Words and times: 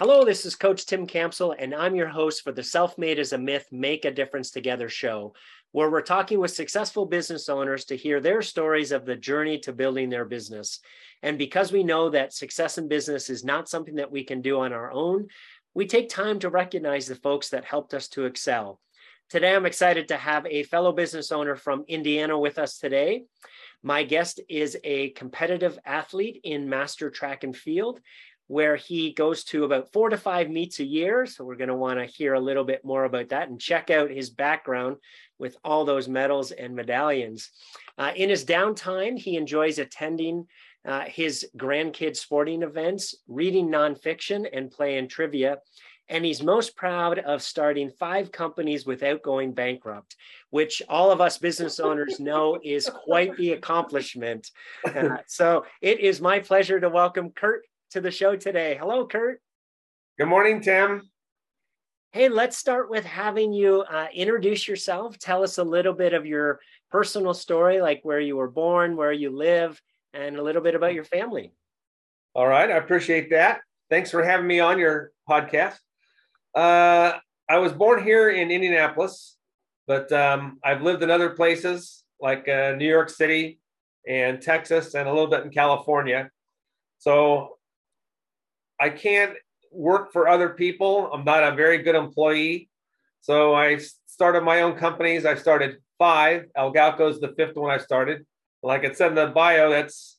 Hello, 0.00 0.24
this 0.24 0.46
is 0.46 0.56
Coach 0.56 0.86
Tim 0.86 1.06
Campbell, 1.06 1.54
and 1.58 1.74
I'm 1.74 1.94
your 1.94 2.08
host 2.08 2.42
for 2.42 2.52
the 2.52 2.62
Self 2.62 2.96
Made 2.96 3.18
as 3.18 3.34
a 3.34 3.38
Myth 3.38 3.66
Make 3.70 4.06
a 4.06 4.10
Difference 4.10 4.50
Together 4.50 4.88
show, 4.88 5.34
where 5.72 5.90
we're 5.90 6.00
talking 6.00 6.40
with 6.40 6.52
successful 6.52 7.04
business 7.04 7.50
owners 7.50 7.84
to 7.84 7.98
hear 7.98 8.18
their 8.18 8.40
stories 8.40 8.92
of 8.92 9.04
the 9.04 9.14
journey 9.14 9.58
to 9.58 9.74
building 9.74 10.08
their 10.08 10.24
business. 10.24 10.80
And 11.22 11.36
because 11.36 11.70
we 11.70 11.84
know 11.84 12.08
that 12.08 12.32
success 12.32 12.78
in 12.78 12.88
business 12.88 13.28
is 13.28 13.44
not 13.44 13.68
something 13.68 13.96
that 13.96 14.10
we 14.10 14.24
can 14.24 14.40
do 14.40 14.60
on 14.60 14.72
our 14.72 14.90
own, 14.90 15.26
we 15.74 15.86
take 15.86 16.08
time 16.08 16.38
to 16.38 16.48
recognize 16.48 17.06
the 17.06 17.14
folks 17.14 17.50
that 17.50 17.66
helped 17.66 17.92
us 17.92 18.08
to 18.08 18.24
excel. 18.24 18.80
Today, 19.28 19.54
I'm 19.54 19.66
excited 19.66 20.08
to 20.08 20.16
have 20.16 20.46
a 20.46 20.62
fellow 20.62 20.92
business 20.92 21.30
owner 21.30 21.56
from 21.56 21.84
Indiana 21.88 22.38
with 22.38 22.58
us 22.58 22.78
today. 22.78 23.24
My 23.82 24.02
guest 24.02 24.40
is 24.48 24.78
a 24.82 25.10
competitive 25.10 25.78
athlete 25.84 26.40
in 26.42 26.68
master 26.68 27.10
track 27.10 27.44
and 27.44 27.56
field 27.56 28.00
where 28.50 28.74
he 28.74 29.12
goes 29.12 29.44
to 29.44 29.62
about 29.62 29.92
four 29.92 30.08
to 30.08 30.16
five 30.16 30.50
meets 30.50 30.80
a 30.80 30.84
year. 30.84 31.24
So 31.24 31.44
we're 31.44 31.54
going 31.54 31.68
to 31.68 31.74
want 31.76 32.00
to 32.00 32.04
hear 32.04 32.34
a 32.34 32.40
little 32.40 32.64
bit 32.64 32.84
more 32.84 33.04
about 33.04 33.28
that 33.28 33.48
and 33.48 33.60
check 33.60 33.90
out 33.90 34.10
his 34.10 34.28
background 34.28 34.96
with 35.38 35.56
all 35.62 35.84
those 35.84 36.08
medals 36.08 36.50
and 36.50 36.74
medallions. 36.74 37.48
Uh, 37.96 38.10
in 38.16 38.28
his 38.28 38.44
downtime, 38.44 39.16
he 39.16 39.36
enjoys 39.36 39.78
attending 39.78 40.48
uh, 40.84 41.02
his 41.02 41.46
grandkids' 41.56 42.16
sporting 42.16 42.64
events, 42.64 43.14
reading 43.28 43.68
nonfiction, 43.68 44.44
and 44.52 44.72
playing 44.72 45.06
trivia. 45.06 45.58
And 46.08 46.24
he's 46.24 46.42
most 46.42 46.74
proud 46.74 47.20
of 47.20 47.42
starting 47.42 47.92
five 48.00 48.32
companies 48.32 48.84
without 48.84 49.22
going 49.22 49.52
bankrupt, 49.52 50.16
which 50.50 50.82
all 50.88 51.12
of 51.12 51.20
us 51.20 51.38
business 51.38 51.78
owners 51.78 52.18
know 52.18 52.58
is 52.64 52.90
quite 53.04 53.36
the 53.36 53.52
accomplishment. 53.52 54.50
Uh, 54.84 55.18
so 55.28 55.64
it 55.80 56.00
is 56.00 56.20
my 56.20 56.40
pleasure 56.40 56.80
to 56.80 56.88
welcome 56.88 57.30
Kurt 57.30 57.62
to 57.90 58.00
the 58.00 58.10
show 58.10 58.36
today. 58.36 58.76
Hello, 58.78 59.06
Kurt. 59.06 59.40
Good 60.18 60.28
morning, 60.28 60.60
Tim. 60.60 61.10
Hey, 62.12 62.28
let's 62.28 62.56
start 62.56 62.90
with 62.90 63.04
having 63.04 63.52
you 63.52 63.82
uh, 63.82 64.08
introduce 64.12 64.66
yourself. 64.66 65.18
Tell 65.18 65.42
us 65.42 65.58
a 65.58 65.64
little 65.64 65.92
bit 65.92 66.12
of 66.12 66.26
your 66.26 66.60
personal 66.90 67.34
story, 67.34 67.80
like 67.80 68.00
where 68.02 68.20
you 68.20 68.36
were 68.36 68.50
born, 68.50 68.96
where 68.96 69.12
you 69.12 69.30
live, 69.30 69.80
and 70.12 70.36
a 70.36 70.42
little 70.42 70.62
bit 70.62 70.74
about 70.74 70.94
your 70.94 71.04
family. 71.04 71.52
All 72.34 72.46
right, 72.46 72.70
I 72.70 72.76
appreciate 72.76 73.30
that. 73.30 73.60
Thanks 73.90 74.10
for 74.10 74.24
having 74.24 74.46
me 74.46 74.60
on 74.60 74.78
your 74.78 75.12
podcast. 75.28 75.78
Uh, 76.54 77.12
I 77.48 77.58
was 77.58 77.72
born 77.72 78.02
here 78.02 78.30
in 78.30 78.50
Indianapolis, 78.50 79.36
but 79.86 80.10
um, 80.12 80.58
I've 80.62 80.82
lived 80.82 81.02
in 81.02 81.10
other 81.10 81.30
places 81.30 82.04
like 82.20 82.48
uh, 82.48 82.74
New 82.76 82.88
York 82.88 83.08
City 83.08 83.60
and 84.06 84.40
Texas 84.40 84.94
and 84.94 85.08
a 85.08 85.12
little 85.12 85.30
bit 85.30 85.44
in 85.44 85.50
California. 85.50 86.30
So 86.98 87.58
I 88.80 88.88
can't 88.88 89.34
work 89.70 90.12
for 90.12 90.26
other 90.26 90.50
people. 90.50 91.10
I'm 91.12 91.24
not 91.24 91.44
a 91.44 91.54
very 91.54 91.78
good 91.78 91.94
employee. 91.94 92.70
So 93.20 93.54
I 93.54 93.78
started 94.06 94.42
my 94.42 94.62
own 94.62 94.76
companies. 94.76 95.26
I 95.26 95.34
started 95.34 95.76
five. 95.98 96.46
Algalco 96.56 97.10
is 97.10 97.20
the 97.20 97.34
fifth 97.36 97.56
one 97.56 97.70
I 97.70 97.78
started. 97.78 98.26
Like 98.62 98.84
it 98.84 98.96
said 98.96 99.08
in 99.08 99.14
the 99.14 99.26
bio, 99.26 99.70
that's 99.70 100.18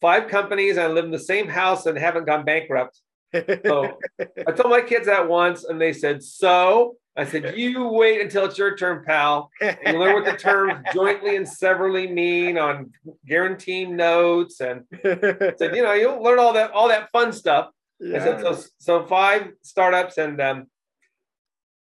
five 0.00 0.28
companies. 0.28 0.76
I 0.76 0.88
live 0.88 1.04
in 1.04 1.10
the 1.10 1.18
same 1.18 1.48
house 1.48 1.86
and 1.86 1.96
haven't 1.96 2.26
gone 2.26 2.44
bankrupt. 2.44 3.00
So 3.32 3.98
I 4.46 4.52
told 4.52 4.70
my 4.70 4.82
kids 4.82 5.06
that 5.06 5.28
once, 5.28 5.64
and 5.64 5.80
they 5.80 5.92
said, 5.92 6.22
"So." 6.22 6.96
I 7.16 7.24
said, 7.24 7.56
"You 7.56 7.88
wait 7.88 8.20
until 8.20 8.44
it's 8.44 8.58
your 8.58 8.76
turn, 8.76 9.04
pal. 9.04 9.50
And 9.60 9.78
you 9.86 9.98
learn 9.98 10.14
what 10.14 10.24
the 10.24 10.36
terms 10.36 10.84
jointly 10.94 11.36
and 11.36 11.48
severally 11.48 12.08
mean 12.08 12.58
on 12.58 12.92
guaranteeing 13.26 13.94
notes." 13.96 14.60
And 14.60 14.84
said, 15.02 15.76
"You 15.76 15.82
know, 15.82 15.92
you'll 15.92 16.22
learn 16.22 16.38
all 16.38 16.52
that 16.54 16.72
all 16.72 16.88
that 16.88 17.10
fun 17.12 17.32
stuff." 17.32 17.70
Yeah. 18.00 18.16
I 18.16 18.18
said, 18.20 18.40
"So, 18.40 18.64
so 18.78 19.06
five 19.06 19.52
startups, 19.62 20.18
and 20.18 20.40
um, 20.40 20.66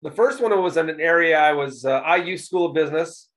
the 0.04 0.12
first 0.12 0.40
one 0.42 0.60
was 0.62 0.78
in 0.78 0.90
an 0.90 1.02
area 1.02 1.40
I 1.40 1.54
was 1.54 1.84
uh, 1.84 2.02
IU 2.16 2.38
School 2.38 2.68
of 2.68 2.76
Business. 2.76 3.30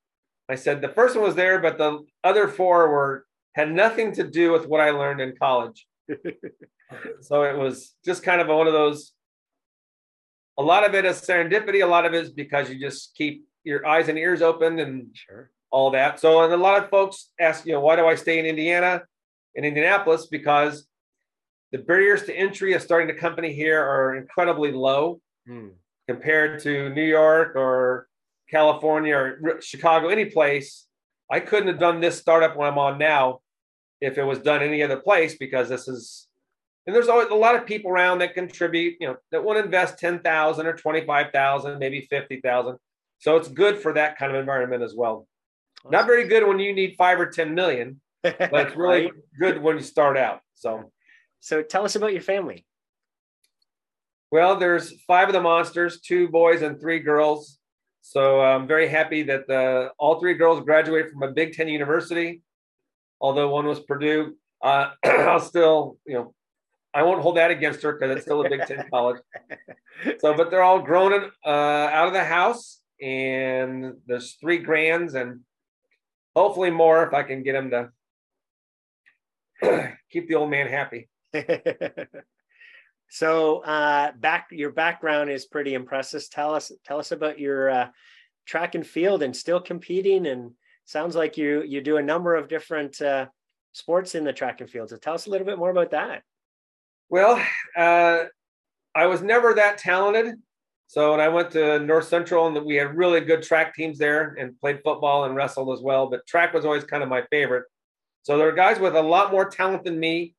I 0.48 0.54
said 0.54 0.82
the 0.82 0.88
first 0.88 1.16
one 1.16 1.24
was 1.24 1.34
there, 1.34 1.60
but 1.60 1.78
the 1.78 2.04
other 2.22 2.46
four 2.46 2.90
were 2.90 3.24
had 3.54 3.72
nothing 3.72 4.12
to 4.12 4.22
do 4.22 4.52
with 4.52 4.66
what 4.66 4.80
I 4.80 4.90
learned 4.90 5.20
in 5.20 5.34
college." 5.40 5.86
so 7.20 7.42
it 7.42 7.56
was 7.56 7.94
just 8.04 8.22
kind 8.22 8.40
of 8.40 8.48
one 8.48 8.66
of 8.66 8.74
those 8.74 9.12
a 10.58 10.62
lot 10.62 10.84
of 10.84 10.94
it 10.94 11.04
is 11.04 11.20
serendipity 11.20 11.82
a 11.82 11.86
lot 11.86 12.04
of 12.04 12.14
it 12.14 12.24
is 12.24 12.30
because 12.30 12.70
you 12.70 12.78
just 12.78 13.14
keep 13.14 13.46
your 13.64 13.86
eyes 13.86 14.08
and 14.08 14.18
ears 14.18 14.42
open 14.42 14.78
and 14.78 15.08
sure. 15.12 15.50
all 15.70 15.90
that 15.90 16.20
so 16.20 16.42
and 16.42 16.52
a 16.52 16.56
lot 16.56 16.82
of 16.82 16.90
folks 16.90 17.30
ask 17.40 17.66
you 17.66 17.72
know 17.72 17.80
why 17.80 17.96
do 17.96 18.06
i 18.06 18.14
stay 18.14 18.38
in 18.38 18.46
indiana 18.46 19.02
in 19.54 19.64
indianapolis 19.64 20.26
because 20.26 20.86
the 21.72 21.78
barriers 21.78 22.24
to 22.24 22.34
entry 22.34 22.74
of 22.74 22.82
starting 22.82 23.10
a 23.10 23.18
company 23.18 23.52
here 23.52 23.82
are 23.82 24.16
incredibly 24.16 24.72
low 24.72 25.20
hmm. 25.46 25.68
compared 26.08 26.60
to 26.60 26.90
new 26.90 27.04
york 27.04 27.54
or 27.56 28.08
california 28.50 29.14
or 29.14 29.60
chicago 29.60 30.08
any 30.08 30.26
place 30.26 30.86
i 31.30 31.40
couldn't 31.40 31.68
have 31.68 31.80
done 31.80 32.00
this 32.00 32.18
startup 32.18 32.56
when 32.56 32.68
i'm 32.68 32.78
on 32.78 32.98
now 32.98 33.40
if 34.00 34.18
it 34.18 34.24
was 34.24 34.38
done 34.38 34.62
any 34.62 34.82
other 34.82 34.98
place 34.98 35.36
because 35.36 35.68
this 35.68 35.88
is 35.88 36.28
and 36.86 36.94
there's 36.94 37.08
always 37.08 37.28
a 37.28 37.34
lot 37.34 37.56
of 37.56 37.66
people 37.66 37.90
around 37.90 38.18
that 38.18 38.34
contribute 38.34 38.96
you 39.00 39.08
know 39.08 39.16
that 39.32 39.42
want 39.42 39.58
to 39.58 39.64
invest 39.64 39.98
10000 39.98 40.66
or 40.66 40.76
25000 40.76 41.78
maybe 41.78 42.06
50000 42.10 42.78
so 43.18 43.36
it's 43.36 43.48
good 43.48 43.78
for 43.78 43.92
that 43.94 44.18
kind 44.18 44.30
of 44.30 44.38
environment 44.38 44.82
as 44.82 44.94
well. 44.94 45.26
Awesome. 45.80 45.90
not 45.92 46.06
very 46.06 46.28
good 46.28 46.46
when 46.46 46.58
you 46.58 46.74
need 46.74 46.96
five 46.96 47.18
or 47.20 47.26
10 47.26 47.54
million 47.54 48.00
but 48.22 48.52
it's 48.52 48.76
really 48.76 49.04
right? 49.04 49.12
good 49.38 49.62
when 49.62 49.76
you 49.76 49.82
start 49.82 50.16
out 50.16 50.40
so. 50.54 50.90
So 51.40 51.62
tell 51.62 51.84
us 51.84 51.94
about 51.94 52.12
your 52.12 52.22
family. 52.22 52.66
Well 54.32 54.56
there's 54.56 55.00
five 55.02 55.28
of 55.28 55.34
the 55.34 55.40
monsters 55.40 56.00
two 56.00 56.28
boys 56.28 56.62
and 56.62 56.80
three 56.80 57.00
girls. 57.00 57.58
So 58.02 58.40
i'm 58.40 58.66
very 58.66 58.88
happy 58.88 59.24
that 59.24 59.46
the, 59.48 59.90
all 59.98 60.20
three 60.20 60.34
girls 60.34 60.64
graduated 60.64 61.10
from 61.12 61.22
a 61.22 61.32
big 61.32 61.52
ten 61.54 61.68
university 61.68 62.42
although 63.20 63.48
one 63.48 63.66
was 63.66 63.80
purdue. 63.80 64.36
Uh, 64.62 64.90
i'll 65.04 65.40
still 65.40 65.98
you 66.06 66.14
know 66.14 66.34
I 66.96 67.02
won't 67.02 67.20
hold 67.20 67.36
that 67.36 67.50
against 67.50 67.82
her 67.82 67.92
because 67.92 68.16
it's 68.16 68.24
still 68.24 68.40
a 68.40 68.48
Big 68.48 68.64
Ten 68.66 68.88
college. 68.90 69.20
So, 70.18 70.34
but 70.34 70.50
they're 70.50 70.62
all 70.62 70.80
grown 70.80 71.12
uh, 71.44 71.48
out 71.48 72.06
of 72.06 72.14
the 72.14 72.24
house, 72.24 72.80
and 73.02 73.96
there's 74.06 74.36
three 74.40 74.56
grands, 74.56 75.14
and 75.14 75.40
hopefully 76.34 76.70
more 76.70 77.06
if 77.06 77.12
I 77.12 77.22
can 77.22 77.42
get 77.42 77.52
them 77.52 77.90
to 79.62 79.92
keep 80.10 80.26
the 80.26 80.36
old 80.36 80.48
man 80.48 80.68
happy. 80.68 81.10
so, 83.10 83.58
uh, 83.58 84.12
back 84.12 84.46
your 84.50 84.72
background 84.72 85.28
is 85.28 85.44
pretty 85.44 85.74
impressive. 85.74 86.24
Tell 86.30 86.54
us, 86.54 86.72
tell 86.86 86.98
us 86.98 87.12
about 87.12 87.38
your 87.38 87.68
uh, 87.68 87.88
track 88.46 88.74
and 88.74 88.86
field, 88.86 89.22
and 89.22 89.36
still 89.36 89.60
competing. 89.60 90.26
And 90.26 90.52
sounds 90.86 91.14
like 91.14 91.36
you 91.36 91.62
you 91.62 91.82
do 91.82 91.98
a 91.98 92.02
number 92.02 92.36
of 92.36 92.48
different 92.48 93.02
uh, 93.02 93.26
sports 93.72 94.14
in 94.14 94.24
the 94.24 94.32
track 94.32 94.62
and 94.62 94.70
field. 94.70 94.88
So, 94.88 94.96
tell 94.96 95.12
us 95.12 95.26
a 95.26 95.30
little 95.30 95.46
bit 95.46 95.58
more 95.58 95.70
about 95.70 95.90
that. 95.90 96.22
Well, 97.08 97.40
uh, 97.76 98.24
I 98.94 99.06
was 99.06 99.22
never 99.22 99.54
that 99.54 99.78
talented. 99.78 100.36
So 100.88 101.12
when 101.12 101.20
I 101.20 101.28
went 101.28 101.50
to 101.52 101.80
North 101.80 102.08
Central, 102.08 102.46
and 102.46 102.64
we 102.64 102.76
had 102.76 102.96
really 102.96 103.20
good 103.20 103.42
track 103.42 103.74
teams 103.74 103.98
there, 103.98 104.36
and 104.38 104.58
played 104.60 104.80
football 104.84 105.24
and 105.24 105.34
wrestled 105.34 105.76
as 105.76 105.82
well. 105.82 106.08
But 106.08 106.26
track 106.26 106.54
was 106.54 106.64
always 106.64 106.84
kind 106.84 107.02
of 107.02 107.08
my 107.08 107.22
favorite. 107.30 107.64
So 108.22 108.36
there 108.36 108.46
were 108.46 108.52
guys 108.52 108.78
with 108.78 108.96
a 108.96 109.02
lot 109.02 109.30
more 109.32 109.48
talent 109.48 109.84
than 109.84 109.98
me, 109.98 110.34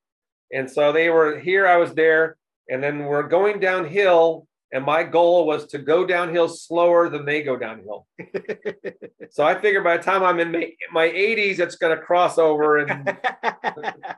and 0.52 0.70
so 0.70 0.92
they 0.92 1.10
were 1.10 1.40
here. 1.40 1.68
I 1.68 1.78
was 1.78 1.94
there, 1.94 2.38
and 2.70 2.82
then 2.82 3.06
we're 3.06 3.28
going 3.28 3.60
downhill. 3.60 4.48
And 4.74 4.84
my 4.84 5.04
goal 5.04 5.48
was 5.48 5.66
to 5.68 5.78
go 5.78 6.06
downhill 6.06 6.50
slower 6.50 7.08
than 7.08 7.24
they 7.24 7.42
go 7.42 7.56
downhill. 7.56 8.06
so 9.30 9.46
I 9.46 9.58
figured 9.58 9.86
by 9.86 9.96
the 9.96 10.04
time 10.04 10.24
I'm 10.24 10.42
in 10.42 10.52
my, 10.52 10.72
my 10.92 11.08
80s, 11.08 11.60
it's 11.60 11.78
going 11.78 11.98
to 11.98 12.04
cross 12.04 12.38
over, 12.38 12.80
and 12.80 12.90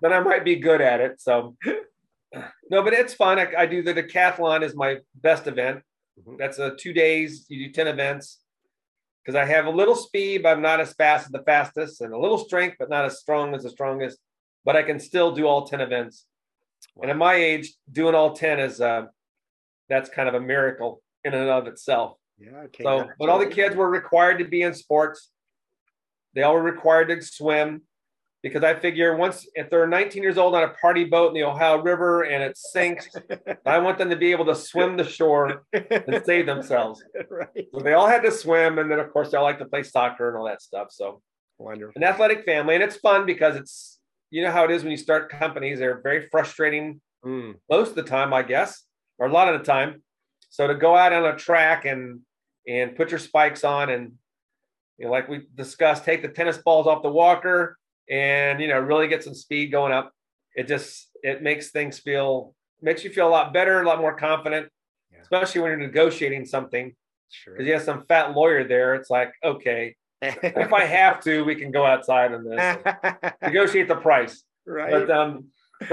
then 0.02 0.12
I 0.12 0.20
might 0.22 0.44
be 0.44 0.56
good 0.56 0.82
at 0.82 1.02
it. 1.02 1.22
So 1.22 1.56
no, 2.70 2.84
but 2.84 2.94
it's 2.94 3.14
fun. 3.14 3.40
I, 3.40 3.48
I, 3.58 3.66
do 3.66 3.82
the 3.82 3.94
decathlon 3.94 4.64
is 4.64 4.76
my 4.76 4.98
best 5.16 5.48
event. 5.48 5.82
Mm-hmm. 6.20 6.36
That's 6.38 6.60
a 6.60 6.76
two 6.76 6.94
days. 6.94 7.46
You 7.50 7.68
do 7.68 7.74
ten 7.74 7.88
events 7.88 8.40
because 9.24 9.36
I 9.36 9.46
have 9.46 9.66
a 9.66 9.72
little 9.72 9.96
speed, 9.96 10.44
but 10.44 10.50
I'm 10.50 10.62
not 10.62 10.80
as 10.80 10.94
fast 10.94 11.26
as 11.26 11.32
the 11.32 11.44
fastest, 11.44 12.02
and 12.02 12.14
a 12.14 12.20
little 12.20 12.38
strength, 12.38 12.78
but 12.80 12.90
not 12.90 13.06
as 13.06 13.20
strong 13.20 13.56
as 13.56 13.64
the 13.64 13.70
strongest. 13.70 14.20
But 14.66 14.76
I 14.76 14.84
can 14.84 15.00
still 15.00 15.32
do 15.32 15.48
all 15.48 15.66
ten 15.66 15.82
events. 15.82 16.26
Wow. 16.96 17.04
And 17.04 17.12
at 17.12 17.18
my 17.18 17.34
age, 17.34 17.74
doing 17.92 18.16
all 18.16 18.34
ten 18.34 18.60
is 18.60 18.80
uh, 18.80 19.06
that's 19.88 20.10
kind 20.10 20.30
of 20.30 20.36
a 20.36 20.42
miracle 20.42 21.02
in 21.24 21.34
and 21.34 21.50
of 21.50 21.68
itself. 21.68 22.18
Yeah. 22.38 22.58
Okay. 22.66 22.84
So, 22.84 23.10
but 23.18 23.30
all 23.30 23.40
the 23.40 23.48
kids 23.48 23.76
were 23.76 23.90
required 23.90 24.40
to 24.40 24.46
be 24.46 24.62
in 24.62 24.74
sports. 24.74 25.30
They 26.36 26.44
all 26.44 26.54
were 26.54 26.62
required 26.62 27.10
to 27.10 27.22
swim 27.22 27.82
because 28.42 28.64
I 28.64 28.74
figure 28.74 29.16
once 29.16 29.48
if 29.54 29.70
they're 29.70 29.88
19 29.88 30.24
years 30.24 30.38
old 30.38 30.56
on 30.56 30.64
a 30.64 30.70
party 30.70 31.04
boat 31.04 31.30
in 31.30 31.34
the 31.34 31.44
Ohio 31.44 31.82
River 31.82 32.24
and 32.24 32.42
it 32.42 32.58
sinks, 32.58 33.10
I 33.66 33.80
want 33.80 33.98
them 33.98 34.10
to 34.10 34.16
be 34.16 34.32
able 34.32 34.46
to 34.46 34.56
swim 34.56 34.96
the 34.96 35.04
shore 35.04 35.64
and 35.74 36.24
save 36.26 36.46
themselves. 36.46 37.04
Right. 37.30 37.68
So 37.74 37.82
they 37.82 37.94
all 37.94 38.08
had 38.08 38.24
to 38.24 38.32
swim, 38.32 38.80
and 38.80 38.90
then 38.90 39.00
of 39.00 39.12
course 39.12 39.32
they 39.32 39.38
all 39.38 39.44
like 39.44 39.60
to 39.60 39.66
play 39.66 39.84
soccer 39.84 40.30
and 40.30 40.38
all 40.38 40.46
that 40.46 40.62
stuff. 40.62 40.88
So 40.92 41.22
wonderful, 41.58 41.94
an 41.96 42.04
athletic 42.04 42.44
family, 42.44 42.76
and 42.76 42.84
it's 42.84 42.98
fun 42.98 43.26
because 43.26 43.56
it's 43.56 44.00
you 44.30 44.42
know 44.42 44.52
how 44.52 44.64
it 44.66 44.72
is 44.72 44.84
when 44.84 44.92
you 44.92 44.98
start 44.98 45.30
companies. 45.30 45.80
They're 45.80 46.02
very 46.02 46.28
frustrating 46.30 47.02
mm. 47.26 47.56
most 47.70 47.90
of 47.90 47.96
the 47.96 48.04
time, 48.04 48.34
I 48.34 48.44
guess. 48.44 48.84
or 49.20 49.28
a 49.28 49.32
lot 49.32 49.54
of 49.54 49.60
the 49.60 49.66
time. 49.66 50.02
So 50.50 50.68
to 50.68 50.76
go 50.76 50.96
out 50.96 51.14
on 51.14 51.26
a 51.26 51.36
track 51.36 51.86
and 51.86 52.22
and 52.68 52.96
put 52.96 53.12
your 53.12 53.20
spikes 53.20 53.64
on 53.64 53.90
and 53.90 54.14
you 54.98 55.06
know, 55.06 55.12
like 55.12 55.30
we 55.30 55.42
discussed, 55.56 56.04
take 56.04 56.22
the 56.22 56.28
tennis 56.28 56.58
balls 56.58 56.88
off 56.88 57.04
the 57.04 57.10
walker 57.10 57.79
and 58.10 58.60
you 58.60 58.68
know 58.68 58.80
really 58.80 59.08
get 59.08 59.24
some 59.24 59.36
speed 59.36 59.72
going 59.72 59.94
up. 59.94 60.12
It 60.56 60.68
just 60.68 61.10
it 61.24 61.42
makes 61.42 61.70
things 61.72 62.00
feel 62.00 62.56
makes 62.82 63.04
you 63.04 63.10
feel 63.10 63.28
a 63.28 63.30
lot 63.30 63.54
better, 63.54 63.82
a 63.82 63.88
lot 63.88 64.00
more 64.00 64.16
confident, 64.16 64.70
yeah. 65.12 65.20
especially 65.22 65.62
when 65.62 65.72
you're 65.72 65.80
negotiating 65.80 66.46
something. 66.46 66.96
Sure. 67.30 67.54
Because 67.54 67.68
you 67.68 67.74
have 67.74 67.84
some 67.84 68.06
fat 68.08 68.36
lawyer 68.36 68.68
there. 68.68 68.96
It's 68.96 69.10
like, 69.10 69.34
okay, 69.44 69.96
if 70.22 70.74
I 70.74 70.86
have 70.86 71.22
to, 71.24 71.44
we 71.44 71.56
can 71.56 71.72
go 71.72 71.86
outside 71.86 72.34
on 72.34 72.44
this, 72.44 72.78
negotiate 73.42 73.88
the 73.88 73.96
price. 73.96 74.44
Right. 74.66 74.92
But 74.92 75.12
um, 75.12 75.46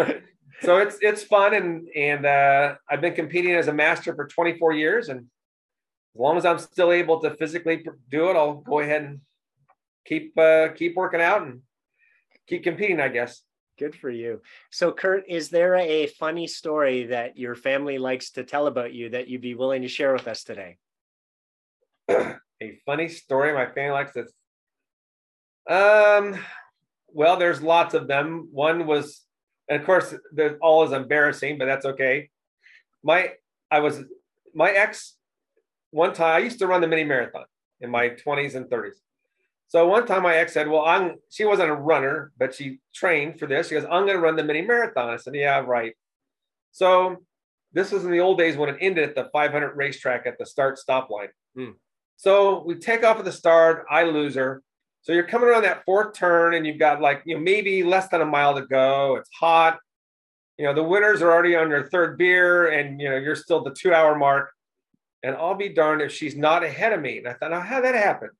so 0.63 0.79
it's 0.79 0.99
it's 1.01 1.23
fun 1.23 1.55
and 1.55 1.89
and 1.95 2.27
uh, 2.27 2.75
I've 2.91 3.01
been 3.01 3.15
competing 3.15 3.55
as 3.55 3.69
a 3.69 3.73
master 3.73 4.15
for 4.15 4.27
24 4.27 4.73
years, 4.73 5.09
and 5.09 5.21
as 5.21 6.21
long 6.21 6.37
as 6.37 6.45
I'm 6.45 6.59
still 6.59 6.93
able 6.93 7.21
to 7.21 7.35
physically 7.35 7.85
do 8.11 8.31
it, 8.31 8.37
I'll 8.37 8.55
go 8.55 8.81
ahead 8.81 9.03
and 9.03 9.21
keep 10.07 10.37
uh, 10.39 10.69
keep 10.75 10.97
working 10.97 11.21
out 11.21 11.43
and 11.43 11.61
keep 12.47 12.63
competing. 12.63 13.01
I 13.01 13.09
guess. 13.09 13.43
Good 13.79 13.95
for 13.95 14.09
you. 14.09 14.41
So, 14.71 14.91
Kurt, 14.91 15.25
is 15.29 15.51
there 15.51 15.75
a 15.75 16.07
funny 16.07 16.47
story 16.47 17.05
that 17.09 17.37
your 17.37 17.55
family 17.55 17.99
likes 17.99 18.31
to 18.33 18.45
tell 18.45 18.69
about 18.69 18.95
you 18.95 19.11
that 19.11 19.29
you'd 19.29 19.43
be 19.43 19.55
willing 19.55 19.83
to 19.83 19.89
share 19.89 20.15
with 20.15 20.27
us 20.29 20.45
today? 20.45 20.79
a 22.11 22.39
funny 22.87 23.09
story 23.09 23.53
my 23.53 23.67
family 23.67 23.91
likes 23.91 24.15
to. 24.15 24.27
Um, 25.69 26.39
well, 27.09 27.37
there's 27.37 27.61
lots 27.61 27.95
of 27.95 28.09
them. 28.09 28.49
One 28.51 28.87
was, 28.87 29.23
and 29.69 29.79
of 29.79 29.87
course, 29.87 30.15
they're 30.33 30.57
all 30.63 30.85
is 30.85 30.93
embarrassing, 30.93 31.59
but 31.59 31.67
that's 31.67 31.85
okay. 31.85 32.31
My, 33.03 33.33
I 33.71 33.81
was, 33.81 34.03
my 34.55 34.71
ex, 34.71 35.17
one 35.91 36.15
time 36.15 36.37
I 36.37 36.39
used 36.39 36.61
to 36.61 36.67
run 36.67 36.81
the 36.81 36.89
mini 36.89 37.05
marathon 37.05 37.45
in 37.81 37.91
my 37.91 38.11
20s 38.11 38.55
and 38.55 38.67
30s. 38.67 38.97
So 39.69 39.87
one 39.89 40.07
time 40.07 40.23
my 40.23 40.37
ex 40.37 40.53
said, 40.53 40.69
Well, 40.69 40.85
I'm 40.85 41.17
she 41.31 41.45
wasn't 41.45 41.71
a 41.71 41.75
runner, 41.75 42.33
but 42.39 42.55
she 42.55 42.79
trained 42.95 43.39
for 43.39 43.47
this. 43.47 43.69
She 43.69 43.75
goes, 43.75 43.85
I'm 43.85 44.07
gonna 44.07 44.19
run 44.19 44.37
the 44.37 44.45
mini 44.45 44.63
marathon. 44.63 45.11
I 45.11 45.17
said, 45.17 45.35
Yeah, 45.35 45.61
right. 45.61 45.95
So 46.73 47.19
this 47.73 47.91
was 47.91 48.05
in 48.05 48.11
the 48.11 48.21
old 48.21 48.39
days 48.39 48.57
when 48.57 48.69
it 48.69 48.79
ended 48.81 49.09
at 49.09 49.15
the 49.15 49.29
500 49.33 49.77
racetrack 49.77 50.27
at 50.27 50.39
the 50.39 50.47
start 50.47 50.79
stop 50.79 51.11
line. 51.11 51.29
Hmm. 51.57 51.73
So 52.17 52.63
we 52.65 52.77
take 52.77 53.05
off 53.05 53.19
at 53.19 53.25
the 53.25 53.33
start. 53.33 53.85
I 53.91 54.05
lose 54.05 54.35
her. 54.37 54.63
So 55.03 55.13
you're 55.13 55.27
coming 55.27 55.49
around 55.49 55.63
that 55.63 55.85
fourth 55.85 56.15
turn 56.15 56.55
and 56.55 56.67
you've 56.67 56.79
got 56.79 57.01
like, 57.01 57.23
you 57.27 57.37
know, 57.37 57.41
maybe 57.41 57.85
less 57.85 58.09
than 58.09 58.23
a 58.23 58.27
mile 58.27 58.55
to 58.55 58.67
go. 58.67 59.17
It's 59.17 59.31
hot. 59.39 59.79
You 60.59 60.65
know, 60.65 60.75
the 60.75 60.83
winners 60.83 61.23
are 61.23 61.31
already 61.31 61.55
on 61.55 61.69
their 61.69 61.89
third 61.89 62.17
beer 62.17 62.69
and, 62.69 63.01
you 63.01 63.11
know, 63.11 63.17
you're 63.17 63.37
still 63.37 63.63
the 63.63 63.75
two 63.75 63.93
hour 63.93 64.17
mark. 64.17 64.51
And 65.23 65.37
I'll 65.37 65.55
be 65.55 65.69
darned 65.69 66.03
if 66.03 66.13
she's 66.13 66.37
not 66.37 66.65
ahead 66.65 66.93
of 66.93 67.01
me. 67.01 67.19
And 67.19 67.29
I 67.29 67.35
thought, 67.35 67.53
oh, 67.53 67.61
how 67.61 67.81
did 67.81 67.95
that 67.95 68.03
happen? 68.03 68.31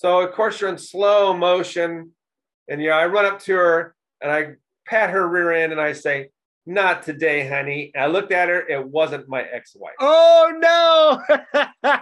So, 0.00 0.22
of 0.22 0.32
course, 0.32 0.58
you're 0.58 0.70
in 0.70 0.78
slow 0.78 1.34
motion. 1.34 2.12
And, 2.68 2.80
know, 2.80 2.96
I 2.96 3.04
run 3.04 3.26
up 3.26 3.38
to 3.40 3.54
her 3.54 3.94
and 4.22 4.32
I 4.32 4.52
pat 4.86 5.10
her 5.10 5.28
rear 5.28 5.52
end 5.52 5.72
and 5.72 5.80
I 5.80 5.92
say, 5.92 6.30
not 6.64 7.02
today, 7.02 7.46
honey. 7.46 7.90
And 7.94 8.04
I 8.04 8.06
looked 8.06 8.32
at 8.32 8.48
her. 8.48 8.66
It 8.66 8.82
wasn't 8.82 9.28
my 9.28 9.42
ex-wife. 9.42 9.92
Oh 10.00 10.52
no! 10.58 11.60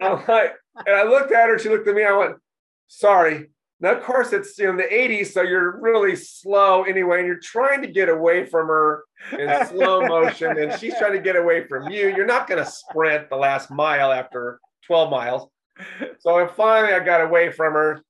I'm 0.00 0.24
like, 0.28 0.54
and 0.86 0.94
I 0.94 1.02
looked 1.02 1.32
at 1.32 1.48
her. 1.48 1.58
She 1.58 1.70
looked 1.70 1.88
at 1.88 1.94
me. 1.94 2.04
I 2.04 2.16
went, 2.16 2.36
"Sorry." 2.88 3.48
Now, 3.80 3.94
of 3.96 4.02
course, 4.02 4.32
it's 4.32 4.56
know 4.56 4.76
the 4.76 4.82
'80s, 4.82 5.32
so 5.32 5.42
you're 5.42 5.80
really 5.80 6.16
slow 6.16 6.82
anyway, 6.82 7.18
and 7.18 7.26
you're 7.26 7.38
trying 7.38 7.82
to 7.82 7.88
get 7.88 8.08
away 8.08 8.46
from 8.46 8.66
her 8.66 9.04
in 9.38 9.66
slow 9.68 10.06
motion, 10.08 10.58
and 10.58 10.78
she's 10.78 10.98
trying 10.98 11.12
to 11.12 11.22
get 11.22 11.36
away 11.36 11.66
from 11.66 11.88
you. 11.88 12.08
You're 12.14 12.26
not 12.26 12.48
going 12.48 12.62
to 12.62 12.70
sprint 12.70 13.30
the 13.30 13.36
last 13.36 13.70
mile 13.70 14.12
after 14.12 14.60
12 14.86 15.10
miles. 15.10 15.48
So 16.20 16.46
finally, 16.48 16.92
I 16.92 17.00
got 17.00 17.20
away 17.20 17.50
from 17.50 17.72
her, 17.74 18.02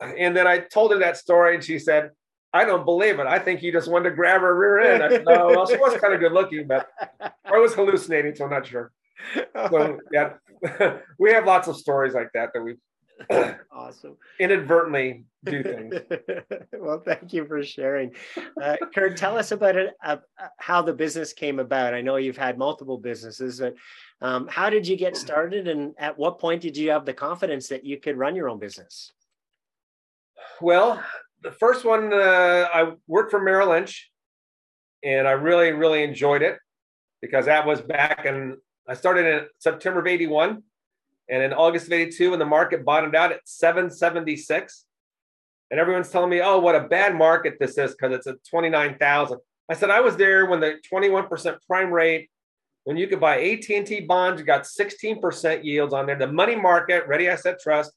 and 0.00 0.36
then 0.36 0.46
I 0.46 0.58
told 0.58 0.92
her 0.92 0.98
that 0.98 1.16
story, 1.16 1.54
and 1.54 1.64
she 1.64 1.78
said, 1.78 2.10
I 2.54 2.64
don't 2.64 2.84
believe 2.84 3.18
it. 3.18 3.26
I 3.26 3.38
think 3.38 3.62
you 3.62 3.72
just 3.72 3.90
wanted 3.90 4.10
to 4.10 4.16
grab 4.16 4.42
her 4.42 4.54
rear 4.54 4.78
end. 4.80 5.02
I 5.02 5.08
said, 5.08 5.24
no, 5.26 5.48
well, 5.48 5.66
she 5.66 5.76
was 5.76 5.98
kind 6.00 6.12
of 6.12 6.20
good 6.20 6.32
looking, 6.32 6.66
but 6.66 6.88
I 7.20 7.58
was 7.58 7.74
hallucinating, 7.74 8.34
so 8.34 8.44
I'm 8.44 8.50
not 8.50 8.66
sure. 8.66 8.92
So 9.54 9.98
yeah, 10.12 10.34
we 11.18 11.32
have 11.32 11.46
lots 11.46 11.68
of 11.68 11.76
stories 11.76 12.14
like 12.14 12.30
that 12.34 12.50
that 12.52 12.62
we 12.62 12.74
awesome 13.70 14.16
inadvertently 14.40 15.24
do 15.44 15.62
things. 15.62 15.94
well, 16.72 17.02
thank 17.04 17.32
you 17.32 17.46
for 17.46 17.62
sharing, 17.62 18.10
uh, 18.60 18.76
Kurt. 18.94 19.16
Tell 19.16 19.38
us 19.38 19.52
about 19.52 19.76
it, 19.76 19.94
uh, 20.04 20.16
how 20.58 20.82
the 20.82 20.92
business 20.92 21.32
came 21.32 21.58
about. 21.58 21.94
I 21.94 22.00
know 22.00 22.16
you've 22.16 22.36
had 22.36 22.58
multiple 22.58 22.98
businesses, 22.98 23.60
but 23.60 23.74
um, 24.22 24.46
how 24.48 24.70
did 24.70 24.86
you 24.86 24.96
get 24.96 25.16
started, 25.16 25.66
and 25.66 25.94
at 25.98 26.16
what 26.16 26.38
point 26.38 26.62
did 26.62 26.76
you 26.76 26.90
have 26.90 27.04
the 27.04 27.12
confidence 27.12 27.66
that 27.68 27.84
you 27.84 27.98
could 27.98 28.16
run 28.16 28.36
your 28.36 28.48
own 28.48 28.60
business? 28.60 29.12
Well, 30.60 31.02
the 31.42 31.50
first 31.50 31.84
one, 31.84 32.12
uh, 32.12 32.68
I 32.72 32.92
worked 33.08 33.32
for 33.32 33.42
Merrill 33.42 33.70
Lynch, 33.70 34.10
and 35.02 35.26
I 35.26 35.32
really, 35.32 35.72
really 35.72 36.04
enjoyed 36.04 36.42
it 36.42 36.56
because 37.20 37.46
that 37.46 37.66
was 37.66 37.80
back 37.80 38.24
in. 38.24 38.58
I 38.88 38.94
started 38.94 39.26
in 39.26 39.46
September 39.58 39.98
of 39.98 40.06
'81, 40.06 40.62
and 41.28 41.42
in 41.42 41.52
August 41.52 41.86
of 41.86 41.92
'82, 41.92 42.30
when 42.30 42.38
the 42.38 42.46
market 42.46 42.84
bottomed 42.84 43.16
out 43.16 43.32
at 43.32 43.40
776, 43.44 44.84
and 45.72 45.80
everyone's 45.80 46.10
telling 46.10 46.30
me, 46.30 46.40
"Oh, 46.40 46.60
what 46.60 46.76
a 46.76 46.86
bad 46.86 47.16
market 47.16 47.54
this 47.58 47.76
is 47.76 47.90
because 47.90 48.12
it's 48.12 48.28
at 48.28 48.36
29,000." 48.48 49.40
I 49.68 49.74
said 49.74 49.90
I 49.90 50.00
was 50.00 50.16
there 50.16 50.46
when 50.46 50.60
the 50.60 50.78
21% 50.92 51.56
prime 51.66 51.90
rate, 51.90 52.30
when 52.84 52.96
you 52.96 53.06
could 53.06 53.20
buy 53.20 53.40
AT&T 53.40 54.00
bonds, 54.00 54.40
you 54.40 54.46
got 54.46 54.62
16% 54.62 55.64
yields 55.64 55.94
on 55.94 56.06
there. 56.06 56.18
The 56.18 56.26
money 56.26 56.56
market, 56.56 57.06
Ready 57.06 57.28
Asset 57.28 57.60
Trust, 57.60 57.92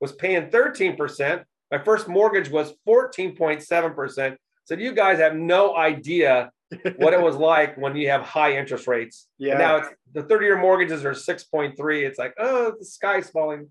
was 0.00 0.12
paying 0.12 0.48
13%. 0.50 1.44
My 1.70 1.78
first 1.78 2.08
mortgage 2.08 2.50
was 2.50 2.72
14.7%. 2.88 4.36
So 4.64 4.74
you 4.74 4.92
guys 4.92 5.18
have 5.18 5.34
no 5.34 5.76
idea 5.76 6.50
what 6.96 7.12
it 7.12 7.20
was 7.20 7.36
like 7.36 7.76
when 7.76 7.94
you 7.96 8.08
have 8.08 8.22
high 8.22 8.56
interest 8.56 8.86
rates. 8.86 9.28
Yeah. 9.38 9.52
And 9.52 9.58
now 9.60 9.76
it's, 9.76 9.88
the 10.14 10.22
30 10.22 10.44
year 10.44 10.58
mortgages 10.58 11.04
are 11.04 11.12
6.3. 11.12 12.02
It's 12.02 12.18
like, 12.18 12.34
oh, 12.38 12.74
the 12.78 12.84
sky's 12.84 13.28
falling. 13.30 13.68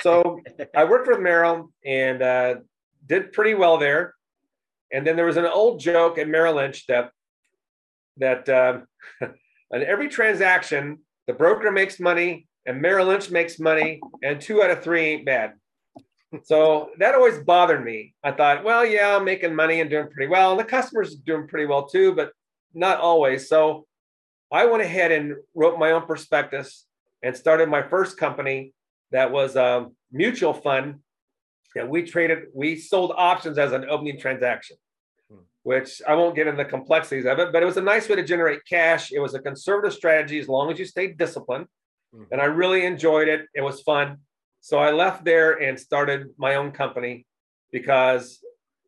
So 0.00 0.40
I 0.74 0.84
worked 0.84 1.08
with 1.08 1.20
Merrill 1.20 1.72
and 1.84 2.22
uh, 2.22 2.54
did 3.06 3.32
pretty 3.32 3.54
well 3.54 3.78
there. 3.78 4.14
And 4.92 5.06
then 5.06 5.16
there 5.16 5.26
was 5.26 5.36
an 5.36 5.46
old 5.46 5.80
joke 5.80 6.18
at 6.18 6.28
Merrill 6.28 6.56
Lynch 6.56 6.86
that 6.86 7.10
that 8.16 8.48
uh, 8.48 8.80
on 9.72 9.82
every 9.82 10.08
transaction, 10.08 10.98
the 11.26 11.32
broker 11.32 11.70
makes 11.70 12.00
money 12.00 12.46
and 12.66 12.80
Merrill 12.82 13.06
Lynch 13.06 13.30
makes 13.30 13.58
money, 13.58 14.00
and 14.22 14.40
two 14.40 14.62
out 14.62 14.70
of 14.70 14.82
three 14.82 15.00
ain't 15.00 15.24
bad 15.24 15.54
so 16.44 16.90
that 16.98 17.14
always 17.14 17.38
bothered 17.38 17.84
me. 17.84 18.14
I 18.22 18.32
thought, 18.32 18.64
well, 18.64 18.84
yeah, 18.84 19.16
I'm 19.16 19.24
making 19.24 19.54
money 19.54 19.80
and 19.80 19.90
doing 19.90 20.08
pretty 20.10 20.30
well. 20.30 20.52
And 20.52 20.60
the 20.60 20.64
customers 20.64 21.14
are 21.14 21.24
doing 21.26 21.48
pretty 21.48 21.66
well 21.66 21.88
too, 21.88 22.14
but 22.14 22.32
not 22.72 23.00
always. 23.00 23.48
So 23.48 23.86
I 24.52 24.66
went 24.66 24.82
ahead 24.82 25.12
and 25.12 25.34
wrote 25.54 25.78
my 25.78 25.92
own 25.92 26.06
prospectus 26.06 26.86
and 27.22 27.36
started 27.36 27.68
my 27.68 27.82
first 27.82 28.16
company 28.16 28.72
that 29.10 29.32
was 29.32 29.56
a 29.56 29.88
mutual 30.12 30.54
fund. 30.54 31.00
that 31.74 31.88
we 31.88 32.02
traded, 32.02 32.44
we 32.54 32.76
sold 32.76 33.12
options 33.16 33.58
as 33.58 33.72
an 33.72 33.86
opening 33.88 34.18
transaction. 34.18 34.76
Which 35.62 36.00
I 36.06 36.14
won't 36.14 36.34
get 36.34 36.46
into 36.46 36.62
the 36.62 36.68
complexities 36.68 37.26
of 37.26 37.38
it, 37.38 37.52
but 37.52 37.62
it 37.62 37.66
was 37.66 37.76
a 37.76 37.82
nice 37.82 38.08
way 38.08 38.16
to 38.16 38.24
generate 38.24 38.64
cash. 38.66 39.12
It 39.12 39.20
was 39.20 39.34
a 39.34 39.40
conservative 39.40 39.92
strategy 39.92 40.38
as 40.38 40.48
long 40.48 40.72
as 40.72 40.78
you 40.78 40.84
stayed 40.84 41.18
disciplined. 41.18 41.66
Hmm. 42.14 42.24
And 42.32 42.40
I 42.40 42.46
really 42.46 42.86
enjoyed 42.86 43.28
it. 43.28 43.46
It 43.54 43.60
was 43.60 43.82
fun. 43.82 44.18
So 44.60 44.78
I 44.78 44.92
left 44.92 45.24
there 45.24 45.62
and 45.62 45.78
started 45.78 46.28
my 46.36 46.56
own 46.56 46.72
company 46.72 47.26
because 47.72 48.40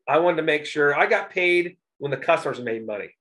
I 0.09 0.19
wanted 0.19 0.39
to 0.39 0.43
make 0.43 0.67
sure 0.67 0.99
I 0.99 1.07
got 1.07 1.31
paid 1.31 1.77
when 1.99 2.11
the 2.11 2.17
customers 2.17 2.61
made 2.61 2.87
money. 2.87 3.15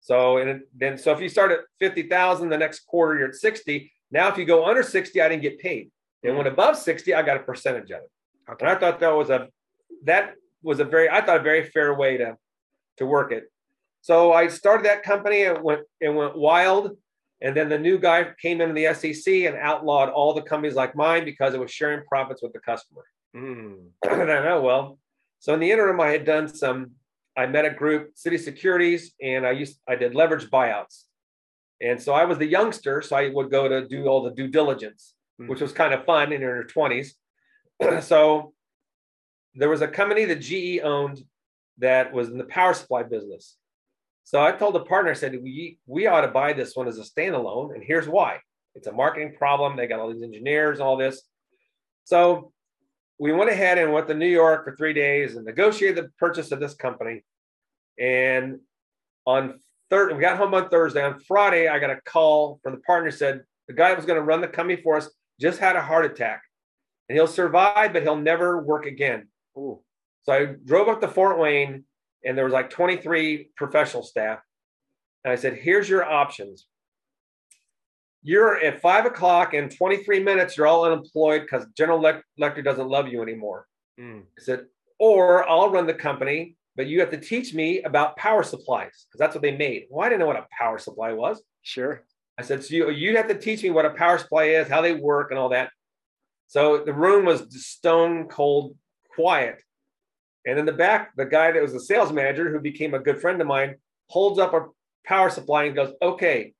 So 0.00 0.38
and 0.38 0.62
then 0.76 0.98
so 0.98 1.12
if 1.12 1.20
you 1.20 1.28
start 1.28 1.50
at 1.50 1.60
50,000 1.80 2.48
the 2.48 2.58
next 2.58 2.80
quarter 2.80 3.18
you're 3.18 3.28
at 3.28 3.34
60. 3.34 3.92
Now 4.10 4.28
if 4.28 4.38
you 4.38 4.44
go 4.44 4.66
under 4.66 4.82
60 4.82 5.20
I 5.20 5.28
didn't 5.28 5.42
get 5.42 5.58
paid. 5.58 5.90
And 6.22 6.36
when 6.36 6.46
above 6.46 6.76
60 6.76 7.14
I 7.14 7.22
got 7.22 7.36
a 7.36 7.40
percentage 7.40 7.90
of 7.90 8.00
it. 8.00 8.10
Okay. 8.50 8.66
And 8.66 8.76
I 8.76 8.78
thought 8.78 9.00
that 9.00 9.14
was 9.14 9.30
a 9.30 9.48
that 10.04 10.34
was 10.62 10.80
a 10.80 10.84
very 10.84 11.08
I 11.08 11.24
thought 11.24 11.40
a 11.40 11.42
very 11.42 11.64
fair 11.64 11.94
way 11.94 12.16
to 12.16 12.36
to 12.98 13.06
work 13.06 13.32
it. 13.32 13.44
So 14.00 14.32
I 14.32 14.48
started 14.48 14.86
that 14.86 15.02
company 15.02 15.44
and 15.44 15.62
went 15.62 15.82
it 16.00 16.10
went 16.10 16.36
wild 16.36 16.96
and 17.40 17.56
then 17.56 17.68
the 17.68 17.78
new 17.78 17.98
guy 17.98 18.26
came 18.40 18.60
into 18.60 18.74
the 18.74 18.92
SEC 18.94 19.32
and 19.32 19.56
outlawed 19.56 20.08
all 20.08 20.34
the 20.34 20.42
companies 20.42 20.74
like 20.74 20.96
mine 20.96 21.24
because 21.24 21.54
it 21.54 21.60
was 21.60 21.70
sharing 21.70 22.04
profits 22.06 22.42
with 22.42 22.52
the 22.52 22.58
customer. 22.60 23.04
Mm. 23.36 23.90
and 24.08 24.30
I 24.30 24.44
know, 24.44 24.60
well, 24.62 24.98
so 25.38 25.54
in 25.54 25.60
the 25.60 25.70
interim, 25.70 26.00
I 26.00 26.08
had 26.08 26.24
done 26.24 26.48
some, 26.48 26.92
I 27.36 27.46
met 27.46 27.64
a 27.64 27.70
group, 27.70 28.10
City 28.14 28.38
Securities, 28.38 29.12
and 29.22 29.46
I 29.46 29.52
used, 29.52 29.78
I 29.88 29.94
did 29.94 30.16
leverage 30.16 30.50
buyouts. 30.50 31.04
And 31.80 32.02
so 32.02 32.12
I 32.12 32.24
was 32.24 32.38
the 32.38 32.46
youngster, 32.46 33.02
so 33.02 33.14
I 33.14 33.28
would 33.28 33.52
go 33.52 33.68
to 33.68 33.86
do 33.86 34.08
all 34.08 34.22
the 34.22 34.32
due 34.32 34.48
diligence, 34.48 35.14
mm. 35.40 35.46
which 35.46 35.60
was 35.60 35.70
kind 35.70 35.94
of 35.94 36.04
fun 36.04 36.32
in 36.32 36.40
your 36.40 36.64
20s. 36.64 37.10
so 38.02 38.52
there 39.54 39.68
was 39.68 39.80
a 39.80 39.88
company 39.88 40.24
that 40.24 40.40
GE 40.40 40.80
owned 40.82 41.22
that 41.78 42.12
was 42.12 42.28
in 42.28 42.38
the 42.38 42.44
power 42.44 42.74
supply 42.74 43.02
business. 43.02 43.56
So 44.24 44.42
I 44.42 44.52
told 44.52 44.74
the 44.74 44.80
partner, 44.80 45.10
I 45.10 45.14
said, 45.14 45.32
we, 45.42 45.78
we 45.86 46.06
ought 46.06 46.20
to 46.20 46.28
buy 46.28 46.52
this 46.52 46.76
one 46.76 46.86
as 46.86 46.98
a 46.98 47.02
standalone. 47.02 47.74
And 47.74 47.82
here's 47.82 48.08
why 48.08 48.40
it's 48.74 48.86
a 48.86 48.92
marketing 48.92 49.34
problem. 49.38 49.76
They 49.76 49.86
got 49.86 50.00
all 50.00 50.12
these 50.12 50.22
engineers, 50.22 50.80
all 50.80 50.96
this. 50.96 51.22
So 52.04 52.52
we 53.18 53.32
went 53.32 53.50
ahead 53.50 53.78
and 53.78 53.92
went 53.92 54.06
to 54.08 54.14
New 54.14 54.28
York 54.28 54.64
for 54.64 54.76
three 54.76 54.92
days 54.92 55.36
and 55.36 55.44
negotiated 55.44 56.04
the 56.04 56.10
purchase 56.18 56.52
of 56.52 56.60
this 56.60 56.74
company. 56.74 57.24
And 57.98 58.60
on 59.26 59.60
third, 59.90 60.14
we 60.14 60.20
got 60.20 60.36
home 60.36 60.54
on 60.54 60.68
Thursday. 60.68 61.02
On 61.02 61.18
Friday, 61.20 61.68
I 61.68 61.78
got 61.78 61.90
a 61.90 62.00
call 62.02 62.60
from 62.62 62.74
the 62.74 62.80
partner 62.80 63.10
said 63.10 63.42
the 63.66 63.74
guy 63.74 63.88
that 63.88 63.96
was 63.96 64.06
going 64.06 64.18
to 64.18 64.24
run 64.24 64.40
the 64.40 64.48
company 64.48 64.80
for 64.80 64.96
us 64.96 65.10
just 65.40 65.58
had 65.58 65.76
a 65.76 65.82
heart 65.82 66.04
attack 66.04 66.42
and 67.08 67.16
he'll 67.16 67.26
survive, 67.26 67.92
but 67.92 68.02
he'll 68.02 68.16
never 68.16 68.62
work 68.62 68.86
again. 68.86 69.28
Ooh. 69.56 69.80
So 70.28 70.34
I 70.34 70.44
drove 70.66 70.88
up 70.88 71.00
to 71.00 71.08
Fort 71.08 71.38
Wayne 71.38 71.84
and 72.22 72.36
there 72.36 72.44
was 72.44 72.52
like 72.52 72.68
23 72.68 73.48
professional 73.56 74.02
staff. 74.02 74.40
And 75.24 75.32
I 75.32 75.36
said, 75.36 75.54
here's 75.54 75.88
your 75.88 76.04
options. 76.04 76.66
You're 78.22 78.60
at 78.60 78.82
five 78.82 79.06
o'clock 79.06 79.54
in 79.54 79.70
23 79.70 80.22
minutes, 80.22 80.54
you're 80.54 80.66
all 80.66 80.84
unemployed 80.84 81.42
because 81.42 81.64
General 81.74 82.20
Electric 82.36 82.62
doesn't 82.62 82.90
love 82.90 83.08
you 83.08 83.22
anymore. 83.22 83.66
Mm. 83.98 84.20
I 84.20 84.42
said, 84.42 84.66
or 84.98 85.48
I'll 85.48 85.70
run 85.70 85.86
the 85.86 85.94
company, 85.94 86.56
but 86.76 86.88
you 86.88 87.00
have 87.00 87.10
to 87.12 87.18
teach 87.18 87.54
me 87.54 87.80
about 87.84 88.18
power 88.18 88.42
supplies 88.42 89.06
because 89.06 89.20
that's 89.20 89.34
what 89.34 89.40
they 89.40 89.56
made. 89.56 89.86
Well, 89.88 90.04
I 90.04 90.10
didn't 90.10 90.20
know 90.20 90.26
what 90.26 90.36
a 90.36 90.46
power 90.58 90.76
supply 90.76 91.14
was. 91.14 91.42
Sure. 91.62 92.04
I 92.36 92.42
said, 92.42 92.62
so 92.62 92.74
you, 92.74 92.90
you'd 92.90 93.16
have 93.16 93.28
to 93.28 93.38
teach 93.38 93.62
me 93.62 93.70
what 93.70 93.86
a 93.86 93.90
power 93.94 94.18
supply 94.18 94.44
is, 94.44 94.68
how 94.68 94.82
they 94.82 94.92
work, 94.92 95.30
and 95.30 95.38
all 95.38 95.48
that. 95.48 95.70
So 96.48 96.84
the 96.84 96.92
room 96.92 97.24
was 97.24 97.46
stone 97.64 98.26
cold 98.28 98.76
quiet. 99.14 99.62
And 100.48 100.58
in 100.58 100.64
the 100.64 100.72
back, 100.72 101.14
the 101.14 101.26
guy 101.26 101.52
that 101.52 101.62
was 101.62 101.74
the 101.74 101.80
sales 101.80 102.10
manager, 102.10 102.50
who 102.50 102.58
became 102.58 102.94
a 102.94 102.98
good 102.98 103.20
friend 103.20 103.38
of 103.40 103.46
mine, 103.46 103.76
holds 104.08 104.38
up 104.38 104.54
a 104.54 104.66
power 105.04 105.28
supply 105.28 105.64
and 105.64 105.76
goes, 105.76 105.92
Okay, 106.00 106.54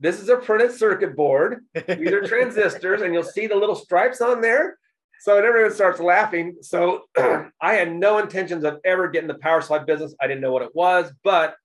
this 0.00 0.20
is 0.20 0.28
a 0.28 0.36
printed 0.36 0.72
circuit 0.72 1.14
board. 1.14 1.64
These 1.72 2.12
are 2.12 2.22
transistors, 2.26 3.02
and 3.02 3.14
you'll 3.14 3.22
see 3.22 3.46
the 3.46 3.54
little 3.54 3.76
stripes 3.76 4.20
on 4.20 4.40
there. 4.40 4.76
So 5.20 5.36
everyone 5.36 5.72
starts 5.72 6.00
laughing. 6.00 6.56
So 6.62 7.02
I 7.60 7.74
had 7.74 7.94
no 7.94 8.18
intentions 8.18 8.64
of 8.64 8.78
ever 8.84 9.08
getting 9.08 9.28
the 9.28 9.38
power 9.38 9.60
supply 9.60 9.80
business. 9.80 10.14
I 10.20 10.26
didn't 10.26 10.40
know 10.40 10.52
what 10.52 10.62
it 10.62 10.74
was, 10.74 11.12
but 11.22 11.56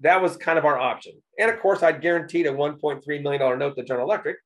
that 0.00 0.20
was 0.20 0.36
kind 0.36 0.58
of 0.58 0.66
our 0.66 0.78
option. 0.78 1.14
And 1.38 1.50
of 1.50 1.58
course, 1.60 1.82
I'd 1.82 2.02
guaranteed 2.02 2.46
a 2.46 2.52
$1.3 2.52 3.22
million 3.22 3.58
note 3.58 3.76
to 3.76 3.84
General 3.84 4.06
Electric. 4.06 4.36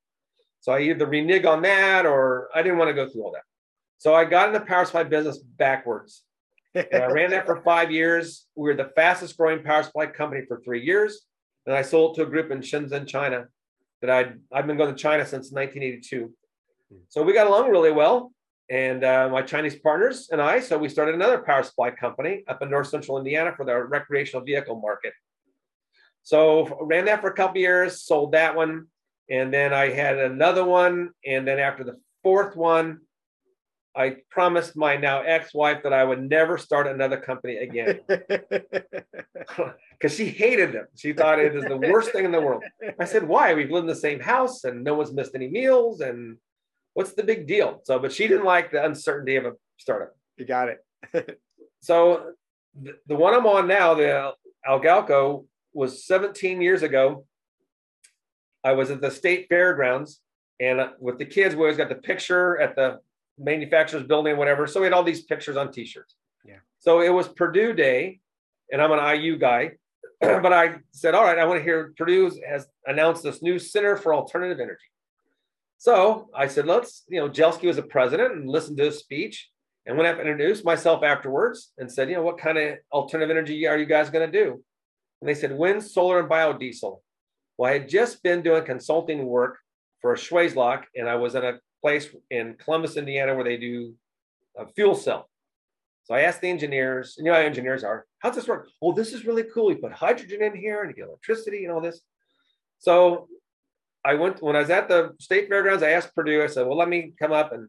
So 0.61 0.73
I 0.73 0.81
either 0.81 1.07
renege 1.07 1.45
on 1.45 1.63
that 1.63 2.07
or 2.07 2.49
I 2.55 2.63
didn't 2.63 2.79
want 2.79 2.89
to 2.89 2.95
go 2.95 3.09
through 3.09 3.25
all 3.25 3.33
that. 3.33 3.43
So 3.99 4.15
I 4.15 4.25
got 4.25 4.49
in 4.49 4.55
the 4.55 4.61
power 4.61 4.85
supply 4.85 5.05
business 5.05 5.39
backwards. 5.39 6.23
And 6.75 7.03
I 7.03 7.07
ran 7.07 7.31
that 7.31 7.47
for 7.47 7.63
five 7.63 7.91
years. 7.91 8.47
We 8.55 8.69
were 8.69 8.75
the 8.75 8.91
fastest 8.97 9.37
growing 9.37 9.63
power 9.63 9.83
supply 9.83 10.07
company 10.07 10.45
for 10.47 10.61
three 10.61 10.85
years. 10.85 11.27
And 11.67 11.75
I 11.75 11.83
sold 11.83 12.17
it 12.17 12.23
to 12.23 12.27
a 12.27 12.31
group 12.31 12.51
in 12.51 12.61
Shenzhen, 12.61 13.07
China 13.07 13.47
that 14.01 14.11
I'd, 14.11 14.41
I've 14.53 14.67
been 14.67 14.77
going 14.77 14.95
to 14.95 15.01
China 15.01 15.25
since 15.25 15.53
1982. 15.53 16.33
So 17.09 17.23
we 17.23 17.33
got 17.33 17.47
along 17.47 17.71
really 17.71 17.93
well. 17.93 18.33
And 18.71 19.05
uh, 19.05 19.29
my 19.31 19.43
Chinese 19.43 19.77
partners 19.77 20.29
and 20.33 20.41
I, 20.41 20.61
so 20.61 20.79
we 20.79 20.89
started 20.89 21.15
another 21.15 21.39
power 21.39 21.63
supply 21.63 21.91
company 21.91 22.43
up 22.49 22.63
in 22.63 22.71
north 22.71 22.89
central 22.89 23.19
Indiana 23.19 23.53
for 23.57 23.65
the 23.65 23.77
recreational 23.77 24.45
vehicle 24.45 24.81
market. 24.81 25.13
So 26.23 26.79
ran 26.81 27.05
that 27.07 27.21
for 27.21 27.29
a 27.29 27.35
couple 27.35 27.61
years, 27.61 28.03
sold 28.03 28.33
that 28.33 28.57
one, 28.57 28.87
and 29.29 29.53
then 29.53 29.73
I 29.73 29.91
had 29.91 30.19
another 30.19 30.65
one. 30.65 31.11
And 31.27 31.47
then 31.47 31.59
after 31.59 31.85
the 31.85 31.99
fourth 32.23 32.57
one, 32.57 33.01
I 33.95 34.17
promised 34.31 34.75
my 34.75 34.97
now 34.97 35.21
ex-wife 35.21 35.83
that 35.83 35.93
I 35.93 36.03
would 36.03 36.29
never 36.29 36.57
start 36.57 36.87
another 36.87 37.19
company 37.19 37.57
again 37.57 38.01
because 38.09 40.17
she 40.17 40.27
hated 40.27 40.73
them. 40.73 40.87
She 40.97 41.13
thought 41.13 41.39
it 41.39 41.55
is 41.55 41.65
the 41.65 41.77
worst 41.77 42.13
thing 42.13 42.25
in 42.25 42.33
the 42.33 42.41
world. 42.41 42.65
I 42.99 43.05
said, 43.05 43.29
"Why? 43.29 43.53
We've 43.53 43.71
lived 43.71 43.85
in 43.85 43.89
the 43.89 43.95
same 43.95 44.21
house 44.21 44.65
and 44.65 44.83
no 44.83 44.95
one's 44.95 45.13
missed 45.13 45.35
any 45.35 45.49
meals, 45.49 46.01
and 46.01 46.39
what's 46.95 47.13
the 47.13 47.23
big 47.23 47.47
deal?" 47.47 47.81
So, 47.85 47.99
but 47.99 48.13
she 48.13 48.29
didn't 48.29 48.47
like 48.47 48.73
the 48.73 48.83
uncertainty 48.83 49.37
of 49.37 49.45
a 49.45 49.53
startup. 49.77 50.17
You 50.39 50.47
got 50.47 50.71
it. 50.71 51.39
so, 51.81 52.33
the, 52.81 52.95
the 53.07 53.17
one 53.17 53.35
I'm 53.35 53.47
on 53.47 53.69
now, 53.69 53.93
the 53.93 54.33
Algalco, 54.67 55.45
was 55.75 56.07
17 56.07 56.63
years 56.63 56.83
ago. 56.83 57.27
I 58.65 58.73
was 58.73 58.91
at 58.91 59.03
the 59.03 59.11
state 59.11 59.49
fairgrounds, 59.51 60.21
and 60.61 60.81
uh, 60.81 60.91
with 60.99 61.19
the 61.19 61.27
kids, 61.27 61.55
we 61.55 61.63
always 61.63 61.77
got 61.77 61.91
the 61.91 61.97
picture 61.97 62.59
at 62.59 62.75
the 62.75 63.01
manufacturer's 63.39 64.05
building, 64.05 64.37
whatever. 64.37 64.67
So 64.67 64.81
we 64.81 64.87
had 64.87 64.93
all 64.93 65.03
these 65.03 65.23
pictures 65.23 65.57
on 65.57 65.73
T-shirts. 65.73 66.15
Yeah. 66.45 66.57
So 66.79 67.01
it 67.01 67.11
was 67.11 67.29
Purdue 67.29 67.73
Day, 67.73 68.21
and 68.71 68.81
I'm 68.81 68.93
an 68.93 69.21
IU 69.21 69.39
guy, 69.39 69.73
but 70.21 70.53
I 70.53 70.77
said, 70.93 71.15
all 71.15 71.25
right, 71.25 71.39
I 71.39 71.45
want 71.45 71.61
to 71.61 71.65
hear 71.65 71.93
Purdue 71.97 72.31
has 72.49 72.67
announced 72.87 73.23
this 73.23 73.43
new 73.43 73.59
Center 73.59 73.97
for 73.97 74.15
Alternative 74.15 74.61
Energy. 74.61 74.85
So 75.79 76.31
I 76.35 76.47
said, 76.47 76.67
let's, 76.67 77.05
you 77.09 77.19
know, 77.19 77.29
Jischke 77.29 77.67
was 77.67 77.79
a 77.79 77.83
president 77.83 78.35
and 78.35 78.49
listened 78.49 78.79
to 78.79 78.85
his 78.85 78.99
speech 78.99 79.51
and 79.85 79.97
went 79.97 80.09
up 80.09 80.21
and 80.21 80.29
introduced 80.29 80.65
myself 80.65 81.03
afterwards 81.03 81.73
and 81.77 81.91
said, 81.91 82.09
you 82.09 82.15
know, 82.15 82.23
what 82.23 82.39
kind 82.39 82.57
of 82.57 82.79
alternative 82.93 83.31
energy 83.37 83.67
are 83.67 83.77
you 83.77 83.87
guys 83.87 84.11
going 84.11 84.31
to 84.31 84.45
do? 84.45 84.63
And 85.21 85.29
they 85.29 85.35
said, 85.35 85.57
wind, 85.57 85.83
solar, 85.83 86.21
and 86.21 86.29
biodiesel. 86.29 87.01
Well, 87.59 87.71
I 87.71 87.75
had 87.75 87.89
just 87.89 88.23
been 88.23 88.43
doing 88.43 88.65
consulting 88.65 89.27
work 89.27 89.59
for 90.01 90.15
Schwazlock, 90.15 90.85
and 90.95 91.09
I 91.09 91.17
was 91.17 91.35
in 91.35 91.45
a 91.45 91.59
place 91.83 92.09
in 92.31 92.55
Columbus, 92.55 92.97
Indiana, 92.97 93.35
where 93.35 93.45
they 93.45 93.57
do 93.57 93.95
a 94.57 94.67
fuel 94.67 94.95
cell. 94.95 95.29
So 96.05 96.15
I 96.15 96.23
asked 96.23 96.41
the 96.41 96.49
engineers, 96.49 97.15
you 97.19 97.25
know 97.25 97.35
how 97.35 97.41
engineers 97.41 97.85
are, 97.85 98.07
how's 98.19 98.35
this 98.35 98.49
work? 98.49 98.69
Well, 98.81 98.93
this 98.93 99.13
is 99.13 99.27
really 99.27 99.45
cool. 99.55 99.67
We 99.67 99.75
put 99.75 99.93
hydrogen 99.93 100.43
in 100.43 100.57
here 100.57 100.83
and 100.83 100.91
you 100.91 100.97
get 100.97 101.09
electricity 101.09 101.65
and 101.65 101.73
all 101.73 101.81
this. 101.81 102.01
So 102.79 103.29
I 104.05 104.15
went 104.15 104.43
when 104.43 104.57
I 104.57 104.61
was 104.61 104.71
at 104.71 104.89
the 104.89 105.15
state 105.21 105.49
fairgrounds, 105.49 105.83
I 105.83 105.91
asked 105.91 106.15
Purdue, 106.15 106.43
I 106.43 106.49
said, 106.49 106.67
well, 106.67 106.77
let 106.77 106.89
me 106.89 107.13
come 107.19 107.33
up 107.33 107.53
and 107.53 107.69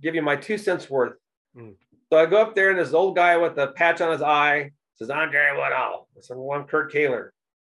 give 0.00 0.14
you 0.14 0.22
my 0.22 0.36
two 0.36 0.56
cents 0.56 0.88
worth. 0.88 1.14
Mm. 1.56 1.74
So 2.10 2.18
I 2.18 2.26
go 2.26 2.40
up 2.40 2.54
there 2.54 2.70
and 2.70 2.78
this 2.78 2.94
old 2.94 3.16
guy 3.16 3.36
with 3.36 3.58
a 3.58 3.68
patch 3.68 4.00
on 4.00 4.12
his 4.12 4.22
eye 4.22 4.70
says, 5.00 5.10
Andre 5.10 5.52
Woodall. 5.52 6.08
I 6.16 6.20
said, 6.20 6.36
well, 6.36 6.58
I'm 6.58 6.66
Kurt 6.66 6.92
Koehler. 6.92 7.30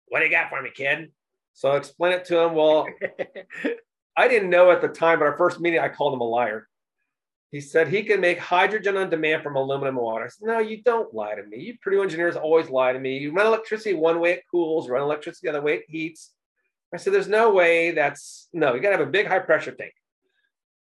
What 0.08 0.20
do 0.20 0.26
you 0.26 0.32
got 0.32 0.50
for 0.50 0.62
me, 0.62 0.72
kid? 0.74 1.12
So 1.54 1.72
I 1.72 1.78
explain 1.78 2.14
it 2.14 2.26
to 2.26 2.40
him. 2.40 2.56
Well, 2.56 2.88
I 4.22 4.28
didn't 4.28 4.52
know 4.52 4.70
at 4.70 4.82
the 4.82 4.88
time, 4.88 5.18
but 5.18 5.26
our 5.26 5.36
first 5.36 5.60
meeting, 5.60 5.80
I 5.80 5.90
called 5.90 6.14
him 6.14 6.22
a 6.22 6.26
liar. 6.26 6.68
He 7.50 7.60
said 7.60 7.88
he 7.88 8.04
can 8.04 8.22
make 8.22 8.38
hydrogen 8.38 8.96
on 8.96 9.10
demand 9.10 9.42
from 9.42 9.56
aluminum 9.56 9.96
water. 9.96 10.26
I 10.26 10.28
said, 10.28 10.48
No, 10.48 10.60
you 10.60 10.84
don't 10.84 11.12
lie 11.12 11.34
to 11.34 11.44
me. 11.44 11.58
You 11.58 11.78
Purdue 11.82 12.04
engineers 12.04 12.36
always 12.36 12.70
lie 12.70 12.94
to 12.94 13.00
me. 13.00 13.18
You 13.18 13.34
run 13.34 13.48
electricity 13.48 13.96
one 13.96 14.20
way, 14.20 14.34
it 14.34 14.44
cools, 14.52 14.90
run 14.90 15.02
electricity 15.02 15.48
the 15.48 15.58
other 15.58 15.66
way, 15.66 15.78
it 15.78 15.86
heats. 15.88 16.34
I 16.94 16.98
said, 16.98 17.14
There's 17.14 17.28
no 17.28 17.52
way 17.52 17.92
that's 17.92 18.48
no, 18.54 18.76
you 18.76 18.80
got 18.80 18.92
to 18.92 18.98
have 18.98 19.08
a 19.08 19.12
big 19.12 19.26
high 19.26 19.40
pressure 19.40 19.72
tank. 19.72 19.94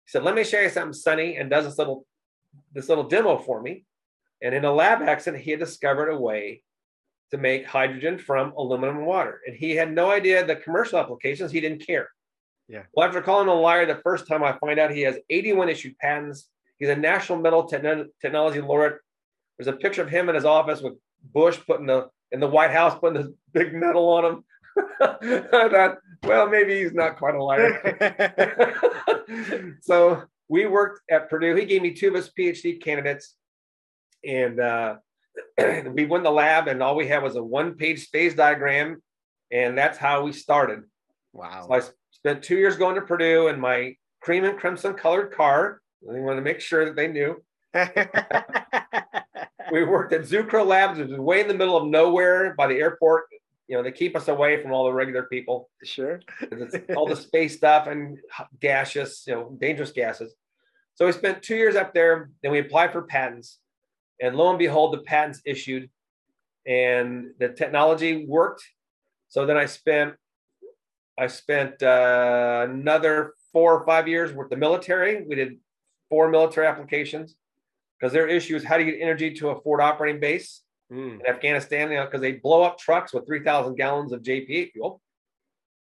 He 0.06 0.10
said, 0.10 0.24
Let 0.24 0.34
me 0.34 0.44
show 0.44 0.60
you 0.60 0.70
something, 0.70 0.94
Sonny, 0.94 1.38
and 1.38 1.48
does 1.48 1.66
this 1.66 1.78
little 1.78 2.08
this 2.74 2.90
little 2.90 3.04
demo 3.04 3.38
for 3.38 3.62
me. 3.62 3.86
And 4.42 4.56
in 4.56 4.66
a 4.66 4.74
lab 4.74 5.04
accident, 5.04 5.44
he 5.44 5.52
had 5.52 5.60
discovered 5.60 6.10
a 6.10 6.20
way 6.20 6.64
to 7.30 7.38
make 7.38 7.68
hydrogen 7.68 8.18
from 8.18 8.54
aluminum 8.58 9.06
water. 9.06 9.42
And 9.46 9.56
he 9.56 9.76
had 9.76 9.94
no 9.94 10.10
idea 10.10 10.44
the 10.44 10.56
commercial 10.56 10.98
applications. 10.98 11.52
He 11.52 11.62
didn't 11.62 11.86
care. 11.86 12.10
Yeah. 12.68 12.84
Well, 12.94 13.08
after 13.08 13.22
calling 13.22 13.48
him 13.48 13.54
a 13.54 13.60
liar 13.60 13.86
the 13.86 14.02
first 14.04 14.28
time, 14.28 14.44
I 14.44 14.58
find 14.60 14.80
out 14.80 14.92
he 14.92 15.02
has 15.02 15.18
81 15.30 15.70
issued 15.70 15.98
patents. 15.98 16.50
He's 16.78 16.90
a 16.90 16.96
National 16.96 17.40
Medal 17.40 17.66
Technology 17.66 18.62
Laureate. 18.62 18.98
There's 19.58 19.68
a 19.68 19.74
picture 19.74 20.02
of 20.02 20.10
him 20.10 20.30
in 20.30 20.36
his 20.36 20.46
office 20.46 20.82
with 20.82 20.94
Bush 21.34 21.60
putting 21.66 21.88
the 21.88 22.10
in 22.32 22.40
the 22.40 22.48
White 22.48 22.72
House 22.72 23.00
putting 23.00 23.22
this 23.22 23.32
big 23.54 23.74
medal 23.74 24.10
on 24.10 24.26
him. 24.26 24.44
I 25.02 25.70
thought, 25.70 25.98
well, 26.24 26.48
maybe 26.50 26.80
he's 26.80 26.94
not 26.94 27.18
quite 27.18 27.36
a 27.36 27.44
liar. 27.44 28.98
so 29.82 30.24
we 30.50 30.66
worked 30.66 31.02
at 31.10 31.30
Purdue. 31.30 31.56
He 31.56 31.66
gave 31.66 31.82
me 31.82 31.94
two 31.94 32.10
of 32.10 32.16
his 32.16 32.30
PhD 32.38 32.82
candidates, 32.82 33.36
and 34.26 34.60
uh, 34.60 34.96
we 35.58 36.06
went 36.06 36.24
the 36.24 36.32
lab, 36.32 36.68
and 36.68 36.84
all 36.84 36.96
we 36.96 37.08
had 37.08 37.24
was 37.24 37.36
a 37.36 37.44
one-page 37.44 38.10
phase 38.10 38.36
diagram, 38.36 39.02
and 39.52 39.78
that's 39.78 39.98
how 39.98 40.24
we 40.24 40.34
started. 40.34 40.84
Wow! 41.34 41.66
So 41.68 41.74
I 41.74 41.82
Spent 42.28 42.44
two 42.44 42.58
years 42.58 42.76
going 42.76 42.96
to 42.96 43.02
Purdue 43.02 43.48
in 43.48 43.58
my 43.58 43.96
cream 44.20 44.44
and 44.44 44.60
crimson 44.60 44.96
colored 44.96 45.32
car. 45.32 45.80
I 46.04 46.20
wanted 46.20 46.36
to 46.36 46.42
make 46.42 46.60
sure 46.60 46.84
that 46.84 46.98
they 46.98 47.08
knew. 47.08 47.42
we 49.72 49.86
worked 49.86 50.12
at 50.12 50.24
Zucrow 50.24 50.66
Labs, 50.66 51.00
which 51.00 51.08
is 51.10 51.18
way 51.18 51.40
in 51.40 51.48
the 51.48 51.54
middle 51.54 51.78
of 51.78 51.88
nowhere 51.88 52.54
by 52.58 52.68
the 52.68 52.76
airport. 52.76 53.28
You 53.70 53.78
know, 53.78 53.84
they 53.84 53.94
keep 53.94 54.14
us 54.18 54.28
away 54.28 54.62
from 54.62 54.74
all 54.74 54.84
the 54.84 54.92
regular 54.92 55.24
people. 55.24 55.70
Sure. 55.86 56.20
it's 56.42 56.76
all 56.98 57.08
the 57.08 57.16
space 57.16 57.56
stuff 57.56 57.88
and 57.88 58.18
gaseous, 58.60 59.24
you 59.26 59.34
know, 59.34 59.56
dangerous 59.62 59.94
gases. 59.94 60.36
So 60.96 61.06
we 61.06 61.14
spent 61.14 61.42
two 61.42 61.56
years 61.56 61.78
up 61.78 61.94
there. 61.94 62.32
Then 62.44 62.52
we 62.52 62.60
applied 62.60 62.92
for 62.92 63.04
patents. 63.04 63.60
And 64.22 64.36
lo 64.36 64.50
and 64.50 64.60
behold, 64.60 64.94
the 64.94 65.04
patents 65.04 65.42
issued 65.46 65.90
and 66.66 67.28
the 67.40 67.48
technology 67.48 68.26
worked. 68.26 68.66
So 69.30 69.46
then 69.46 69.56
I 69.56 69.66
spent 69.66 70.16
I 71.18 71.28
spent 71.28 71.82
uh, 71.82 72.68
another 72.70 73.34
four 73.52 73.74
or 73.74 73.86
five 73.86 74.08
years 74.08 74.34
with 74.34 74.50
the 74.50 74.58
military. 74.58 75.24
We 75.24 75.36
did 75.36 75.58
four 76.10 76.30
military 76.30 76.68
applications 76.68 77.36
because 78.00 78.14
their 78.14 78.28
issue 78.28 78.56
is 78.56 78.64
how 78.64 78.78
do 78.78 78.84
you 78.84 78.92
get 78.92 79.02
energy 79.02 79.34
to 79.36 79.50
a 79.50 79.62
forward 79.62 79.82
operating 79.82 80.22
base? 80.22 80.62
mm. 80.92 81.20
in 81.20 81.28
Afghanistan, 81.28 81.92
you 81.92 81.98
know, 81.98 82.06
because 82.06 82.22
they 82.22 82.34
blow 82.34 82.64
up 82.64 82.78
trucks 82.78 83.14
with 83.14 83.26
3,000 83.26 83.76
gallons 83.76 84.12
of 84.12 84.22
JP8 84.22 84.72
fuel. 84.72 85.02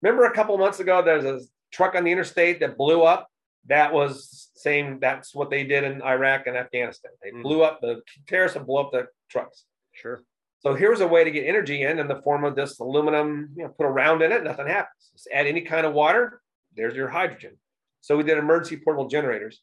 Remember 0.03 0.25
a 0.25 0.35
couple 0.35 0.57
months 0.59 0.81
ago, 0.81 1.03
there's 1.03 1.25
a 1.25 1.41
truck 1.73 1.95
on 1.95 2.05
the 2.05 2.13
interstate 2.13 2.61
that 2.61 2.77
blew 2.77 3.03
up. 3.03 3.29
That 3.67 3.93
was 3.93 4.49
same. 4.55 4.99
That's 5.01 5.35
what 5.35 5.51
they 5.51 5.65
did 5.65 5.85
in 5.85 6.03
Iraq 6.03 6.47
and 6.47 6.57
Afghanistan. 6.57 7.13
They 7.23 7.31
mm. 7.31 7.43
blew 7.43 7.63
up 7.63 7.81
the 7.81 8.01
terrorists 8.27 8.57
and 8.57 8.67
blew 8.67 8.79
up 8.79 8.93
the 8.93 9.07
trucks. 9.29 9.65
Sure. 9.93 10.23
So 10.61 10.75
here's 10.75 11.01
a 11.01 11.09
way 11.09 11.25
to 11.25 11.31
get 11.31 11.47
energy 11.47 11.83
in 11.83 11.99
in 11.99 12.07
the 12.07 12.21
form 12.23 12.45
of 12.45 12.55
this 12.55 12.79
aluminum. 12.81 13.51
You 13.57 13.65
know, 13.65 13.71
put 13.71 13.87
a 13.87 13.91
round 13.91 14.23
in 14.23 14.31
it, 14.31 14.45
nothing 14.45 14.67
happens. 14.67 15.11
Just 15.13 15.29
add 15.33 15.47
any 15.47 15.63
kind 15.63 15.87
of 15.87 15.95
water. 15.95 16.43
There's 16.77 16.95
your 16.95 17.09
hydrogen. 17.09 17.57
So 18.03 18.17
we 18.17 18.23
did 18.23 18.39
emergency 18.39 18.77
portable 18.77 19.09
generators. 19.09 19.63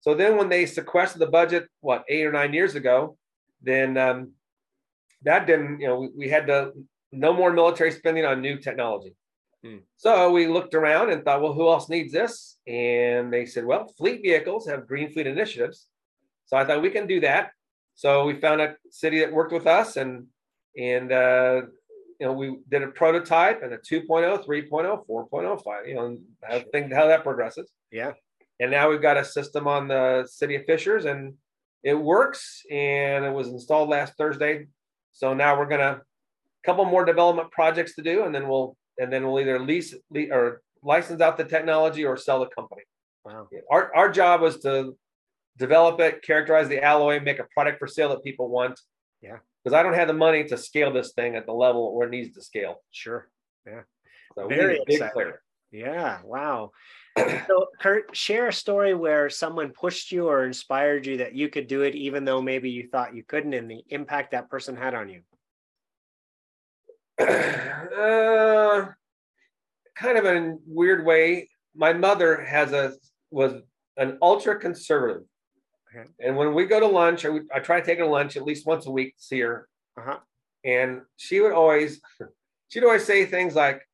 So 0.00 0.14
then 0.14 0.36
when 0.36 0.48
they 0.48 0.64
sequestered 0.64 1.20
the 1.20 1.26
budget, 1.26 1.68
what 1.80 2.04
eight 2.08 2.24
or 2.24 2.32
nine 2.32 2.54
years 2.54 2.74
ago, 2.74 3.18
then 3.62 3.96
um, 3.96 4.32
that 5.22 5.46
didn't. 5.46 5.80
You 5.80 5.88
know, 5.88 5.98
we, 6.00 6.08
we 6.16 6.28
had 6.28 6.46
to 6.46 6.72
no 7.12 7.32
more 7.32 7.52
military 7.52 7.90
spending 7.90 8.24
on 8.24 8.40
new 8.40 8.58
technology. 8.58 9.14
Hmm. 9.64 9.78
So 9.96 10.30
we 10.30 10.46
looked 10.46 10.74
around 10.74 11.10
and 11.10 11.24
thought, 11.24 11.42
well, 11.42 11.52
who 11.52 11.68
else 11.68 11.88
needs 11.88 12.12
this? 12.12 12.58
And 12.66 13.32
they 13.32 13.44
said, 13.44 13.64
well, 13.64 13.92
fleet 13.98 14.22
vehicles 14.22 14.68
have 14.68 14.86
green 14.86 15.12
fleet 15.12 15.26
initiatives. 15.26 15.86
So 16.46 16.56
I 16.56 16.64
thought 16.64 16.82
we 16.82 16.90
can 16.90 17.06
do 17.06 17.20
that. 17.20 17.50
So 17.98 18.24
we 18.24 18.34
found 18.34 18.60
a 18.60 18.76
city 18.92 19.18
that 19.18 19.32
worked 19.32 19.52
with 19.52 19.66
us 19.66 19.96
and 19.96 20.28
and 20.78 21.10
uh, 21.10 21.62
you 22.20 22.26
know 22.26 22.32
we 22.32 22.58
did 22.68 22.84
a 22.84 22.92
prototype 22.92 23.64
and 23.64 23.72
a 23.72 23.78
2.0, 23.78 24.46
3.0, 24.46 25.04
4.0, 25.04 25.64
5, 25.64 25.88
you 25.88 25.94
know, 25.96 26.18
how 26.44 26.62
think 26.70 26.92
how 26.92 27.08
that 27.08 27.24
progresses. 27.24 27.68
Yeah. 27.90 28.12
And 28.60 28.70
now 28.70 28.88
we've 28.88 29.02
got 29.02 29.16
a 29.16 29.24
system 29.24 29.66
on 29.66 29.88
the 29.88 30.28
city 30.30 30.54
of 30.54 30.64
Fishers 30.64 31.06
and 31.06 31.34
it 31.82 31.94
works 31.94 32.62
and 32.70 33.24
it 33.24 33.32
was 33.32 33.48
installed 33.48 33.88
last 33.88 34.12
Thursday. 34.16 34.68
So 35.10 35.34
now 35.34 35.58
we're 35.58 35.66
gonna 35.66 36.00
a 36.00 36.64
couple 36.64 36.84
more 36.84 37.04
development 37.04 37.50
projects 37.50 37.96
to 37.96 38.02
do 38.02 38.22
and 38.22 38.32
then 38.32 38.46
we'll 38.46 38.76
and 39.00 39.12
then 39.12 39.26
we'll 39.26 39.40
either 39.40 39.58
lease, 39.58 39.92
lease 40.10 40.30
or 40.30 40.62
license 40.84 41.20
out 41.20 41.36
the 41.36 41.42
technology 41.42 42.04
or 42.04 42.16
sell 42.16 42.38
the 42.38 42.46
company. 42.46 42.82
Wow. 43.24 43.48
Our, 43.72 43.92
our 43.96 44.08
job 44.08 44.40
was 44.40 44.58
to 44.60 44.96
develop 45.58 46.00
it, 46.00 46.22
characterize 46.22 46.68
the 46.68 46.82
alloy, 46.82 47.20
make 47.20 47.38
a 47.38 47.46
product 47.52 47.78
for 47.78 47.86
sale 47.86 48.10
that 48.10 48.24
people 48.24 48.48
want. 48.48 48.80
Yeah. 49.20 49.38
Because 49.62 49.74
I 49.74 49.82
don't 49.82 49.94
have 49.94 50.08
the 50.08 50.14
money 50.14 50.44
to 50.44 50.56
scale 50.56 50.92
this 50.92 51.12
thing 51.12 51.34
at 51.34 51.46
the 51.46 51.52
level 51.52 51.94
where 51.94 52.06
it 52.06 52.10
needs 52.10 52.34
to 52.34 52.42
scale. 52.42 52.76
Sure. 52.90 53.28
Yeah. 53.66 53.82
So 54.34 54.48
Very 54.48 54.80
exciting. 54.86 55.12
Player. 55.12 55.42
Yeah. 55.70 56.20
Wow. 56.24 56.70
so 57.18 57.66
Kurt, 57.80 58.16
share 58.16 58.48
a 58.48 58.52
story 58.52 58.94
where 58.94 59.28
someone 59.28 59.70
pushed 59.70 60.12
you 60.12 60.28
or 60.28 60.44
inspired 60.44 61.06
you 61.06 61.18
that 61.18 61.34
you 61.34 61.48
could 61.48 61.66
do 61.66 61.82
it, 61.82 61.94
even 61.94 62.24
though 62.24 62.40
maybe 62.40 62.70
you 62.70 62.88
thought 62.88 63.14
you 63.14 63.24
couldn't, 63.24 63.54
and 63.54 63.70
the 63.70 63.82
impact 63.88 64.30
that 64.30 64.48
person 64.48 64.76
had 64.76 64.94
on 64.94 65.08
you. 65.08 65.22
uh, 67.20 68.86
kind 69.96 70.18
of 70.18 70.24
in 70.24 70.36
a 70.36 70.56
weird 70.66 71.04
way. 71.04 71.48
My 71.74 71.92
mother 71.92 72.40
has 72.42 72.72
a 72.72 72.94
was 73.30 73.54
an 73.96 74.18
ultra 74.22 74.58
conservative. 74.58 75.22
And 76.20 76.36
when 76.36 76.54
we 76.54 76.66
go 76.66 76.80
to 76.80 76.86
lunch, 76.86 77.24
I, 77.24 77.38
I 77.54 77.60
try 77.60 77.80
to 77.80 77.86
take 77.86 77.98
her 77.98 78.04
to 78.04 78.10
lunch 78.10 78.36
at 78.36 78.44
least 78.44 78.66
once 78.66 78.86
a 78.86 78.90
week 78.90 79.16
to 79.16 79.22
see 79.22 79.40
her. 79.40 79.68
Uh-huh. 79.98 80.18
And 80.64 81.02
she 81.16 81.40
would 81.40 81.52
always, 81.52 82.00
she'd 82.68 82.84
always 82.84 83.04
say 83.04 83.24
things 83.24 83.54
like, 83.54 83.86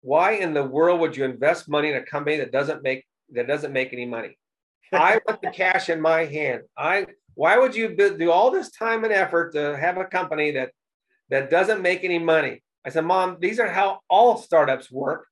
"Why 0.00 0.32
in 0.32 0.54
the 0.54 0.64
world 0.64 1.00
would 1.00 1.16
you 1.16 1.24
invest 1.24 1.68
money 1.68 1.90
in 1.90 1.96
a 1.96 2.02
company 2.02 2.38
that 2.38 2.52
doesn't 2.52 2.82
make 2.82 3.04
that 3.32 3.46
doesn't 3.46 3.72
make 3.72 3.92
any 3.92 4.06
money? 4.06 4.38
I 4.92 5.20
want 5.26 5.42
the 5.42 5.50
cash 5.50 5.88
in 5.88 6.00
my 6.00 6.24
hand. 6.24 6.62
I 6.76 7.06
why 7.34 7.58
would 7.58 7.76
you 7.76 7.94
do 7.94 8.30
all 8.30 8.50
this 8.50 8.70
time 8.70 9.04
and 9.04 9.12
effort 9.12 9.52
to 9.52 9.76
have 9.76 9.98
a 9.98 10.04
company 10.06 10.52
that 10.52 10.70
that 11.30 11.50
doesn't 11.50 11.82
make 11.82 12.04
any 12.04 12.18
money. 12.18 12.62
I 12.84 12.90
said, 12.90 13.04
Mom, 13.04 13.38
these 13.40 13.58
are 13.58 13.68
how 13.68 14.00
all 14.08 14.36
startups 14.36 14.90
work. 14.90 15.26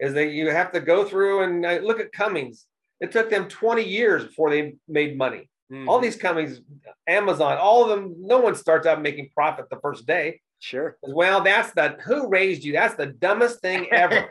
Is 0.00 0.14
that 0.14 0.28
you 0.28 0.50
have 0.50 0.72
to 0.72 0.80
go 0.80 1.04
through 1.04 1.42
and 1.42 1.66
uh, 1.66 1.80
look 1.82 1.98
at 1.98 2.12
Cummins. 2.12 2.66
It 3.00 3.12
took 3.12 3.30
them 3.30 3.48
20 3.48 3.84
years 3.84 4.24
before 4.24 4.50
they 4.50 4.74
made 4.88 5.16
money. 5.16 5.48
Mm-hmm. 5.72 5.88
All 5.88 6.00
these 6.00 6.16
companies, 6.16 6.60
Amazon, 7.06 7.58
all 7.58 7.82
of 7.82 7.90
them, 7.90 8.14
no 8.18 8.38
one 8.38 8.54
starts 8.54 8.86
out 8.86 9.02
making 9.02 9.30
profit 9.34 9.66
the 9.70 9.78
first 9.80 10.06
day. 10.06 10.40
Sure. 10.60 10.96
Well, 11.02 11.42
that's 11.42 11.72
the 11.72 11.96
who 12.04 12.28
raised 12.28 12.64
you. 12.64 12.72
That's 12.72 12.94
the 12.94 13.06
dumbest 13.06 13.60
thing 13.60 13.86
ever. 13.92 14.28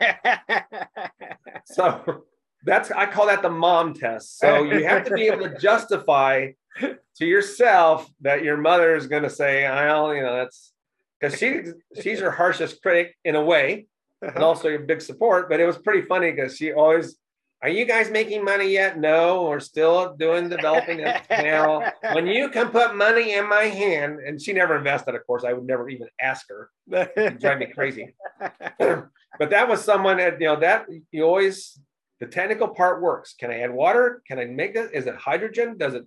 so 1.64 2.24
that's 2.64 2.90
I 2.90 3.06
call 3.06 3.26
that 3.26 3.40
the 3.40 3.50
mom 3.50 3.94
test. 3.94 4.38
So 4.38 4.62
you 4.62 4.84
have 4.84 5.04
to 5.04 5.14
be 5.14 5.28
able 5.28 5.48
to 5.48 5.58
justify 5.58 6.50
to 6.80 7.24
yourself 7.24 8.10
that 8.20 8.44
your 8.44 8.58
mother 8.58 8.94
is 8.94 9.06
going 9.06 9.22
to 9.22 9.30
say, 9.30 9.64
"Well, 9.64 10.14
you 10.14 10.22
know, 10.22 10.36
that's 10.36 10.72
because 11.18 11.38
she 11.38 11.62
she's 12.00 12.20
her 12.20 12.30
harshest 12.30 12.82
critic 12.82 13.16
in 13.24 13.34
a 13.34 13.42
way, 13.42 13.86
and 14.22 14.38
also 14.38 14.68
your 14.68 14.80
big 14.80 15.00
support. 15.00 15.48
But 15.48 15.60
it 15.60 15.66
was 15.66 15.78
pretty 15.78 16.02
funny 16.02 16.30
because 16.30 16.56
she 16.56 16.72
always, 16.72 17.16
"Are 17.62 17.68
you 17.68 17.84
guys 17.84 18.10
making 18.10 18.44
money 18.44 18.70
yet? 18.70 18.98
No, 18.98 19.44
we're 19.44 19.60
still 19.60 20.14
doing 20.16 20.48
developing 20.56 21.00
it 21.00 21.22
now. 21.30 21.92
When 22.12 22.26
you 22.26 22.48
can 22.50 22.68
put 22.68 22.96
money 22.96 23.34
in 23.34 23.48
my 23.48 23.64
hand, 23.64 24.20
and 24.20 24.40
she 24.40 24.52
never 24.52 24.76
invested. 24.76 25.14
Of 25.14 25.26
course, 25.26 25.44
I 25.44 25.52
would 25.52 25.66
never 25.66 25.88
even 25.88 26.08
ask 26.20 26.46
her. 26.48 26.70
It'd 26.90 27.40
drive 27.40 27.58
me 27.58 27.66
crazy. 27.66 28.14
but 28.78 29.50
that 29.50 29.68
was 29.68 29.84
someone 29.84 30.18
that 30.18 30.40
you 30.40 30.46
know 30.46 30.60
that 30.60 30.86
you 31.10 31.24
always 31.24 31.78
the 32.20 32.26
technical 32.26 32.68
part 32.68 33.00
works. 33.02 33.34
Can 33.38 33.50
I 33.50 33.60
add 33.60 33.72
water? 33.72 34.22
Can 34.26 34.38
I 34.38 34.44
make 34.44 34.74
it? 34.74 34.90
Is 34.92 35.06
it 35.06 35.16
hydrogen? 35.16 35.78
Does 35.78 35.94
it 35.94 36.04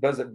does 0.00 0.18
it 0.18 0.28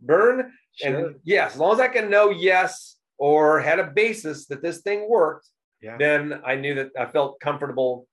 burn? 0.00 0.52
Sure. 0.72 1.08
And 1.08 1.16
yes, 1.24 1.54
as 1.54 1.58
long 1.58 1.74
as 1.74 1.80
I 1.80 1.88
can 1.88 2.10
know 2.10 2.30
yes 2.30 2.96
or 3.18 3.60
had 3.60 3.78
a 3.78 3.84
basis 3.84 4.46
that 4.46 4.62
this 4.62 4.82
thing 4.82 5.08
worked, 5.08 5.48
yeah. 5.80 5.96
then 5.98 6.40
I 6.44 6.56
knew 6.56 6.74
that 6.74 6.90
I 6.98 7.06
felt 7.06 7.40
comfortable. 7.40 8.06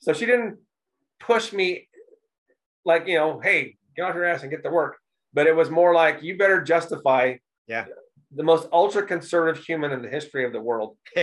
So 0.00 0.12
she 0.12 0.26
didn't 0.26 0.58
push 1.20 1.52
me 1.52 1.88
like, 2.84 3.06
you 3.06 3.16
know, 3.16 3.40
hey, 3.40 3.76
get 3.96 4.02
off 4.02 4.14
your 4.14 4.24
ass 4.24 4.42
and 4.42 4.50
get 4.50 4.62
to 4.62 4.70
work. 4.70 4.96
But 5.32 5.46
it 5.46 5.56
was 5.56 5.70
more 5.70 5.94
like, 5.94 6.22
you 6.22 6.38
better 6.38 6.62
justify 6.62 7.36
yeah. 7.66 7.86
the 8.34 8.42
most 8.42 8.68
ultra 8.72 9.04
conservative 9.04 9.62
human 9.62 9.92
in 9.92 10.02
the 10.02 10.08
history 10.08 10.44
of 10.44 10.52
the 10.52 10.60
world. 10.60 10.96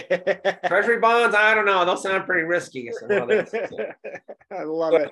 Treasury 0.68 1.00
bonds, 1.00 1.36
I 1.36 1.56
don't 1.56 1.66
know. 1.66 1.86
They'll 1.86 1.98
sound 1.98 2.26
pretty 2.26 2.44
risky. 2.44 2.90
So. 3.00 3.08
I 4.52 4.64
love 4.64 4.94
it. 4.94 5.12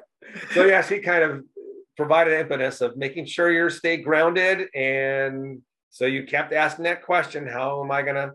So, 0.51 0.65
yeah, 0.65 0.83
she 0.83 0.99
kind 0.99 1.23
of 1.23 1.43
provided 1.97 2.39
impetus 2.39 2.81
of 2.81 2.95
making 2.95 3.25
sure 3.25 3.51
you 3.51 3.69
stay 3.69 3.97
grounded 3.97 4.67
and 4.75 5.61
so 5.91 6.05
you 6.05 6.23
kept 6.23 6.53
asking 6.53 6.85
that 6.85 7.03
question: 7.03 7.45
How 7.45 7.83
am 7.83 7.91
I 7.91 8.01
gonna? 8.01 8.31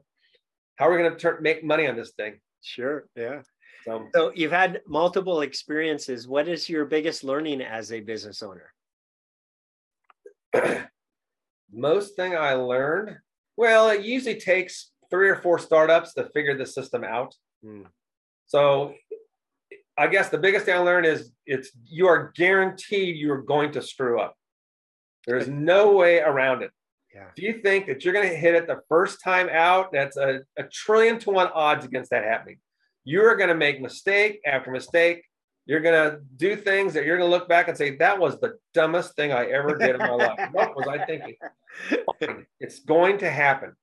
How 0.76 0.88
are 0.88 0.90
we 0.90 1.02
gonna 1.02 1.16
turn, 1.16 1.42
make 1.42 1.64
money 1.64 1.88
on 1.88 1.96
this 1.96 2.12
thing? 2.12 2.38
Sure. 2.62 3.06
Yeah. 3.16 3.40
So, 3.86 4.08
so 4.12 4.32
you've 4.34 4.52
had 4.52 4.80
multiple 4.86 5.42
experiences. 5.42 6.26
What 6.26 6.48
is 6.48 6.68
your 6.68 6.84
biggest 6.84 7.22
learning 7.22 7.62
as 7.62 7.92
a 7.92 8.00
business 8.00 8.42
owner? 8.42 8.72
Most 11.72 12.16
thing 12.16 12.36
I 12.36 12.54
learned, 12.54 13.16
well, 13.56 13.90
it 13.90 14.02
usually 14.02 14.40
takes 14.40 14.90
three 15.08 15.28
or 15.28 15.36
four 15.36 15.60
startups 15.60 16.14
to 16.14 16.28
figure 16.30 16.56
the 16.56 16.66
system 16.66 17.04
out. 17.04 17.34
Mm. 17.64 17.86
So 18.46 18.94
I 19.96 20.08
guess 20.08 20.30
the 20.30 20.38
biggest 20.38 20.66
thing 20.66 20.74
I 20.74 20.78
learned 20.78 21.06
is 21.06 21.30
it's 21.46 21.70
you 21.84 22.08
are 22.08 22.32
guaranteed 22.34 23.16
you 23.16 23.32
are 23.32 23.42
going 23.42 23.70
to 23.72 23.82
screw 23.82 24.20
up. 24.20 24.34
There's 25.26 25.48
no 25.48 25.92
way 25.92 26.20
around 26.20 26.62
it. 26.62 26.70
Yeah. 27.14 27.26
If 27.36 27.42
you 27.42 27.62
think 27.62 27.86
that 27.86 28.04
you're 28.04 28.14
going 28.14 28.28
to 28.28 28.36
hit 28.36 28.54
it 28.54 28.66
the 28.66 28.80
first 28.88 29.22
time 29.22 29.48
out, 29.50 29.92
that's 29.92 30.16
a, 30.16 30.40
a 30.58 30.64
trillion 30.64 31.18
to 31.20 31.30
one 31.30 31.48
odds 31.54 31.84
against 31.84 32.10
that 32.10 32.24
happening. 32.24 32.58
You're 33.06 33.36
going 33.36 33.50
to 33.50 33.54
make 33.54 33.80
mistake 33.80 34.40
after 34.44 34.72
mistake. 34.72 35.22
You're 35.64 35.80
going 35.80 36.10
to 36.10 36.18
do 36.36 36.56
things 36.56 36.92
that 36.94 37.06
you're 37.06 37.16
going 37.16 37.30
to 37.30 37.36
look 37.36 37.48
back 37.48 37.68
and 37.68 37.76
say, 37.76 37.96
that 37.98 38.18
was 38.18 38.38
the 38.40 38.58
dumbest 38.74 39.14
thing 39.14 39.32
I 39.32 39.46
ever 39.46 39.78
did 39.78 39.90
in 39.90 39.98
my 39.98 40.10
life. 40.10 40.38
What 40.52 40.76
was 40.76 40.88
I 40.88 41.04
thinking? 41.06 41.36
It's 42.58 42.80
going 42.80 43.18
to 43.18 43.30
happen. 43.30 43.74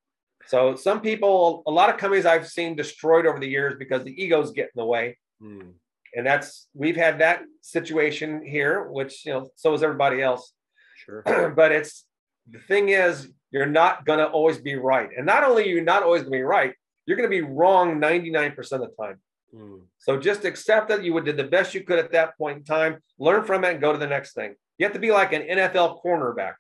So 0.48 0.76
some 0.76 1.00
people, 1.00 1.64
a 1.66 1.72
lot 1.72 1.90
of 1.90 1.98
companies 1.98 2.26
I've 2.26 2.50
seen 2.50 2.76
destroyed 2.76 3.26
over 3.26 3.40
the 3.40 3.48
years 3.48 3.76
because 3.80 4.04
the 4.04 4.22
egos 4.22 4.52
get 4.52 4.66
in 4.66 4.76
the 4.76 4.86
way. 4.86 5.18
Hmm. 5.42 5.70
And 6.16 6.28
that's 6.28 6.68
we've 6.74 6.98
had 6.98 7.20
that 7.20 7.44
situation 7.62 8.46
here, 8.46 8.92
which 8.92 9.26
you 9.26 9.34
know, 9.34 9.50
so 9.56 9.74
is 9.74 9.84
everybody 9.84 10.22
else. 10.22 10.54
Sure. 10.98 11.24
but 11.56 11.72
it's 11.72 12.06
the 12.52 12.60
thing 12.60 12.90
is, 12.90 13.30
you're 13.52 13.66
not 13.66 14.06
going 14.06 14.20
to 14.20 14.28
always 14.28 14.58
be 14.58 14.76
right. 14.76 15.10
And 15.16 15.26
not 15.26 15.44
only 15.44 15.70
you're 15.70 15.84
not 15.84 16.04
always 16.04 16.24
going 16.24 16.34
to 16.34 16.38
be 16.40 16.44
right, 16.44 16.74
you're 17.06 17.18
going 17.18 17.30
to 17.30 17.36
be 17.36 17.42
wrong 17.42 18.00
99% 18.00 18.58
of 18.58 18.82
the 18.82 18.92
time. 19.00 19.20
Mm. 19.54 19.82
So 20.00 20.18
just 20.18 20.46
accept 20.46 20.90
that 20.90 21.04
you 21.04 21.20
did 21.22 21.38
the 21.38 21.44
best 21.44 21.74
you 21.74 21.84
could 21.84 22.00
at 22.00 22.12
that 22.12 22.38
point 22.38 22.60
in 22.60 22.64
time, 22.64 23.00
learn 23.20 23.44
from 23.44 23.64
it, 23.64 23.72
and 23.72 23.82
go 23.82 23.92
to 23.92 23.98
the 23.98 24.08
next 24.08 24.34
thing. 24.34 24.56
You 24.78 24.86
have 24.86 24.94
to 24.94 25.00
be 25.00 25.12
like 25.12 25.34
an 25.34 25.44
NFL 25.44 26.04
cornerback, 26.04 26.56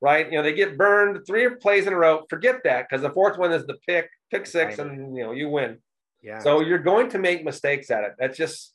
right? 0.00 0.26
You 0.26 0.38
know, 0.38 0.42
they 0.42 0.54
get 0.54 0.78
burned 0.78 1.26
three 1.26 1.48
plays 1.60 1.86
in 1.86 1.92
a 1.92 1.96
row. 1.96 2.24
Forget 2.30 2.62
that 2.64 2.86
because 2.88 3.02
the 3.02 3.10
fourth 3.10 3.38
one 3.38 3.52
is 3.52 3.66
the 3.66 3.76
pick, 3.86 4.08
pick 4.30 4.46
six, 4.46 4.78
and 4.78 5.16
you 5.16 5.24
know, 5.24 5.32
you 5.32 5.48
win. 5.48 5.78
Yeah. 6.22 6.38
So 6.38 6.60
you're 6.60 6.78
going 6.78 7.10
to 7.10 7.18
make 7.18 7.44
mistakes 7.44 7.90
at 7.90 8.04
it. 8.04 8.12
That's 8.18 8.38
just 8.38 8.72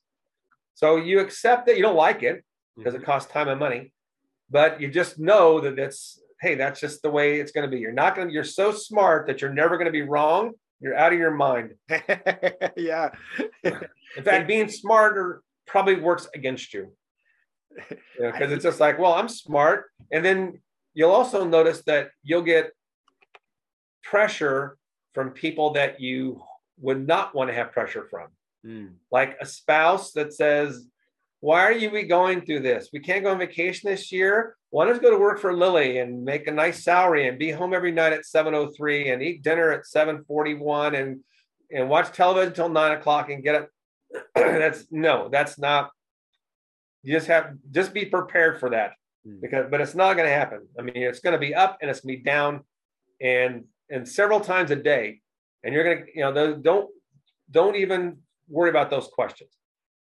so 0.76 0.98
you 0.98 1.20
accept 1.20 1.66
that 1.66 1.76
you 1.76 1.82
don't 1.82 1.96
like 1.96 2.22
it 2.24 2.44
because 2.78 2.94
mm-hmm. 2.94 3.02
it 3.02 3.06
costs 3.06 3.32
time 3.32 3.48
and 3.48 3.60
money, 3.60 3.92
but 4.50 4.80
you 4.80 4.90
just 4.90 5.20
know 5.20 5.60
that 5.62 5.80
it's 5.80 6.22
hey, 6.42 6.56
that's 6.56 6.80
just 6.80 7.04
the 7.04 7.10
way 7.10 7.40
it's 7.40 7.52
going 7.52 7.70
to 7.70 7.74
be. 7.74 7.80
You're 7.80 7.92
not 7.92 8.16
going 8.16 8.28
to, 8.28 8.34
you're 8.34 8.44
so 8.44 8.72
smart 8.72 9.28
that 9.28 9.42
you're 9.42 9.54
never 9.54 9.78
going 9.78 9.86
to 9.86 9.92
be 9.92 10.02
wrong. 10.02 10.54
You're 10.82 10.98
out 10.98 11.14
of 11.14 11.20
your 11.20 11.32
mind. 11.32 11.76
yeah. 12.76 13.10
In 13.64 14.24
fact, 14.24 14.48
being 14.48 14.68
smarter 14.68 15.42
probably 15.68 15.96
works 15.96 16.28
against 16.34 16.74
you. 16.74 16.92
Because 17.76 18.00
you 18.18 18.48
know, 18.48 18.54
it's 18.54 18.64
just 18.64 18.80
like, 18.80 19.00
well, 19.00 19.14
I'm 19.14 19.30
smart. 19.30 19.86
And 20.12 20.26
then 20.26 20.60
you'll 20.94 21.12
also 21.12 21.46
notice 21.46 21.84
that 21.84 22.10
you'll 22.24 22.42
get 22.42 22.72
pressure 24.04 24.78
from 25.14 25.32
people 25.32 25.74
that 25.74 26.02
you 26.02 26.42
would 26.80 27.06
not 27.06 27.36
want 27.36 27.50
to 27.50 27.54
have 27.54 27.72
pressure 27.72 28.08
from. 28.10 28.28
Mm. 28.66 28.94
Like 29.12 29.38
a 29.40 29.46
spouse 29.46 30.12
that 30.14 30.34
says, 30.34 30.88
Why 31.42 31.64
are 31.64 31.72
you 31.72 32.04
going 32.04 32.42
through 32.42 32.60
this? 32.60 32.90
We 32.94 33.00
can't 33.00 33.24
go 33.24 33.32
on 33.32 33.40
vacation 33.40 33.90
this 33.90 34.12
year. 34.12 34.56
Why 34.70 34.86
don't 34.86 34.96
you 34.96 35.02
go 35.02 35.10
to 35.10 35.18
work 35.18 35.40
for 35.40 35.54
Lilly 35.54 35.98
and 35.98 36.24
make 36.24 36.46
a 36.46 36.52
nice 36.52 36.84
salary 36.84 37.28
and 37.28 37.40
be 37.40 37.50
home 37.50 37.74
every 37.74 37.92
night 37.92 38.14
at 38.14 38.24
7.03 38.24 39.12
and 39.12 39.24
eat 39.24 39.42
dinner 39.42 39.72
at 39.72 39.86
7.41 39.86 41.02
and, 41.02 41.20
and 41.72 41.90
watch 41.90 42.12
television 42.16 42.50
until 42.50 42.70
9 42.70 42.92
o'clock 42.92 43.32
and 43.32 43.44
get 43.44 43.56
up. 43.56 43.70
that's 44.36 44.86
no, 44.92 45.30
that's 45.32 45.58
not. 45.58 45.90
You 47.02 47.14
just 47.14 47.28
have 47.28 47.54
just 47.72 47.92
be 47.92 48.06
prepared 48.06 48.60
for 48.60 48.70
that 48.70 48.92
mm. 49.28 49.42
because 49.42 49.66
but 49.72 49.82
it's 49.82 49.96
not 49.96 50.16
going 50.18 50.28
to 50.28 50.34
happen. 50.34 50.68
I 50.78 50.84
mean, 50.84 50.98
it's 50.98 51.22
going 51.22 51.34
to 51.34 51.40
be 51.40 51.56
up 51.56 51.80
and 51.82 51.90
it's 51.90 52.02
going 52.02 52.18
to 52.18 52.20
be 52.20 52.24
down 52.24 52.66
and 53.20 53.64
and 53.90 54.08
several 54.08 54.42
times 54.42 54.70
a 54.70 54.76
day 54.76 55.22
and 55.64 55.74
you're 55.74 55.84
going 55.84 56.06
to 56.06 56.12
you 56.14 56.22
know 56.22 56.34
those, 56.34 56.62
don't 56.62 56.90
don't 57.50 57.78
even 57.78 58.18
worry 58.48 58.70
about 58.70 58.90
those 58.90 59.08
questions 59.08 59.50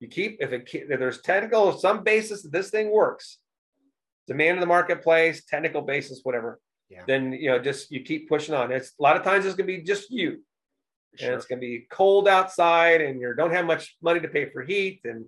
you 0.01 0.07
keep 0.07 0.37
if 0.41 0.51
it 0.51 0.67
if 0.73 0.99
there's 0.99 1.21
technical 1.21 1.71
some 1.77 2.03
basis 2.03 2.41
that 2.41 2.51
this 2.51 2.69
thing 2.71 2.91
works 2.91 3.37
demand 4.27 4.57
in 4.57 4.59
the 4.59 4.65
marketplace 4.65 5.45
technical 5.45 5.81
basis 5.81 6.21
whatever 6.23 6.59
yeah. 6.89 7.03
then 7.07 7.31
you 7.31 7.49
know 7.49 7.59
just 7.59 7.91
you 7.91 8.01
keep 8.01 8.27
pushing 8.27 8.55
on 8.55 8.71
it's 8.71 8.93
a 8.99 9.03
lot 9.03 9.15
of 9.15 9.23
times 9.23 9.45
it's 9.45 9.55
to 9.55 9.63
be 9.63 9.81
just 9.81 10.09
you 10.09 10.41
sure. 11.15 11.27
and 11.27 11.37
it's 11.37 11.45
to 11.45 11.55
be 11.57 11.85
cold 11.89 12.27
outside 12.27 12.99
and 12.99 13.21
you 13.21 13.33
don't 13.35 13.53
have 13.53 13.65
much 13.65 13.95
money 14.01 14.19
to 14.19 14.27
pay 14.27 14.49
for 14.49 14.63
heat 14.63 14.99
and 15.05 15.23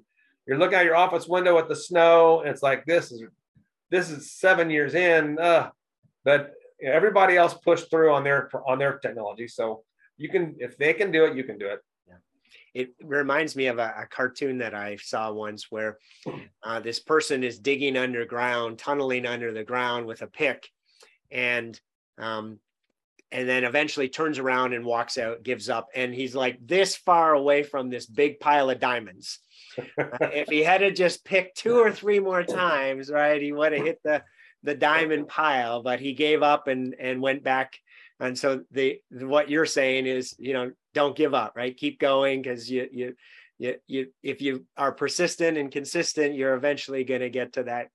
you're 0.48 0.58
looking 0.58 0.76
out 0.78 0.86
your 0.86 0.96
office 0.96 1.28
window 1.28 1.58
at 1.58 1.70
the 1.70 1.76
snow 1.76 2.42
and 2.42 2.50
it's 2.50 2.64
like 2.64 2.84
this 2.86 3.12
is 3.12 3.24
this 3.92 4.10
is 4.10 4.32
seven 4.32 4.70
years 4.72 4.96
in 4.96 5.38
uh, 5.40 5.70
but 6.26 6.54
everybody 6.82 7.38
else 7.38 7.54
pushed 7.54 7.90
through 7.92 8.12
on 8.12 8.24
their 8.24 8.50
on 8.68 8.80
their 8.80 8.98
technology 8.98 9.48
so 9.48 9.84
you 10.18 10.30
can 10.30 10.56
if 10.58 10.78
they 10.78 10.94
can 10.94 11.12
do 11.12 11.26
it 11.26 11.36
you 11.36 11.44
can 11.44 11.60
do 11.60 11.68
it. 11.68 11.80
It 12.74 12.94
reminds 13.04 13.56
me 13.56 13.68
of 13.68 13.78
a, 13.78 13.94
a, 14.00 14.08
cartoon 14.08 14.58
that 14.58 14.74
i 14.74 14.96
saw 14.96 15.32
once 15.32 15.68
where 15.70 15.98
uh, 16.64 16.80
this 16.80 17.00
person 17.00 17.44
is 17.44 17.60
digging 17.60 17.98
underground 17.98 18.78
tunneling 18.78 19.26
under 19.26 19.52
the 19.52 19.64
ground 19.64 20.06
with 20.06 20.22
a 20.22 20.28
pick 20.28 20.68
and 21.32 21.80
um, 22.18 22.60
and 23.34 23.50
then 23.50 23.64
eventually 23.64 24.08
turns 24.08 24.38
around 24.38 24.74
and 24.74 24.86
walks 24.86 25.18
out 25.18 25.44
gives 25.44 25.68
up. 25.68 25.90
And 25.96 26.14
he's 26.14 26.36
like 26.36 26.60
this 26.66 26.96
far 26.96 27.34
away 27.34 27.64
from 27.64 27.90
this 27.90 28.06
big 28.06 28.40
pile 28.40 28.70
of 28.70 28.80
diamonds. 28.80 29.40
Uh, 29.78 30.06
if 30.22 30.50
he 30.50 30.62
had 30.62 30.82
to 30.82 30.92
just 30.92 31.26
pick 31.26 31.56
two 31.56 31.80
or 31.80 31.92
three 31.92 32.20
more 32.20 32.44
times 32.44 33.10
right 33.10 33.42
he 33.42 33.52
would 33.52 33.72
have 33.72 33.84
hit 33.84 34.00
the 34.04 34.22
the 34.62 34.76
diamond 34.76 35.28
pile 35.28 35.82
but 35.82 36.00
he 36.00 36.14
gave 36.14 36.44
up 36.44 36.68
and 36.68 36.96
and 37.00 37.20
went 37.20 37.44
back 37.44 37.80
and 38.20 38.38
so 38.38 38.62
the 38.72 39.00
what 39.12 39.50
you're 39.50 39.66
saying 39.66 40.06
is 40.06 40.36
you 40.38 40.54
know 40.54 40.72
don't 40.94 41.16
give 41.16 41.34
up 41.34 41.54
right? 41.56 41.76
Keep 41.76 42.00
going 42.00 42.42
because 42.42 42.70
you 42.70 42.88
you 42.92 43.16
you, 43.58 43.76
you 43.88 44.08
if 44.22 44.42
you 44.42 44.66
are 44.78 44.92
persistent 44.92 45.58
and 45.58 45.72
consistent 45.72 46.36
you're 46.36 46.56
eventually 46.56 47.04
going 47.04 47.22
to 47.22 47.30
get 47.30 47.54
to 47.54 47.64
that 47.64 47.90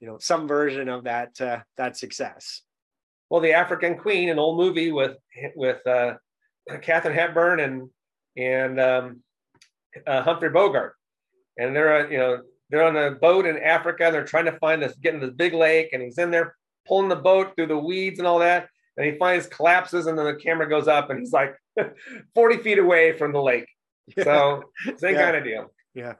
you 0.00 0.06
know 0.06 0.18
some 0.18 0.46
version 0.46 0.88
of 0.88 1.04
that 1.04 1.40
uh, 1.40 1.58
that 1.76 1.96
success. 1.96 2.62
Well 3.30 3.40
the 3.40 3.52
african 3.52 3.98
queen 3.98 4.28
an 4.28 4.38
old 4.38 4.56
movie 4.56 4.92
with 4.92 5.16
with 5.56 5.84
uh 5.86 6.14
katharine 6.82 7.16
hepburn 7.16 7.60
and 7.60 7.90
and 8.36 8.80
um, 8.80 9.20
uh, 10.06 10.22
humphrey 10.22 10.50
bogart. 10.50 10.94
And 11.56 11.74
they're 11.74 12.06
uh, 12.06 12.08
you 12.08 12.18
know 12.18 12.42
they're 12.70 12.84
on 12.84 12.96
a 12.96 13.12
boat 13.12 13.46
in 13.46 13.58
africa. 13.58 14.10
They're 14.10 14.24
trying 14.24 14.46
to 14.46 14.58
find 14.58 14.82
this 14.82 14.94
getting 14.96 15.20
this 15.20 15.30
big 15.30 15.54
lake 15.54 15.90
and 15.92 16.02
he's 16.02 16.18
in 16.18 16.30
there 16.30 16.56
pulling 16.86 17.08
the 17.08 17.16
boat 17.16 17.54
through 17.56 17.68
the 17.68 17.78
weeds 17.78 18.18
and 18.18 18.28
all 18.28 18.40
that 18.40 18.68
and 18.96 19.06
he 19.06 19.18
finds 19.18 19.46
collapses 19.46 20.06
and 20.06 20.18
then 20.18 20.26
the 20.26 20.34
camera 20.34 20.68
goes 20.68 20.88
up 20.88 21.10
and 21.10 21.20
he's 21.20 21.32
like 21.32 21.54
40 22.34 22.58
feet 22.58 22.78
away 22.78 23.12
from 23.12 23.32
the 23.32 23.42
lake. 23.42 23.68
Yeah. 24.16 24.24
So 24.24 24.62
same 24.96 25.14
yeah. 25.14 25.22
kind 25.22 25.36
of 25.36 25.44
deal. 25.44 25.72
Yeah. 25.94 26.14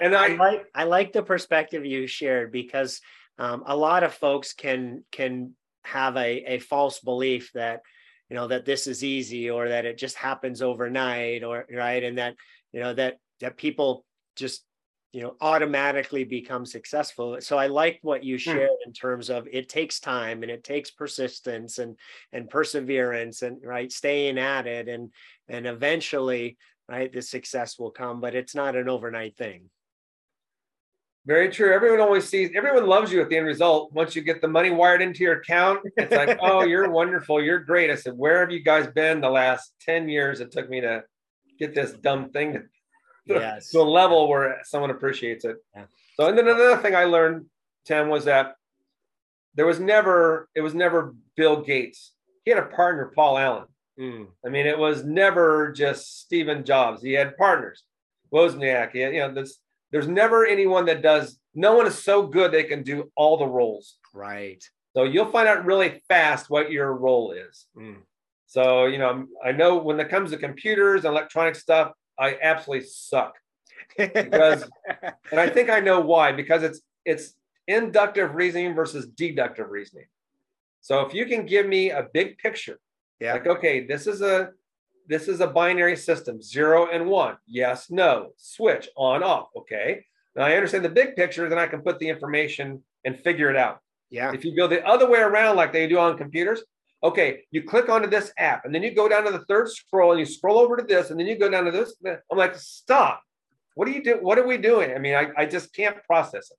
And 0.00 0.14
I, 0.16 0.32
I, 0.32 0.36
like 0.36 0.66
I 0.74 0.84
like 0.84 1.12
the 1.12 1.22
perspective 1.22 1.84
you 1.84 2.06
shared 2.06 2.50
because 2.50 3.00
um, 3.38 3.62
a 3.66 3.76
lot 3.76 4.02
of 4.02 4.14
folks 4.14 4.52
can 4.52 5.04
can 5.12 5.54
have 5.84 6.16
a, 6.16 6.54
a 6.54 6.58
false 6.58 7.00
belief 7.00 7.50
that 7.54 7.80
you 8.28 8.36
know 8.36 8.48
that 8.48 8.64
this 8.64 8.86
is 8.86 9.04
easy 9.04 9.50
or 9.50 9.68
that 9.68 9.84
it 9.84 9.98
just 9.98 10.16
happens 10.16 10.62
overnight 10.62 11.44
or 11.44 11.66
right 11.72 12.02
and 12.02 12.18
that 12.18 12.34
you 12.72 12.80
know 12.80 12.92
that 12.94 13.18
that 13.40 13.56
people 13.56 14.04
just 14.36 14.64
you 15.12 15.22
know 15.22 15.36
automatically 15.40 16.24
become 16.24 16.66
successful. 16.66 17.38
So 17.40 17.58
i 17.58 17.66
like 17.66 17.98
what 18.02 18.24
you 18.24 18.36
hmm. 18.36 18.40
shared 18.40 18.70
in 18.86 18.92
terms 18.92 19.30
of 19.30 19.48
it 19.50 19.68
takes 19.68 20.00
time 20.00 20.42
and 20.42 20.50
it 20.50 20.64
takes 20.64 20.90
persistence 20.90 21.78
and 21.78 21.96
and 22.32 22.50
perseverance 22.50 23.42
and 23.42 23.58
right 23.64 23.90
staying 23.90 24.38
at 24.38 24.66
it 24.66 24.88
and 24.88 25.10
and 25.48 25.66
eventually 25.66 26.58
right 26.88 27.12
the 27.12 27.22
success 27.22 27.78
will 27.78 27.90
come 27.90 28.20
but 28.20 28.34
it's 28.34 28.54
not 28.54 28.76
an 28.76 28.88
overnight 28.88 29.36
thing. 29.36 29.70
Very 31.26 31.50
true. 31.50 31.74
Everyone 31.74 32.00
always 32.00 32.26
sees 32.26 32.50
everyone 32.54 32.86
loves 32.86 33.12
you 33.12 33.20
at 33.20 33.28
the 33.28 33.36
end 33.36 33.46
result. 33.46 33.92
Once 33.92 34.14
you 34.14 34.22
get 34.22 34.40
the 34.40 34.48
money 34.48 34.70
wired 34.70 35.02
into 35.02 35.24
your 35.24 35.40
account 35.40 35.80
it's 35.96 36.14
like 36.14 36.38
oh 36.42 36.64
you're 36.64 36.90
wonderful. 36.90 37.42
You're 37.42 37.60
great. 37.60 37.90
I 37.90 37.94
said 37.94 38.16
where 38.16 38.40
have 38.40 38.50
you 38.50 38.62
guys 38.62 38.86
been 38.88 39.22
the 39.22 39.30
last 39.30 39.72
10 39.80 40.10
years 40.10 40.40
it 40.40 40.52
took 40.52 40.68
me 40.68 40.82
to 40.82 41.02
get 41.58 41.74
this 41.74 41.92
dumb 41.92 42.30
thing 42.30 42.68
yes. 43.28 43.70
to 43.70 43.80
a 43.80 43.82
level 43.82 44.28
where 44.28 44.60
someone 44.64 44.90
appreciates 44.90 45.44
it. 45.44 45.56
Yeah. 45.74 45.84
So, 46.16 46.28
and 46.28 46.36
then 46.36 46.48
another 46.48 46.78
thing 46.78 46.94
I 46.94 47.04
learned, 47.04 47.46
Tim, 47.84 48.08
was 48.08 48.24
that 48.24 48.54
there 49.54 49.66
was 49.66 49.80
never, 49.80 50.48
it 50.54 50.60
was 50.60 50.74
never 50.74 51.14
Bill 51.36 51.62
Gates. 51.62 52.12
He 52.44 52.50
had 52.50 52.62
a 52.62 52.66
partner, 52.66 53.12
Paul 53.14 53.38
Allen. 53.38 53.66
Mm. 53.98 54.26
I 54.44 54.48
mean, 54.48 54.66
it 54.66 54.78
was 54.78 55.04
never 55.04 55.72
just 55.72 56.20
Stephen 56.20 56.64
Jobs. 56.64 57.02
He 57.02 57.12
had 57.12 57.36
partners, 57.36 57.84
Wozniak. 58.32 58.96
Had, 58.96 59.14
you 59.14 59.20
know, 59.20 59.32
there's, 59.32 59.58
there's 59.90 60.08
never 60.08 60.46
anyone 60.46 60.86
that 60.86 61.02
does, 61.02 61.38
no 61.54 61.76
one 61.76 61.86
is 61.86 62.02
so 62.02 62.26
good 62.26 62.52
they 62.52 62.64
can 62.64 62.82
do 62.82 63.10
all 63.16 63.36
the 63.36 63.46
roles. 63.46 63.96
Right. 64.14 64.62
So 64.94 65.04
you'll 65.04 65.30
find 65.30 65.48
out 65.48 65.64
really 65.64 66.02
fast 66.08 66.50
what 66.50 66.70
your 66.70 66.92
role 66.94 67.32
is. 67.32 67.66
Mm. 67.76 67.98
So, 68.46 68.86
you 68.86 68.98
know, 68.98 69.26
I 69.44 69.52
know 69.52 69.76
when 69.76 70.00
it 70.00 70.08
comes 70.08 70.30
to 70.30 70.36
computers 70.38 71.04
and 71.04 71.12
electronic 71.12 71.54
stuff, 71.54 71.92
I 72.18 72.36
absolutely 72.42 72.86
suck. 72.86 73.36
Because 73.96 74.68
and 75.30 75.40
I 75.40 75.48
think 75.48 75.70
I 75.70 75.80
know 75.80 76.00
why, 76.00 76.32
because 76.32 76.62
it's 76.62 76.80
it's 77.04 77.34
inductive 77.66 78.34
reasoning 78.34 78.74
versus 78.74 79.06
deductive 79.06 79.70
reasoning. 79.70 80.06
So 80.80 81.00
if 81.00 81.14
you 81.14 81.26
can 81.26 81.46
give 81.46 81.66
me 81.66 81.90
a 81.90 82.06
big 82.12 82.38
picture, 82.38 82.78
yeah. 83.20 83.32
like 83.32 83.46
okay, 83.46 83.86
this 83.86 84.06
is 84.06 84.20
a 84.22 84.50
this 85.08 85.26
is 85.26 85.40
a 85.40 85.46
binary 85.46 85.96
system, 85.96 86.40
zero 86.40 86.88
and 86.92 87.06
one, 87.06 87.38
yes, 87.46 87.90
no, 87.90 88.32
switch 88.36 88.88
on, 88.96 89.22
off. 89.22 89.48
Okay. 89.56 90.04
Now 90.36 90.44
I 90.44 90.54
understand 90.54 90.84
the 90.84 90.90
big 90.90 91.16
picture, 91.16 91.48
then 91.48 91.58
I 91.58 91.66
can 91.66 91.80
put 91.80 91.98
the 91.98 92.08
information 92.08 92.82
and 93.04 93.18
figure 93.18 93.50
it 93.50 93.56
out. 93.56 93.80
Yeah. 94.10 94.32
If 94.32 94.44
you 94.44 94.54
go 94.54 94.66
the 94.66 94.86
other 94.86 95.08
way 95.08 95.20
around, 95.20 95.56
like 95.56 95.72
they 95.72 95.86
do 95.88 95.98
on 95.98 96.16
computers, 96.16 96.62
okay, 97.02 97.42
you 97.50 97.62
click 97.62 97.88
onto 97.88 98.08
this 98.08 98.32
app 98.38 98.64
and 98.64 98.74
then 98.74 98.82
you 98.82 98.94
go 98.94 99.08
down 99.08 99.24
to 99.24 99.30
the 99.30 99.44
third 99.44 99.70
scroll 99.70 100.12
and 100.12 100.20
you 100.20 100.26
scroll 100.26 100.58
over 100.58 100.76
to 100.76 100.82
this 100.82 101.10
and 101.10 101.18
then 101.18 101.26
you 101.26 101.38
go 101.38 101.48
down 101.48 101.64
to 101.64 101.70
this. 101.70 101.94
I'm 102.04 102.38
like, 102.38 102.56
stop. 102.56 103.22
What 103.74 103.86
are 103.86 103.92
you 103.92 104.02
doing? 104.02 104.18
What 104.18 104.38
are 104.38 104.46
we 104.46 104.56
doing? 104.58 104.92
I 104.92 104.98
mean, 104.98 105.14
I, 105.14 105.28
I 105.36 105.46
just 105.46 105.72
can't 105.72 106.02
process 106.04 106.50
it. 106.50 106.56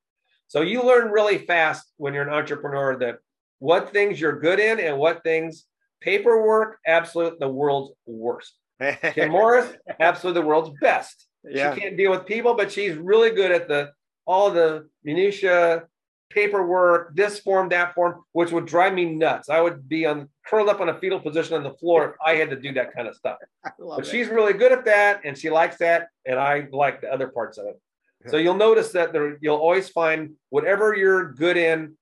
So 0.48 0.62
you 0.62 0.82
learn 0.82 1.12
really 1.12 1.38
fast 1.38 1.92
when 1.98 2.14
you're 2.14 2.28
an 2.28 2.34
entrepreneur 2.34 2.98
that 3.00 3.20
what 3.60 3.92
things 3.92 4.20
you're 4.20 4.40
good 4.40 4.60
in 4.60 4.80
and 4.80 4.98
what 4.98 5.24
things 5.24 5.66
paperwork, 6.02 6.80
absolute 6.88 7.40
the 7.40 7.50
world's 7.50 7.92
worst. 8.06 8.54
Kim 9.14 9.32
Morris, 9.32 9.72
absolutely 10.00 10.42
the 10.42 10.48
world's 10.48 10.72
best. 10.82 11.28
Yeah. 11.44 11.74
She 11.74 11.82
can't 11.82 11.98
deal 11.98 12.12
with 12.12 12.26
people, 12.26 12.56
but 12.56 12.72
she's 12.72 12.96
really 12.96 13.32
good 13.32 13.52
at 13.52 13.68
the 13.68 13.92
all 14.26 14.52
the 14.52 14.88
minutia, 15.04 15.84
paperwork, 16.30 17.16
this 17.16 17.40
form, 17.40 17.70
that 17.70 17.96
form, 17.96 18.24
which 18.34 18.52
would 18.52 18.66
drive 18.66 18.94
me 18.94 19.06
nuts. 19.06 19.50
I 19.50 19.62
would 19.62 19.90
be 19.90 20.06
on 20.06 20.30
curled 20.46 20.70
up 20.70 20.80
on 20.80 20.90
a 20.90 21.00
fetal 21.00 21.20
position 21.20 21.56
on 21.56 21.64
the 21.64 21.74
floor 21.74 22.10
if 22.10 22.16
I 22.26 22.36
had 22.36 22.50
to 22.50 22.56
do 22.56 22.74
that 22.74 22.94
kind 22.94 23.08
of 23.08 23.16
stuff. 23.16 23.38
But 23.80 24.00
it. 24.00 24.08
she's 24.08 24.28
really 24.28 24.54
good 24.54 24.72
at 24.72 24.86
that, 24.86 25.22
and 25.26 25.38
she 25.38 25.50
likes 25.50 25.78
that, 25.78 26.08
and 26.26 26.40
I 26.40 26.68
like 26.72 27.02
the 27.02 27.12
other 27.12 27.28
parts 27.28 27.58
of 27.58 27.66
it. 27.68 27.80
So 28.28 28.38
you'll 28.38 28.56
notice 28.56 28.92
that 28.92 29.14
there, 29.14 29.38
you'll 29.42 29.58
always 29.58 29.88
find 29.90 30.34
whatever 30.50 30.94
you're 30.94 31.32
good 31.32 31.56
in. 31.56 31.96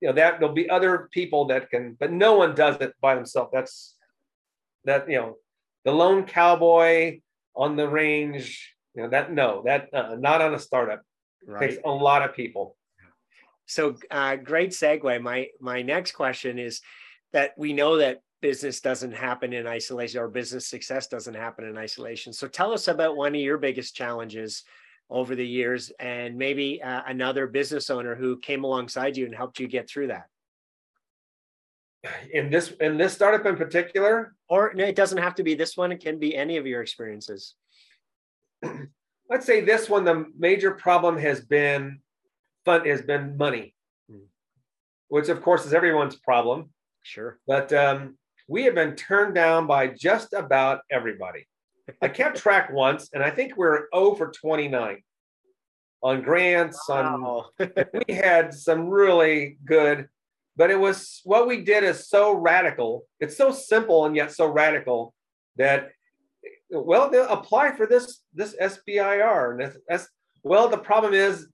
You 0.00 0.08
know 0.08 0.14
that 0.14 0.40
there'll 0.40 0.54
be 0.54 0.68
other 0.68 1.08
people 1.12 1.46
that 1.46 1.70
can, 1.70 1.96
but 2.00 2.10
no 2.10 2.34
one 2.34 2.54
does 2.54 2.76
it 2.80 2.94
by 3.00 3.14
themselves. 3.14 3.50
That's 3.52 3.94
that 4.84 5.08
you 5.08 5.18
know, 5.18 5.36
the 5.84 5.92
lone 5.92 6.24
cowboy 6.24 7.20
on 7.54 7.76
the 7.76 7.88
range. 7.88 8.74
You 8.94 9.02
know 9.02 9.10
that 9.10 9.32
no, 9.32 9.62
that 9.66 9.88
uh, 9.92 10.16
not 10.18 10.40
on 10.40 10.54
a 10.54 10.58
startup. 10.58 11.02
Right. 11.46 11.70
Takes 11.70 11.82
a 11.84 11.90
lot 11.90 12.22
of 12.22 12.34
people. 12.34 12.76
So 13.70 13.94
uh, 14.10 14.34
great 14.34 14.70
segue. 14.70 15.22
My 15.22 15.46
my 15.60 15.80
next 15.80 16.12
question 16.12 16.58
is 16.58 16.80
that 17.32 17.52
we 17.56 17.72
know 17.72 17.98
that 17.98 18.20
business 18.42 18.80
doesn't 18.80 19.12
happen 19.12 19.52
in 19.52 19.66
isolation 19.66 20.20
or 20.20 20.26
business 20.28 20.66
success 20.66 21.06
doesn't 21.06 21.34
happen 21.34 21.64
in 21.64 21.78
isolation. 21.78 22.32
So 22.32 22.48
tell 22.48 22.72
us 22.72 22.88
about 22.88 23.16
one 23.16 23.32
of 23.32 23.40
your 23.40 23.58
biggest 23.58 23.94
challenges 23.94 24.64
over 25.08 25.36
the 25.36 25.46
years 25.46 25.92
and 26.00 26.36
maybe 26.36 26.82
uh, 26.82 27.02
another 27.06 27.46
business 27.46 27.90
owner 27.90 28.16
who 28.16 28.38
came 28.38 28.64
alongside 28.64 29.16
you 29.16 29.24
and 29.26 29.34
helped 29.34 29.60
you 29.60 29.68
get 29.68 29.88
through 29.88 30.08
that. 30.08 30.26
In 32.32 32.50
this 32.50 32.72
in 32.80 32.98
this 32.98 33.12
startup 33.12 33.46
in 33.46 33.56
particular, 33.56 34.34
or 34.48 34.72
no, 34.74 34.84
it 34.84 34.96
doesn't 34.96 35.18
have 35.18 35.36
to 35.36 35.44
be 35.44 35.54
this 35.54 35.76
one. 35.76 35.92
It 35.92 36.02
can 36.02 36.18
be 36.18 36.34
any 36.34 36.56
of 36.56 36.66
your 36.66 36.82
experiences. 36.82 37.54
Let's 39.30 39.46
say 39.46 39.60
this 39.60 39.88
one. 39.88 40.04
The 40.04 40.26
major 40.36 40.72
problem 40.72 41.16
has 41.18 41.40
been 41.44 42.00
has 42.78 43.02
been 43.02 43.36
money, 43.36 43.74
mm. 44.10 44.20
which 45.08 45.28
of 45.28 45.42
course 45.42 45.66
is 45.66 45.74
everyone's 45.74 46.16
problem. 46.16 46.70
Sure. 47.02 47.38
But 47.46 47.72
um, 47.72 48.18
we 48.48 48.64
have 48.64 48.74
been 48.74 48.96
turned 48.96 49.34
down 49.34 49.66
by 49.66 49.88
just 49.88 50.32
about 50.32 50.80
everybody. 50.90 51.46
I 52.02 52.08
kept 52.08 52.36
track 52.42 52.72
once, 52.72 53.10
and 53.12 53.22
I 53.22 53.30
think 53.30 53.56
we're 53.56 53.86
0 53.94 54.14
for 54.14 54.30
29 54.30 55.02
on 56.02 56.22
grants. 56.22 56.80
Wow. 56.88 57.50
On 57.58 57.68
we 58.08 58.14
had 58.14 58.54
some 58.54 58.88
really 58.88 59.58
good, 59.64 60.08
but 60.56 60.70
it 60.70 60.78
was 60.78 61.20
what 61.24 61.46
we 61.46 61.62
did 61.62 61.84
is 61.84 62.08
so 62.08 62.32
radical. 62.32 63.06
It's 63.20 63.36
so 63.36 63.50
simple 63.50 64.06
and 64.06 64.16
yet 64.16 64.32
so 64.32 64.46
radical 64.46 65.14
that 65.56 65.90
well, 66.70 67.10
they'll 67.10 67.28
apply 67.28 67.72
for 67.72 67.86
this 67.86 68.22
this 68.34 68.54
SBIR. 68.56 69.62
And 69.62 69.72
that's, 69.88 70.08
well, 70.42 70.68
the 70.68 70.78
problem 70.78 71.14
is 71.14 71.48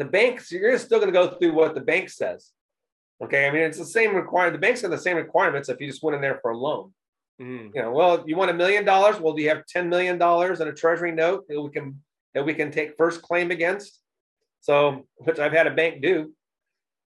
the 0.00 0.06
banks. 0.06 0.50
You're 0.50 0.78
still 0.78 0.98
going 0.98 1.12
to 1.12 1.20
go 1.20 1.28
through 1.28 1.52
what 1.52 1.74
the 1.74 1.80
bank 1.82 2.08
says. 2.08 2.52
Okay, 3.22 3.46
I 3.46 3.50
mean 3.50 3.62
it's 3.62 3.78
the 3.78 3.84
same 3.84 4.16
requirement. 4.16 4.54
The 4.54 4.66
banks 4.66 4.80
have 4.80 4.90
the 4.90 4.98
same 4.98 5.18
requirements 5.18 5.68
if 5.68 5.78
you 5.78 5.86
just 5.86 6.02
went 6.02 6.14
in 6.14 6.22
there 6.22 6.40
for 6.40 6.52
a 6.52 6.56
loan. 6.56 6.92
Mm. 7.40 7.74
You 7.74 7.82
know, 7.82 7.92
well, 7.92 8.24
you 8.26 8.34
want 8.34 8.50
a 8.50 8.54
million 8.54 8.84
dollars? 8.86 9.20
Well, 9.20 9.34
do 9.34 9.42
you 9.42 9.50
have 9.50 9.66
ten 9.66 9.90
million 9.90 10.16
dollars 10.16 10.60
in 10.60 10.68
a 10.68 10.72
treasury 10.72 11.12
note 11.12 11.44
that 11.48 11.60
we 11.60 11.70
can 11.70 12.00
that 12.34 12.46
we 12.46 12.54
can 12.54 12.70
take 12.70 12.96
first 12.96 13.20
claim 13.20 13.50
against? 13.50 14.00
So, 14.60 15.06
which 15.16 15.38
I've 15.38 15.52
had 15.52 15.66
a 15.66 15.74
bank 15.74 16.02
do. 16.02 16.32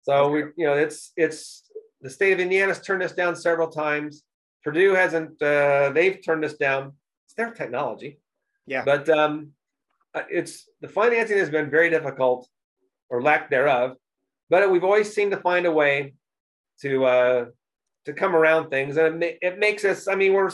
So 0.03 0.31
we, 0.31 0.40
you 0.57 0.66
know, 0.66 0.74
it's 0.74 1.12
it's 1.16 1.64
the 2.01 2.11
state 2.11 2.33
of 2.33 2.40
Indiana's 2.40 2.81
turned 2.81 3.03
us 3.03 3.12
down 3.12 3.37
several 3.37 3.68
times. 3.68 4.22
Purdue 4.64 4.94
hasn't. 4.94 5.40
Uh, 5.42 5.90
they've 5.90 6.24
turned 6.24 6.44
us 6.44 6.55
down. 6.55 6.92
It's 7.27 7.35
their 7.35 7.51
technology. 7.51 8.18
Yeah. 8.66 8.83
But 8.85 9.09
um, 9.11 9.53
uh, 10.14 10.22
it's 10.31 10.68
the 10.81 10.88
financing 10.88 11.38
has 11.38 11.51
been 11.51 11.70
very 11.70 11.90
difficult, 11.90 12.48
or 13.10 13.22
lack 13.22 13.50
thereof 13.50 13.96
but 14.50 14.70
we've 14.70 14.84
always 14.84 15.12
seemed 15.12 15.32
to 15.32 15.38
find 15.38 15.66
a 15.66 15.72
way 15.72 16.14
to 16.80 17.04
uh, 17.04 17.46
to 18.06 18.12
come 18.12 18.34
around 18.34 18.70
things, 18.70 18.96
and 18.96 19.22
it, 19.22 19.38
it 19.42 19.58
makes 19.58 19.84
us. 19.84 20.08
I 20.08 20.14
mean, 20.14 20.32
we're 20.32 20.50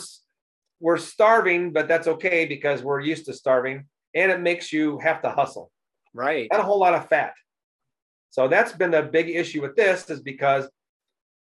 we're 0.79 0.97
starving, 0.97 1.71
but 1.71 1.87
that's 1.87 2.07
okay 2.07 2.45
because 2.45 2.83
we're 2.83 2.99
used 2.99 3.25
to 3.25 3.33
starving, 3.33 3.85
and 4.13 4.31
it 4.31 4.41
makes 4.41 4.73
you 4.73 4.99
have 4.99 5.21
to 5.21 5.29
hustle. 5.29 5.71
Right. 6.13 6.47
Not 6.51 6.61
a 6.61 6.63
whole 6.63 6.79
lot 6.79 6.93
of 6.93 7.09
fat. 7.09 7.33
So 8.29 8.47
that's 8.47 8.73
been 8.73 8.91
the 8.91 9.03
big 9.03 9.29
issue 9.29 9.61
with 9.61 9.75
this 9.75 10.09
is 10.09 10.21
because 10.21 10.69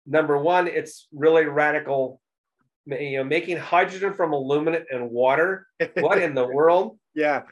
number 0.05 0.37
one, 0.37 0.67
it's 0.67 1.07
really 1.13 1.45
radical. 1.45 2.20
You 2.85 3.17
know, 3.17 3.23
making 3.23 3.57
hydrogen 3.57 4.13
from 4.13 4.33
aluminum 4.33 4.83
and 4.91 5.11
water. 5.11 5.67
What 5.95 6.21
in 6.21 6.33
the 6.33 6.47
world? 6.47 6.97
Yeah, 7.13 7.43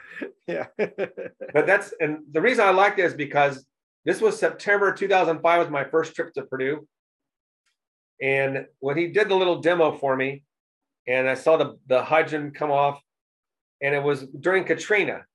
yeah. 0.47 0.67
but 0.77 1.67
that's 1.67 1.93
and 1.99 2.19
the 2.31 2.41
reason 2.41 2.65
I 2.65 2.71
like 2.71 2.95
this 2.95 3.13
because 3.13 3.65
this 4.05 4.21
was 4.21 4.39
September 4.39 4.93
2005 4.93 5.59
was 5.59 5.69
my 5.69 5.83
first 5.83 6.15
trip 6.15 6.33
to 6.33 6.43
Purdue. 6.43 6.87
And 8.21 8.65
when 8.79 8.97
he 8.97 9.07
did 9.07 9.29
the 9.29 9.35
little 9.35 9.61
demo 9.61 9.97
for 9.97 10.15
me, 10.15 10.43
and 11.07 11.29
I 11.29 11.35
saw 11.35 11.57
the, 11.57 11.77
the 11.87 12.03
hydrogen 12.03 12.51
come 12.51 12.71
off, 12.71 13.01
and 13.81 13.95
it 13.95 14.03
was 14.03 14.25
during 14.39 14.63
Katrina. 14.63 15.25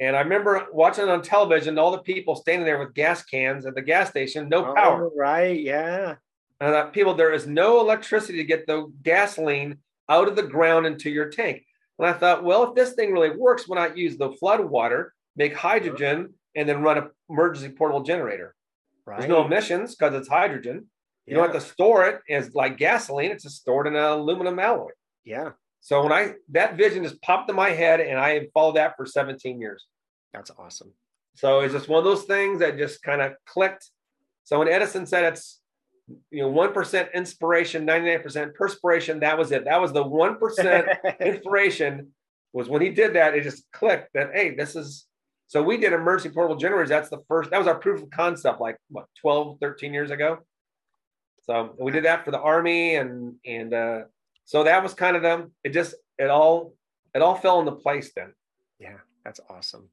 And 0.00 0.16
I 0.16 0.20
remember 0.20 0.66
watching 0.72 1.04
it 1.04 1.10
on 1.10 1.22
television 1.22 1.78
all 1.78 1.92
the 1.92 1.98
people 1.98 2.34
standing 2.34 2.66
there 2.66 2.78
with 2.78 2.94
gas 2.94 3.22
cans 3.22 3.66
at 3.66 3.74
the 3.74 3.82
gas 3.82 4.10
station, 4.10 4.48
no 4.48 4.70
oh, 4.70 4.74
power. 4.74 5.10
Right, 5.16 5.60
yeah. 5.60 6.16
And 6.62 6.70
I 6.72 6.80
thought, 6.80 6.92
people, 6.92 7.14
there 7.14 7.32
is 7.32 7.48
no 7.48 7.80
electricity 7.80 8.38
to 8.38 8.44
get 8.44 8.68
the 8.68 8.86
gasoline 9.02 9.78
out 10.08 10.28
of 10.28 10.36
the 10.36 10.44
ground 10.44 10.86
into 10.86 11.10
your 11.10 11.28
tank. 11.28 11.64
And 11.98 12.06
I 12.06 12.12
thought, 12.12 12.44
well, 12.44 12.62
if 12.62 12.76
this 12.76 12.92
thing 12.92 13.12
really 13.12 13.36
works, 13.36 13.66
why 13.66 13.78
not 13.78 13.98
use 13.98 14.16
the 14.16 14.30
flood 14.30 14.60
water, 14.60 15.12
make 15.34 15.56
hydrogen, 15.56 16.34
and 16.54 16.68
then 16.68 16.80
run 16.82 16.98
an 16.98 17.10
emergency 17.28 17.74
portable 17.74 18.04
generator. 18.04 18.54
Right. 19.04 19.18
There's 19.18 19.28
no 19.28 19.44
emissions 19.44 19.96
because 19.96 20.14
it's 20.14 20.28
hydrogen. 20.28 20.86
You 21.26 21.34
don't 21.34 21.52
have 21.52 21.60
to 21.60 21.68
store 21.68 22.06
it 22.06 22.20
as 22.30 22.54
like 22.54 22.78
gasoline. 22.78 23.32
It's 23.32 23.42
just 23.42 23.56
stored 23.56 23.88
in 23.88 23.96
an 23.96 24.04
aluminum 24.04 24.60
alloy. 24.60 24.90
Yeah. 25.24 25.50
So 25.80 26.04
when 26.04 26.12
I 26.12 26.34
that 26.50 26.76
vision 26.76 27.02
just 27.02 27.20
popped 27.22 27.50
in 27.50 27.56
my 27.56 27.70
head, 27.70 27.98
and 27.98 28.20
I 28.20 28.34
have 28.34 28.52
followed 28.54 28.76
that 28.76 28.96
for 28.96 29.04
17 29.04 29.60
years. 29.60 29.86
That's 30.32 30.52
awesome. 30.56 30.92
So 31.34 31.58
it's 31.60 31.74
just 31.74 31.88
one 31.88 31.98
of 31.98 32.04
those 32.04 32.22
things 32.22 32.60
that 32.60 32.78
just 32.78 33.02
kind 33.02 33.20
of 33.20 33.32
clicked. 33.46 33.90
So 34.44 34.60
when 34.60 34.68
Edison 34.68 35.06
said 35.06 35.24
it's 35.24 35.61
you 36.30 36.42
know 36.42 36.48
one 36.48 36.72
percent 36.72 37.10
inspiration, 37.14 37.86
99% 37.86 38.54
perspiration, 38.54 39.20
that 39.20 39.38
was 39.38 39.52
it. 39.52 39.64
That 39.64 39.80
was 39.80 39.92
the 39.92 40.02
one 40.02 40.38
percent 40.38 40.88
inspiration. 41.20 42.12
Was 42.52 42.68
when 42.68 42.82
he 42.82 42.90
did 42.90 43.14
that, 43.14 43.34
it 43.34 43.42
just 43.42 43.64
clicked 43.72 44.10
that 44.14 44.30
hey, 44.34 44.54
this 44.54 44.76
is 44.76 45.06
so 45.52 45.62
we 45.62 45.76
did 45.76 45.92
emergency 45.92 46.32
portable 46.32 46.56
generators. 46.56 46.88
That's 46.88 47.10
the 47.10 47.22
first, 47.28 47.50
that 47.50 47.58
was 47.58 47.66
our 47.66 47.74
proof 47.74 48.02
of 48.02 48.08
concept 48.08 48.58
like 48.58 48.78
what, 48.88 49.04
12, 49.20 49.58
13 49.60 49.92
years 49.92 50.10
ago. 50.10 50.38
So 51.42 51.76
we 51.78 51.92
did 51.92 52.06
that 52.06 52.24
for 52.24 52.30
the 52.30 52.40
army 52.40 52.94
and, 52.94 53.34
and, 53.44 53.74
uh, 53.74 53.98
so 54.46 54.64
that 54.64 54.82
was 54.82 54.94
kind 54.94 55.14
of 55.14 55.20
them. 55.20 55.52
It 55.62 55.74
just, 55.74 55.94
it 56.16 56.30
all, 56.30 56.72
it 57.14 57.20
all 57.20 57.34
fell 57.34 57.60
into 57.60 57.72
place 57.72 58.12
then. 58.16 58.32
Yeah, 58.78 58.96
that's 59.26 59.40
awesome. 59.50 59.90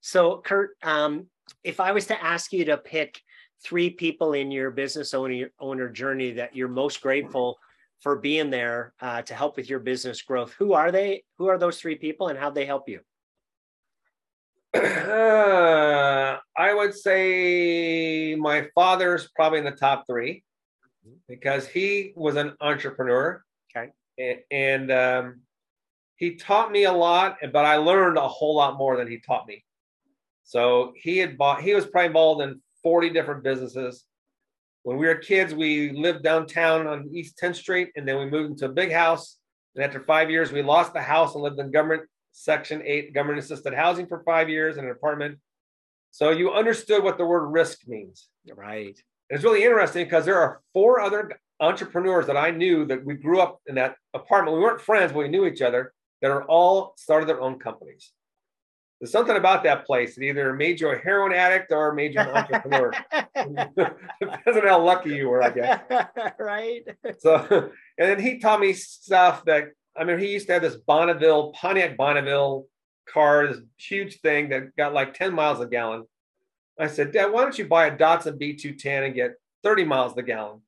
So 0.00 0.40
Kurt, 0.44 0.76
um, 0.84 1.26
if 1.64 1.80
I 1.80 1.90
was 1.90 2.06
to 2.06 2.24
ask 2.24 2.52
you 2.52 2.64
to 2.66 2.76
pick 2.76 3.20
three 3.64 3.90
people 3.90 4.34
in 4.34 4.50
your 4.50 4.70
business 4.70 5.14
owner, 5.14 5.50
owner 5.58 5.88
journey 5.88 6.32
that 6.32 6.54
you're 6.54 6.68
most 6.68 7.00
grateful 7.00 7.58
for 8.00 8.16
being 8.16 8.50
there 8.50 8.92
uh, 9.00 9.22
to 9.22 9.34
help 9.34 9.56
with 9.56 9.68
your 9.68 9.78
business 9.78 10.20
growth, 10.20 10.52
who 10.58 10.74
are 10.74 10.92
they? 10.92 11.24
Who 11.38 11.48
are 11.48 11.56
those 11.56 11.80
three 11.80 11.96
people 11.96 12.28
and 12.28 12.38
how 12.38 12.50
they 12.50 12.66
help 12.66 12.88
you? 12.88 13.00
Uh, 14.74 16.38
I 16.56 16.74
would 16.74 16.94
say 16.94 18.34
my 18.34 18.68
father's 18.74 19.30
probably 19.34 19.60
in 19.60 19.64
the 19.64 19.70
top 19.70 20.04
three 20.06 20.44
because 21.28 21.66
he 21.66 22.12
was 22.16 22.36
an 22.36 22.54
entrepreneur. 22.60 23.42
Okay. 23.74 23.90
And, 24.18 24.38
and 24.50 24.92
um, 24.92 25.40
he 26.16 26.34
taught 26.36 26.70
me 26.70 26.84
a 26.84 26.92
lot, 26.92 27.38
but 27.52 27.64
I 27.64 27.76
learned 27.76 28.18
a 28.18 28.28
whole 28.28 28.56
lot 28.56 28.76
more 28.76 28.96
than 28.96 29.08
he 29.08 29.18
taught 29.18 29.46
me. 29.46 29.64
So 30.42 30.92
he 30.96 31.18
had 31.18 31.38
bought, 31.38 31.62
he 31.62 31.74
was 31.74 31.86
probably 31.86 32.08
involved 32.08 32.42
in 32.42 32.60
40 32.84 33.10
different 33.10 33.42
businesses. 33.42 34.04
When 34.84 34.98
we 34.98 35.06
were 35.06 35.16
kids, 35.16 35.52
we 35.52 35.90
lived 35.90 36.22
downtown 36.22 36.86
on 36.86 37.10
East 37.12 37.40
10th 37.42 37.56
Street, 37.56 37.90
and 37.96 38.06
then 38.06 38.18
we 38.18 38.26
moved 38.26 38.52
into 38.52 38.66
a 38.66 38.72
big 38.72 38.92
house. 38.92 39.38
And 39.74 39.84
after 39.84 40.00
five 40.00 40.30
years, 40.30 40.52
we 40.52 40.62
lost 40.62 40.92
the 40.92 41.02
house 41.02 41.34
and 41.34 41.42
lived 41.42 41.58
in 41.58 41.72
government 41.72 42.02
Section 42.34 42.82
8 42.84 43.14
government 43.14 43.38
assisted 43.38 43.74
housing 43.74 44.06
for 44.06 44.22
five 44.24 44.48
years 44.48 44.76
in 44.76 44.84
an 44.84 44.90
apartment. 44.90 45.38
So 46.10 46.30
you 46.30 46.52
understood 46.52 47.02
what 47.02 47.16
the 47.16 47.24
word 47.24 47.46
risk 47.46 47.86
means. 47.86 48.28
Right. 48.54 48.98
It's 49.30 49.44
really 49.44 49.64
interesting 49.64 50.04
because 50.04 50.24
there 50.24 50.38
are 50.38 50.60
four 50.72 51.00
other 51.00 51.30
entrepreneurs 51.60 52.26
that 52.26 52.36
I 52.36 52.50
knew 52.50 52.84
that 52.86 53.04
we 53.04 53.14
grew 53.14 53.40
up 53.40 53.60
in 53.66 53.76
that 53.76 53.96
apartment. 54.12 54.56
We 54.56 54.62
weren't 54.62 54.80
friends, 54.80 55.12
but 55.12 55.20
we 55.20 55.28
knew 55.28 55.46
each 55.46 55.62
other 55.62 55.94
that 56.22 56.30
are 56.30 56.44
all 56.44 56.94
started 56.98 57.28
their 57.28 57.40
own 57.40 57.58
companies. 57.58 58.12
There's 59.00 59.12
something 59.12 59.36
about 59.36 59.64
that 59.64 59.86
place 59.86 60.14
that 60.14 60.22
either 60.22 60.54
made 60.54 60.80
you 60.80 60.88
a 60.88 60.96
heroin 60.96 61.32
addict 61.32 61.72
or 61.72 61.92
made 61.92 62.14
you 62.14 62.20
an 62.20 62.28
entrepreneur. 62.28 62.92
Depends 64.20 64.56
on 64.56 64.66
how 64.66 64.82
lucky 64.82 65.10
you 65.10 65.28
were, 65.28 65.42
I 65.42 65.50
guess. 65.50 65.82
right. 66.38 66.82
So, 67.18 67.70
and 67.98 68.08
then 68.10 68.20
he 68.20 68.38
taught 68.38 68.60
me 68.60 68.72
stuff 68.72 69.44
that 69.44 69.72
I 69.96 70.04
mean, 70.04 70.18
he 70.18 70.32
used 70.32 70.46
to 70.48 70.54
have 70.54 70.62
this 70.62 70.76
Bonneville, 70.76 71.52
Pontiac 71.52 71.96
Bonneville 71.96 72.66
car, 73.12 73.46
this 73.46 73.60
huge 73.78 74.20
thing 74.20 74.48
that 74.48 74.74
got 74.76 74.92
like 74.92 75.14
10 75.14 75.32
miles 75.32 75.60
a 75.60 75.66
gallon. 75.66 76.04
I 76.78 76.88
said, 76.88 77.12
Dad, 77.12 77.26
why 77.26 77.42
don't 77.42 77.58
you 77.58 77.66
buy 77.66 77.86
a 77.86 77.96
Datsun 77.96 78.40
B210 78.40 79.06
and 79.06 79.14
get 79.14 79.34
30 79.62 79.84
miles 79.84 80.16
a 80.16 80.22
gallon? 80.22 80.62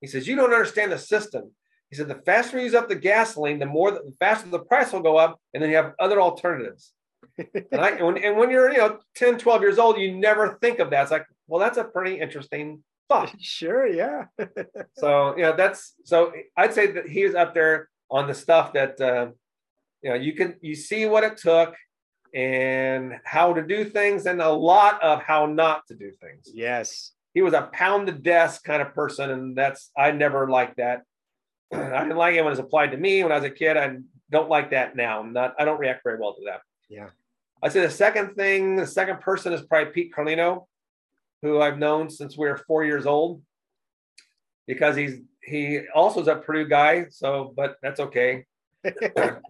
He 0.00 0.06
says, 0.06 0.28
You 0.28 0.36
don't 0.36 0.52
understand 0.52 0.92
the 0.92 0.98
system. 0.98 1.50
He 1.90 1.96
said, 1.96 2.06
The 2.06 2.22
faster 2.24 2.58
you 2.58 2.64
use 2.64 2.74
up 2.74 2.88
the 2.88 2.94
gasoline, 2.94 3.58
the 3.58 3.66
more 3.66 3.90
the 3.90 4.14
faster 4.20 4.48
the 4.48 4.60
price 4.60 4.92
will 4.92 5.00
go 5.00 5.16
up, 5.16 5.40
and 5.52 5.62
then 5.62 5.70
you 5.70 5.76
have 5.76 5.94
other 5.98 6.20
alternatives. 6.20 6.92
And, 7.38 7.80
I, 7.80 7.90
and, 7.90 8.06
when, 8.06 8.24
and 8.24 8.36
when 8.36 8.50
you're, 8.50 8.70
you 8.70 8.78
know, 8.78 8.98
10, 9.16 9.38
12 9.38 9.62
years 9.62 9.78
old, 9.78 9.98
you 9.98 10.16
never 10.16 10.58
think 10.60 10.78
of 10.78 10.90
that. 10.90 11.02
It's 11.02 11.10
like, 11.10 11.26
well, 11.46 11.60
that's 11.60 11.78
a 11.78 11.84
pretty 11.84 12.20
interesting 12.20 12.82
thought. 13.08 13.32
Sure, 13.40 13.86
yeah. 13.86 14.26
so, 14.94 15.36
you 15.36 15.42
know, 15.42 15.56
that's 15.56 15.94
so 16.04 16.32
I'd 16.56 16.74
say 16.74 16.92
that 16.92 17.08
he 17.08 17.22
is 17.22 17.34
up 17.34 17.54
there 17.54 17.88
on 18.10 18.26
the 18.26 18.34
stuff 18.34 18.72
that 18.72 19.00
uh, 19.00 19.28
you 20.02 20.10
know 20.10 20.16
you 20.16 20.32
can 20.34 20.56
you 20.62 20.74
see 20.74 21.06
what 21.06 21.24
it 21.24 21.36
took 21.36 21.74
and 22.34 23.14
how 23.24 23.52
to 23.52 23.62
do 23.62 23.84
things 23.84 24.26
and 24.26 24.40
a 24.40 24.50
lot 24.50 25.02
of 25.02 25.22
how 25.22 25.46
not 25.46 25.86
to 25.86 25.94
do 25.94 26.12
things. 26.20 26.50
Yes. 26.52 27.12
He 27.34 27.42
was 27.42 27.54
a 27.54 27.70
pound 27.72 28.08
the 28.08 28.12
desk 28.12 28.64
kind 28.64 28.82
of 28.82 28.94
person. 28.94 29.30
And 29.30 29.56
that's, 29.56 29.90
I 29.96 30.10
never 30.10 30.48
liked 30.48 30.76
that. 30.78 31.02
I 31.72 32.02
didn't 32.02 32.16
like 32.16 32.34
it 32.34 32.40
when 32.40 32.48
it 32.48 32.50
was 32.50 32.58
applied 32.58 32.92
to 32.92 32.96
me 32.96 33.22
when 33.22 33.32
I 33.32 33.36
was 33.36 33.44
a 33.44 33.50
kid. 33.50 33.76
I 33.76 33.96
don't 34.30 34.48
like 34.48 34.70
that 34.70 34.96
now. 34.96 35.20
I'm 35.20 35.32
not, 35.32 35.54
I 35.58 35.64
don't 35.64 35.78
react 35.78 36.02
very 36.04 36.18
well 36.18 36.34
to 36.34 36.42
that. 36.46 36.60
Yeah. 36.88 37.08
I'd 37.62 37.72
say 37.72 37.80
the 37.80 37.90
second 37.90 38.34
thing, 38.34 38.76
the 38.76 38.86
second 38.86 39.20
person 39.20 39.52
is 39.52 39.62
probably 39.62 39.92
Pete 39.92 40.14
Carlino, 40.14 40.66
who 41.42 41.60
I've 41.60 41.78
known 41.78 42.10
since 42.10 42.38
we 42.38 42.48
were 42.48 42.56
four 42.56 42.84
years 42.84 43.06
old 43.06 43.42
because 44.66 44.96
he's, 44.96 45.20
he 45.42 45.80
also 45.94 46.20
is 46.20 46.28
a 46.28 46.36
Purdue 46.36 46.68
guy. 46.68 47.06
So, 47.10 47.52
but 47.56 47.76
that's 47.82 48.00
okay. 48.00 48.44
but 48.84 49.42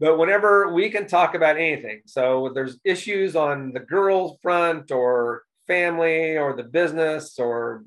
whenever 0.00 0.72
we 0.72 0.90
can 0.90 1.06
talk 1.06 1.34
about 1.34 1.56
anything, 1.56 2.02
so 2.06 2.50
there's 2.54 2.78
issues 2.84 3.36
on 3.36 3.72
the 3.72 3.80
girls 3.80 4.38
front 4.42 4.90
or 4.90 5.42
family 5.66 6.36
or 6.36 6.56
the 6.56 6.64
business 6.64 7.38
or 7.38 7.84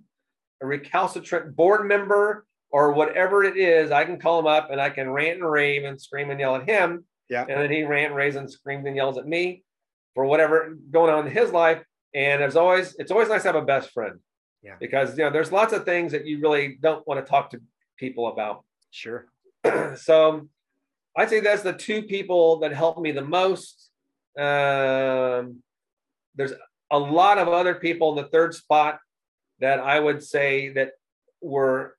a 0.61 0.65
recalcitrant 0.65 1.55
board 1.55 1.85
member 1.85 2.45
or 2.69 2.93
whatever 2.93 3.43
it 3.43 3.57
is, 3.57 3.91
I 3.91 4.05
can 4.05 4.19
call 4.19 4.39
him 4.39 4.47
up 4.47 4.71
and 4.71 4.79
I 4.79 4.89
can 4.89 5.09
rant 5.09 5.41
and 5.41 5.51
rave 5.51 5.83
and 5.83 6.01
scream 6.01 6.29
and 6.29 6.39
yell 6.39 6.55
at 6.55 6.69
him. 6.69 7.03
Yeah. 7.29 7.41
And 7.41 7.61
then 7.61 7.71
he 7.71 7.83
rant, 7.83 8.13
raves, 8.13 8.35
and 8.35 8.49
screams 8.49 8.85
and 8.85 8.95
yells 8.95 9.17
at 9.17 9.27
me 9.27 9.63
for 10.13 10.25
whatever 10.25 10.75
going 10.91 11.13
on 11.13 11.27
in 11.27 11.33
his 11.33 11.51
life. 11.51 11.83
And 12.13 12.41
there's 12.41 12.55
always 12.55 12.95
it's 12.95 13.11
always 13.11 13.29
nice 13.29 13.41
to 13.43 13.49
have 13.49 13.55
a 13.55 13.61
best 13.61 13.91
friend. 13.91 14.19
Yeah. 14.63 14.75
Because 14.79 15.17
you 15.17 15.23
know 15.23 15.31
there's 15.31 15.51
lots 15.51 15.73
of 15.73 15.85
things 15.85 16.11
that 16.11 16.25
you 16.25 16.39
really 16.39 16.77
don't 16.81 17.05
want 17.07 17.23
to 17.23 17.29
talk 17.29 17.51
to 17.51 17.61
people 17.97 18.27
about. 18.27 18.63
Sure. 18.95 19.25
so 19.97 20.47
I'd 21.17 21.29
say 21.29 21.41
that's 21.41 21.63
the 21.63 21.73
two 21.73 22.03
people 22.03 22.59
that 22.59 22.71
helped 22.71 23.01
me 23.01 23.11
the 23.11 23.25
most. 23.25 23.89
Um, 24.37 25.61
there's 26.35 26.53
a 26.89 26.97
lot 26.97 27.37
of 27.37 27.49
other 27.49 27.75
people 27.75 28.11
in 28.11 28.23
the 28.23 28.29
third 28.29 28.53
spot 28.53 28.99
that 29.59 29.81
I 29.81 29.99
would 29.99 30.23
say 30.23 30.69
that 30.69 30.91
were 31.41 31.97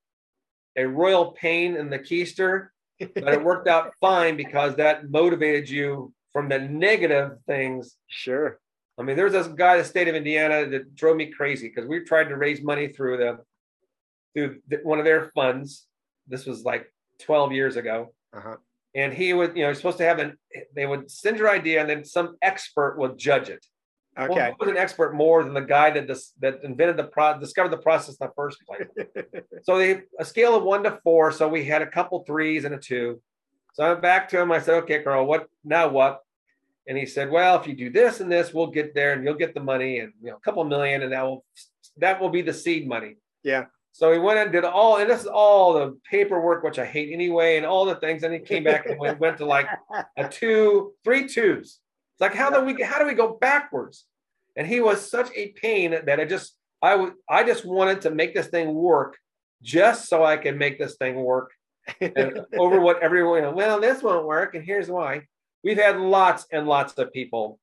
a 0.76 0.84
royal 0.84 1.32
pain 1.32 1.76
in 1.76 1.90
the 1.90 1.98
keister, 1.98 2.68
but 2.98 3.32
it 3.32 3.42
worked 3.42 3.68
out 3.68 3.92
fine 4.00 4.36
because 4.36 4.76
that 4.76 5.10
motivated 5.10 5.68
you 5.68 6.12
from 6.32 6.48
the 6.48 6.58
negative 6.58 7.38
things. 7.46 7.96
Sure. 8.06 8.58
I 8.98 9.02
mean, 9.02 9.16
there's 9.16 9.32
this 9.32 9.46
guy 9.46 9.74
in 9.74 9.78
the 9.78 9.84
state 9.84 10.08
of 10.08 10.14
Indiana 10.14 10.66
that 10.70 10.94
drove 10.94 11.16
me 11.16 11.26
crazy 11.26 11.68
because 11.68 11.88
we 11.88 12.00
tried 12.00 12.28
to 12.28 12.36
raise 12.36 12.62
money 12.62 12.88
through 12.88 13.18
the 13.18 13.38
through 14.34 14.60
one 14.82 14.98
of 14.98 15.04
their 15.04 15.30
funds. 15.34 15.86
This 16.26 16.46
was 16.46 16.64
like 16.64 16.92
12 17.22 17.52
years 17.52 17.76
ago. 17.76 18.12
Uh-huh. 18.34 18.56
And 18.94 19.12
he 19.12 19.32
would, 19.32 19.56
you 19.56 19.62
know, 19.62 19.72
supposed 19.72 19.98
to 19.98 20.04
have 20.04 20.18
an, 20.18 20.38
they 20.74 20.86
would 20.86 21.10
send 21.10 21.38
your 21.38 21.50
idea 21.50 21.80
and 21.80 21.88
then 21.88 22.04
some 22.04 22.36
expert 22.42 22.96
would 22.98 23.18
judge 23.18 23.48
it. 23.48 23.64
Okay. 24.18 24.34
Well, 24.34 24.56
who 24.58 24.66
was 24.66 24.70
an 24.70 24.76
expert 24.78 25.14
more 25.14 25.44
than 25.44 25.52
the 25.52 25.60
guy 25.60 25.90
that 25.90 26.06
dis, 26.06 26.32
that 26.40 26.60
invented 26.64 26.96
the 26.96 27.04
pro, 27.04 27.38
discovered 27.38 27.68
the 27.68 27.78
process 27.78 28.16
in 28.16 28.26
the 28.26 28.32
first 28.34 28.58
place. 28.66 28.88
so 29.62 29.76
they 29.76 30.02
a 30.18 30.24
scale 30.24 30.56
of 30.56 30.62
one 30.62 30.82
to 30.84 30.98
four. 31.04 31.32
So 31.32 31.48
we 31.48 31.64
had 31.64 31.82
a 31.82 31.86
couple 31.86 32.24
threes 32.24 32.64
and 32.64 32.74
a 32.74 32.78
two. 32.78 33.20
So 33.74 33.84
I 33.84 33.88
went 33.90 34.02
back 34.02 34.28
to 34.30 34.40
him. 34.40 34.50
I 34.52 34.60
said, 34.60 34.82
"Okay, 34.84 35.02
Carl, 35.02 35.26
what 35.26 35.48
now? 35.64 35.88
What?" 35.88 36.22
And 36.88 36.96
he 36.96 37.04
said, 37.04 37.30
"Well, 37.30 37.60
if 37.60 37.66
you 37.66 37.74
do 37.74 37.90
this 37.90 38.20
and 38.20 38.32
this, 38.32 38.54
we'll 38.54 38.68
get 38.68 38.94
there, 38.94 39.12
and 39.12 39.22
you'll 39.22 39.34
get 39.34 39.54
the 39.54 39.60
money, 39.60 39.98
and 39.98 40.12
you 40.22 40.30
know, 40.30 40.36
a 40.36 40.40
couple 40.40 40.64
million, 40.64 41.02
and 41.02 41.12
that 41.12 41.22
will 41.22 41.44
that 41.98 42.20
will 42.20 42.30
be 42.30 42.42
the 42.42 42.54
seed 42.54 42.88
money." 42.88 43.16
yeah. 43.42 43.66
So 43.96 44.12
he 44.12 44.18
went 44.18 44.38
and 44.38 44.52
did 44.52 44.64
all, 44.64 44.98
and 44.98 45.08
this 45.08 45.22
is 45.22 45.26
all 45.26 45.72
the 45.72 45.98
paperwork, 46.10 46.62
which 46.62 46.78
I 46.78 46.84
hate 46.84 47.14
anyway, 47.14 47.56
and 47.56 47.64
all 47.64 47.86
the 47.86 47.94
things. 47.94 48.24
And 48.24 48.34
he 48.34 48.40
came 48.40 48.62
back 48.62 48.84
and 48.84 48.98
went, 48.98 49.18
went 49.18 49.38
to 49.38 49.46
like 49.46 49.66
a 50.18 50.28
two, 50.28 50.92
three 51.02 51.26
twos. 51.26 51.80
It's 52.16 52.20
like 52.22 52.34
how 52.34 52.48
do 52.48 52.64
we 52.64 52.82
how 52.82 52.98
do 52.98 53.06
we 53.06 53.12
go 53.12 53.36
backwards? 53.38 54.06
And 54.56 54.66
he 54.66 54.80
was 54.80 55.10
such 55.10 55.30
a 55.36 55.48
pain 55.52 55.90
that 55.90 56.18
I 56.18 56.24
just 56.24 56.56
I 56.80 56.94
would 56.96 57.12
I 57.28 57.44
just 57.44 57.66
wanted 57.66 58.00
to 58.02 58.10
make 58.10 58.34
this 58.34 58.46
thing 58.46 58.72
work, 58.72 59.18
just 59.62 60.08
so 60.08 60.24
I 60.24 60.38
could 60.38 60.58
make 60.58 60.78
this 60.78 60.96
thing 60.96 61.16
work. 61.16 61.50
And 62.00 62.40
over 62.58 62.80
what 62.80 63.02
everyone, 63.02 63.54
well, 63.54 63.80
this 63.80 64.02
won't 64.02 64.26
work, 64.26 64.54
and 64.54 64.64
here's 64.64 64.88
why. 64.88 65.22
We've 65.62 65.76
had 65.76 65.98
lots 65.98 66.46
and 66.50 66.66
lots 66.66 66.94
of 66.94 67.12
people 67.12 67.58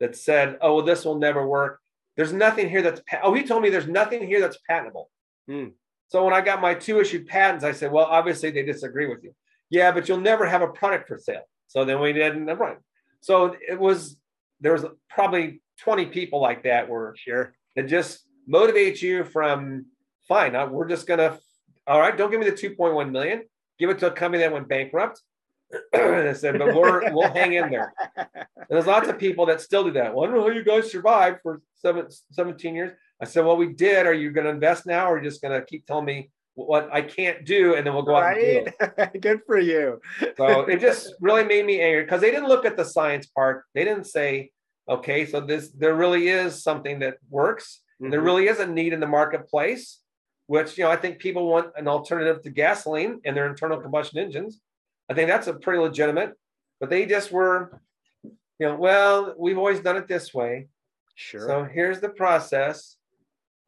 that 0.00 0.16
said, 0.16 0.56
"Oh, 0.62 0.76
well, 0.76 0.84
this 0.86 1.04
will 1.04 1.18
never 1.18 1.46
work." 1.46 1.80
There's 2.16 2.32
nothing 2.32 2.70
here 2.70 2.82
that's 2.82 3.02
oh, 3.22 3.34
he 3.34 3.44
told 3.44 3.62
me 3.62 3.68
there's 3.68 3.86
nothing 3.86 4.26
here 4.26 4.40
that's 4.40 4.58
patentable. 4.66 5.10
Hmm. 5.46 5.68
So 6.08 6.24
when 6.24 6.32
I 6.32 6.40
got 6.40 6.62
my 6.62 6.74
two 6.74 7.00
issued 7.00 7.26
patents, 7.26 7.64
I 7.64 7.72
said, 7.72 7.92
well, 7.92 8.06
obviously 8.06 8.50
they 8.50 8.62
disagree 8.62 9.06
with 9.06 9.22
you. 9.22 9.34
Yeah, 9.70 9.92
but 9.92 10.08
you'll 10.08 10.20
never 10.20 10.46
have 10.46 10.62
a 10.62 10.68
product 10.68 11.06
for 11.06 11.18
sale. 11.18 11.42
So 11.66 11.84
then 11.84 12.00
we 12.00 12.14
didn't 12.14 12.46
right. 12.46 12.78
So 13.20 13.56
it 13.66 13.78
was 13.78 14.16
there 14.60 14.72
was 14.72 14.84
probably 15.08 15.62
20 15.80 16.06
people 16.06 16.40
like 16.40 16.64
that 16.64 16.88
were 16.88 17.14
Sure. 17.16 17.54
that 17.76 17.86
just 17.86 18.24
motivate 18.46 19.00
you 19.02 19.24
from 19.24 19.86
fine. 20.26 20.52
We're 20.70 20.88
just 20.88 21.06
gonna 21.06 21.38
all 21.86 22.00
right, 22.00 22.16
don't 22.16 22.30
give 22.30 22.40
me 22.40 22.50
the 22.50 22.56
2.1 22.56 23.10
million, 23.10 23.44
give 23.78 23.88
it 23.88 23.98
to 24.00 24.08
a 24.08 24.10
company 24.10 24.42
that 24.42 24.52
went 24.52 24.68
bankrupt. 24.68 25.22
and 25.92 26.28
I 26.28 26.32
said, 26.32 26.58
but 26.58 26.74
we're 26.74 27.12
we'll 27.12 27.32
hang 27.32 27.54
in 27.54 27.70
there. 27.70 27.92
And 28.16 28.36
there's 28.68 28.86
lots 28.86 29.08
of 29.08 29.18
people 29.18 29.46
that 29.46 29.60
still 29.60 29.84
do 29.84 29.92
that. 29.92 30.14
Well, 30.14 30.24
I 30.24 30.26
don't 30.28 30.36
know 30.36 30.42
how 30.42 30.48
you 30.48 30.64
guys 30.64 30.90
survived 30.90 31.40
for 31.42 31.62
seven, 31.76 32.06
17 32.32 32.74
years. 32.74 32.92
I 33.20 33.24
said, 33.24 33.44
well, 33.44 33.56
we 33.56 33.72
did. 33.72 34.06
Are 34.06 34.14
you 34.14 34.30
going 34.30 34.44
to 34.44 34.50
invest 34.50 34.86
now, 34.86 35.06
or 35.06 35.14
are 35.14 35.18
you 35.18 35.28
just 35.28 35.42
going 35.42 35.58
to 35.58 35.66
keep 35.66 35.86
telling 35.86 36.04
me 36.04 36.30
what 36.66 36.88
I 36.92 37.02
can't 37.02 37.44
do, 37.44 37.74
and 37.74 37.86
then 37.86 37.94
we'll 37.94 38.02
go 38.02 38.16
out 38.16 38.32
and 38.36 38.40
do 38.40 38.64
it? 38.66 38.92
Right. 38.98 39.20
Good 39.20 39.40
for 39.46 39.58
you. 39.58 40.00
So 40.36 40.62
it 40.62 40.80
just 40.80 41.14
really 41.20 41.44
made 41.44 41.64
me 41.64 41.80
angry 41.80 42.02
because 42.02 42.20
they 42.20 42.30
didn't 42.30 42.48
look 42.48 42.64
at 42.64 42.76
the 42.76 42.84
science 42.84 43.26
part. 43.26 43.64
They 43.74 43.84
didn't 43.84 44.04
say, 44.06 44.50
okay, 44.88 45.24
so 45.24 45.40
this 45.40 45.70
there 45.70 45.94
really 45.94 46.28
is 46.28 46.62
something 46.62 46.98
that 47.00 47.18
works. 47.30 47.80
There 48.00 48.20
Mhm. 48.20 48.24
really 48.24 48.48
is 48.48 48.58
a 48.60 48.66
need 48.66 48.92
in 48.92 49.00
the 49.00 49.06
marketplace, 49.06 50.00
which 50.46 50.76
you 50.76 50.84
know 50.84 50.90
I 50.90 50.96
think 50.96 51.18
people 51.20 51.46
want 51.48 51.72
an 51.76 51.86
alternative 51.88 52.42
to 52.42 52.50
gasoline 52.50 53.20
and 53.24 53.36
their 53.36 53.48
internal 53.48 53.80
combustion 53.80 54.18
engines. 54.18 54.60
I 55.08 55.14
think 55.14 55.28
that's 55.28 55.46
a 55.46 55.54
pretty 55.54 55.78
legitimate, 55.80 56.32
but 56.80 56.90
they 56.90 57.06
just 57.06 57.30
were, 57.32 57.80
you 58.24 58.66
know, 58.66 58.74
well, 58.76 59.34
we've 59.38 59.58
always 59.58 59.80
done 59.80 59.96
it 59.96 60.06
this 60.08 60.34
way. 60.34 60.68
Sure. 61.14 61.46
So 61.48 61.64
here's 61.64 62.00
the 62.00 62.10
process. 62.10 62.96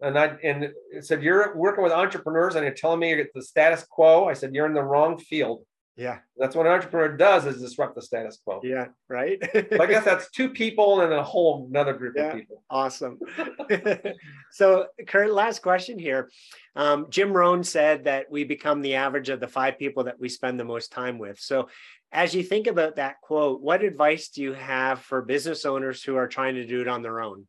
And 0.02 0.18
I 0.18 0.36
and 0.42 0.64
it 0.92 1.04
said 1.04 1.22
you're 1.22 1.54
working 1.56 1.84
with 1.84 1.92
entrepreneurs 1.92 2.54
and 2.54 2.64
you're 2.64 2.74
telling 2.74 3.00
me 3.00 3.24
the 3.34 3.42
status 3.42 3.84
quo. 3.88 4.26
I 4.28 4.32
said 4.34 4.54
you're 4.54 4.66
in 4.66 4.74
the 4.74 4.82
wrong 4.82 5.18
field. 5.18 5.64
yeah. 5.96 6.18
That's 6.38 6.56
what 6.56 6.64
an 6.66 6.72
entrepreneur 6.72 7.14
does 7.16 7.44
is 7.44 7.60
disrupt 7.60 7.94
the 7.96 8.02
status 8.02 8.38
quo. 8.42 8.60
Yeah. 8.62 8.86
Right. 9.08 9.38
So 9.52 9.82
I 9.82 9.86
guess 9.86 10.04
that's 10.04 10.30
two 10.30 10.48
people 10.50 11.02
and 11.02 11.12
a 11.12 11.22
whole 11.22 11.66
another 11.68 11.92
group 11.92 12.14
Yeah. 12.16 12.30
of 12.30 12.36
people. 12.38 12.62
Awesome. 12.70 13.18
so, 14.52 14.86
Kurt, 15.06 15.30
last 15.30 15.60
question 15.60 15.98
here. 15.98 16.30
Um, 16.76 17.06
Jim 17.10 17.32
Rohn 17.32 17.62
said 17.62 18.04
that 18.04 18.30
we 18.30 18.44
become 18.44 18.80
the 18.80 18.94
average 18.94 19.28
of 19.28 19.40
the 19.40 19.48
five 19.48 19.78
people 19.78 20.04
that 20.04 20.18
we 20.18 20.28
spend 20.30 20.58
the 20.58 20.64
most 20.64 20.90
time 20.92 21.18
with. 21.18 21.38
So, 21.38 21.68
as 22.12 22.34
you 22.34 22.42
think 22.42 22.66
about 22.66 22.96
that 22.96 23.20
quote, 23.20 23.60
what 23.60 23.84
advice 23.84 24.30
do 24.30 24.42
you 24.42 24.52
have 24.54 25.00
for 25.00 25.20
business 25.22 25.64
owners 25.66 26.02
who 26.02 26.16
are 26.16 26.26
trying 26.26 26.54
to 26.54 26.66
do 26.66 26.80
it 26.80 26.88
on 26.88 27.02
their 27.02 27.20
own? 27.20 27.46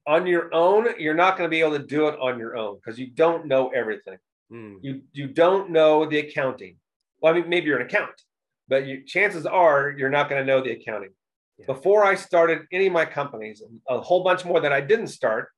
on 0.09 0.25
your 0.25 0.51
own, 0.53 0.87
you're 0.97 1.13
not 1.13 1.37
going 1.37 1.45
to 1.47 1.51
be 1.51 1.59
able 1.61 1.77
to 1.77 1.85
do 1.85 2.07
it 2.07 2.17
on 2.19 2.39
your 2.39 2.57
own 2.57 2.77
because 2.77 2.97
you 2.99 3.07
don't 3.07 3.45
know 3.45 3.69
everything. 3.69 4.17
Hmm, 4.49 4.77
You 4.81 5.01
you 5.13 5.27
don't 5.27 5.69
know 5.69 6.05
the 6.11 6.17
accounting. 6.25 6.77
Well, 7.21 7.31
I 7.33 7.35
mean, 7.37 7.47
maybe 7.47 7.67
you're 7.67 7.77
an 7.79 7.85
accountant, 7.85 8.19
but 8.67 8.87
you, 8.87 9.03
chances 9.05 9.45
are 9.45 9.93
you're 9.97 10.09
not 10.09 10.27
going 10.29 10.41
to 10.41 10.45
know 10.51 10.61
the 10.63 10.71
accounting. 10.71 11.11
Yeah. 11.59 11.65
Before 11.67 12.03
I 12.03 12.15
started 12.15 12.59
any 12.71 12.87
of 12.87 12.93
my 12.93 13.05
companies, 13.05 13.61
a 13.87 13.99
whole 13.99 14.23
bunch 14.23 14.45
more 14.45 14.59
that 14.61 14.73
I 14.73 14.81
didn't 14.81 15.07
start, 15.19 15.49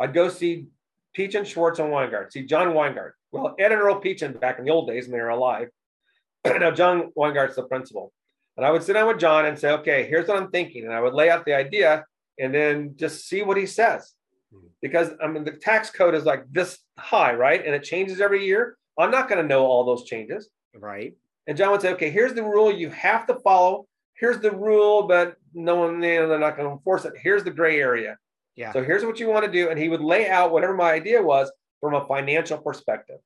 I'd 0.00 0.14
go 0.14 0.28
see 0.30 0.66
Peach 1.12 1.34
and 1.34 1.46
Schwartz 1.46 1.78
and 1.78 1.90
Weingart, 1.90 2.32
see 2.32 2.44
John 2.46 2.68
Weingart. 2.68 3.12
Well, 3.30 3.54
Ed 3.58 3.72
and 3.72 3.80
Earl 3.82 4.00
Peachin 4.00 4.32
back 4.40 4.58
in 4.58 4.64
the 4.64 4.70
old 4.70 4.88
days 4.88 5.04
when 5.04 5.12
they 5.12 5.22
were 5.22 5.28
alive. 5.40 5.68
now 6.46 6.70
John 6.70 7.12
Weingart's 7.14 7.56
the 7.56 7.64
principal. 7.64 8.12
And 8.56 8.64
I 8.64 8.70
would 8.70 8.82
sit 8.82 8.94
down 8.94 9.06
with 9.08 9.18
John 9.18 9.44
and 9.44 9.58
say, 9.58 9.70
okay, 9.72 10.08
here's 10.08 10.26
what 10.28 10.38
I'm 10.38 10.50
thinking. 10.50 10.84
And 10.84 10.94
I 10.94 11.00
would 11.00 11.12
lay 11.14 11.28
out 11.28 11.44
the 11.44 11.54
idea 11.54 12.04
and 12.38 12.54
then 12.54 12.94
just 12.96 13.28
see 13.28 13.42
what 13.42 13.56
he 13.56 13.66
says. 13.66 14.14
Mhm. 14.52 14.68
Because 14.80 15.10
I 15.22 15.26
mean, 15.26 15.44
the 15.44 15.52
tax 15.52 15.90
code 15.90 16.14
is 16.14 16.24
like 16.24 16.44
this 16.50 16.78
high, 16.98 17.34
right? 17.34 17.64
And 17.64 17.74
it 17.74 17.84
changes 17.84 18.20
every 18.20 18.44
year. 18.44 18.76
I'm 18.98 19.10
not 19.10 19.28
going 19.28 19.40
to 19.40 19.46
know 19.46 19.64
all 19.64 19.84
those 19.84 20.04
changes. 20.04 20.50
Right. 20.74 21.14
And 21.46 21.56
John 21.56 21.70
would 21.70 21.80
say, 21.80 21.92
okay, 21.92 22.10
here's 22.10 22.34
the 22.34 22.42
rule 22.42 22.70
you 22.70 22.90
have 22.90 23.26
to 23.28 23.36
follow. 23.36 23.86
Here's 24.14 24.40
the 24.40 24.50
rule, 24.50 25.04
but 25.06 25.36
no 25.54 25.76
one, 25.76 26.02
you 26.02 26.20
know, 26.20 26.28
they're 26.28 26.38
not 26.38 26.56
going 26.56 26.68
to 26.68 26.74
enforce 26.74 27.04
it. 27.04 27.14
Here's 27.16 27.44
the 27.44 27.52
gray 27.52 27.80
area. 27.80 28.18
Yeah. 28.56 28.72
So 28.72 28.82
here's 28.82 29.04
what 29.04 29.20
you 29.20 29.28
want 29.28 29.46
to 29.46 29.52
do. 29.52 29.70
And 29.70 29.78
he 29.78 29.88
would 29.88 30.00
lay 30.00 30.28
out 30.28 30.50
whatever 30.50 30.74
my 30.74 30.92
idea 30.92 31.22
was 31.22 31.50
from 31.80 31.94
a 31.94 32.06
financial 32.06 32.58
perspective. 32.58 33.18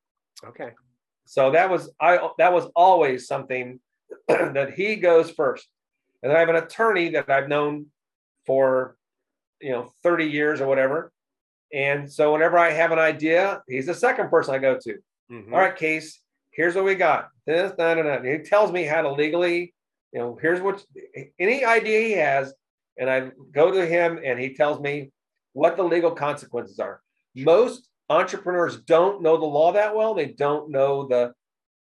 Okay. 0.45 0.71
So 1.25 1.51
that 1.53 1.71
was 1.71 1.91
I 2.01 2.29
that 2.39 2.53
was 2.53 2.67
always 2.77 3.27
something 3.27 3.81
that 4.29 4.75
he 4.75 4.97
goes 4.97 5.31
first. 5.31 5.67
And 6.23 6.31
then 6.31 6.37
I 6.37 6.41
have 6.41 6.51
an 6.51 6.57
attorney 6.57 7.09
that 7.11 7.31
I've 7.31 7.49
known 7.49 7.87
for 8.47 8.97
you 9.63 9.71
know 9.71 9.93
30 10.03 10.27
years 10.27 10.61
or 10.61 10.67
whatever. 10.67 11.13
And 11.73 12.11
so 12.13 12.33
whenever 12.33 12.59
I 12.59 12.71
have 12.71 12.93
an 12.93 12.99
idea, 12.99 13.63
he's 13.69 13.87
the 13.87 13.95
second 13.95 14.29
person 14.29 14.55
I 14.55 14.59
go 14.59 14.79
to. 14.83 14.99
Mhm. 15.31 15.53
All 15.53 15.59
right, 15.59 15.75
Case, 15.75 16.21
here's 16.51 16.75
what 16.75 16.85
we 16.85 16.95
got. 16.95 17.29
This, 17.47 17.73
that, 17.79 17.99
and 17.99 18.07
that. 18.09 18.25
He 18.25 18.39
tells 18.39 18.71
me 18.71 18.85
how 18.85 19.01
to 19.03 19.13
legally, 19.13 19.73
you 20.13 20.21
know, 20.21 20.39
here's 20.41 20.61
what 20.61 20.85
any 21.39 21.65
idea 21.65 22.01
he 22.01 22.13
has, 22.13 22.53
and 22.99 23.09
I 23.09 23.31
go 23.53 23.71
to 23.73 23.87
him 23.87 24.21
and 24.23 24.39
he 24.39 24.55
tells 24.55 24.81
me 24.81 25.11
what 25.55 25.77
the 25.77 25.83
legal 25.83 26.11
consequences 26.11 26.79
are. 26.79 27.01
Most 27.35 27.89
entrepreneurs 28.11 28.77
don't 28.83 29.23
know 29.23 29.39
the 29.39 29.47
law 29.47 29.73
that 29.73 29.95
well. 29.97 30.13
They 30.15 30.27
don't 30.27 30.71
know 30.71 31.07
the 31.07 31.33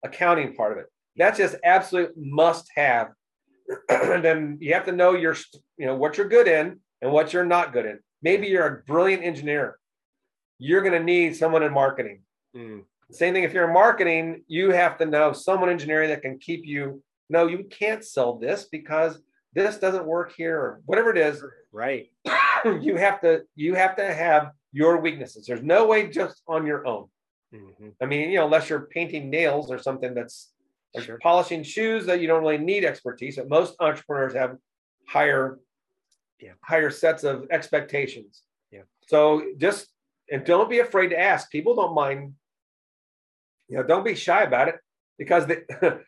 accounting 0.03 0.53
part 0.55 0.71
of 0.73 0.77
it. 0.77 0.85
That's 1.15 1.39
just 1.39 1.55
absolute 1.63 2.13
must 2.15 2.69
have. 2.75 3.09
and 3.89 4.23
then 4.27 4.57
you 4.61 4.73
have 4.75 4.85
to 4.85 4.91
know 4.91 5.13
your, 5.13 5.35
you 5.77 5.87
know, 5.87 5.95
what 5.95 6.17
you're 6.17 6.27
good 6.29 6.47
in 6.47 6.79
and 7.01 7.11
what 7.11 7.33
you're 7.33 7.45
not 7.45 7.73
good 7.73 7.85
in. 7.85 7.99
Maybe 8.21 8.47
you're 8.47 8.67
a 8.67 8.83
brilliant 8.83 9.23
engineer. 9.23 9.77
You're 10.57 10.81
going 10.81 10.93
to 10.93 11.03
need 11.03 11.35
someone 11.35 11.63
in 11.63 11.73
marketing. 11.73 12.21
Mm. 12.55 12.83
Same 13.11 13.33
thing 13.33 13.43
if 13.43 13.53
you're 13.53 13.67
in 13.67 13.73
marketing, 13.73 14.43
you 14.47 14.71
have 14.71 14.97
to 14.97 15.05
know 15.05 15.31
someone 15.33 15.69
engineering 15.69 16.09
that 16.09 16.21
can 16.21 16.37
keep 16.37 16.65
you. 16.65 17.01
No, 17.29 17.47
you 17.47 17.63
can't 17.63 18.03
sell 18.03 18.37
this 18.37 18.65
because 18.65 19.19
this 19.53 19.77
doesn't 19.77 20.05
work 20.05 20.33
here 20.35 20.57
or 20.57 20.81
whatever 20.85 21.09
it 21.11 21.17
is. 21.17 21.43
Right. 21.71 22.11
you 22.81 22.97
have 22.97 23.21
to 23.21 23.43
you 23.55 23.73
have 23.75 23.95
to 23.95 24.13
have 24.13 24.51
your 24.71 25.01
weaknesses. 25.01 25.45
There's 25.47 25.63
no 25.63 25.87
way 25.87 26.07
just 26.07 26.41
on 26.47 26.67
your 26.67 26.85
own. 26.85 27.07
Mm-hmm. 27.53 27.89
I 28.01 28.05
mean, 28.05 28.29
you 28.29 28.37
know, 28.37 28.45
unless 28.45 28.69
you're 28.69 28.81
painting 28.81 29.29
nails 29.29 29.71
or 29.71 29.79
something 29.79 30.13
that's 30.13 30.51
like 30.93 31.05
sure. 31.05 31.17
polishing 31.21 31.63
shoes 31.63 32.05
that 32.05 32.21
you 32.21 32.27
don't 32.27 32.41
really 32.41 32.57
need 32.57 32.85
expertise. 32.85 33.37
But 33.37 33.49
most 33.49 33.75
entrepreneurs 33.79 34.33
have 34.33 34.57
higher, 35.07 35.59
yeah. 36.39 36.51
higher 36.61 36.89
sets 36.89 37.23
of 37.23 37.47
expectations. 37.51 38.43
Yeah. 38.71 38.83
So 39.07 39.43
just 39.57 39.87
and 40.31 40.43
don't 40.43 40.69
be 40.69 40.79
afraid 40.79 41.09
to 41.09 41.19
ask. 41.19 41.49
People 41.49 41.75
don't 41.75 41.95
mind. 41.95 42.33
You 43.67 43.77
know, 43.77 43.83
don't 43.83 44.05
be 44.05 44.15
shy 44.15 44.43
about 44.43 44.67
it 44.67 44.75
because 45.17 45.45
the 45.45 45.63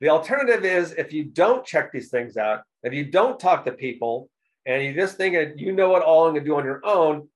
the 0.00 0.08
alternative 0.08 0.64
is 0.64 0.92
if 0.92 1.12
you 1.12 1.24
don't 1.24 1.64
check 1.64 1.92
these 1.92 2.10
things 2.10 2.36
out, 2.36 2.62
if 2.82 2.92
you 2.92 3.04
don't 3.04 3.40
talk 3.40 3.64
to 3.64 3.72
people, 3.72 4.30
and 4.66 4.82
you 4.82 4.94
just 4.94 5.16
think 5.16 5.34
that 5.34 5.58
you 5.58 5.72
know 5.72 5.96
it 5.96 6.02
all 6.02 6.28
and 6.28 6.36
can 6.36 6.44
do 6.44 6.56
on 6.56 6.64
your 6.64 6.80
own, 6.84 7.28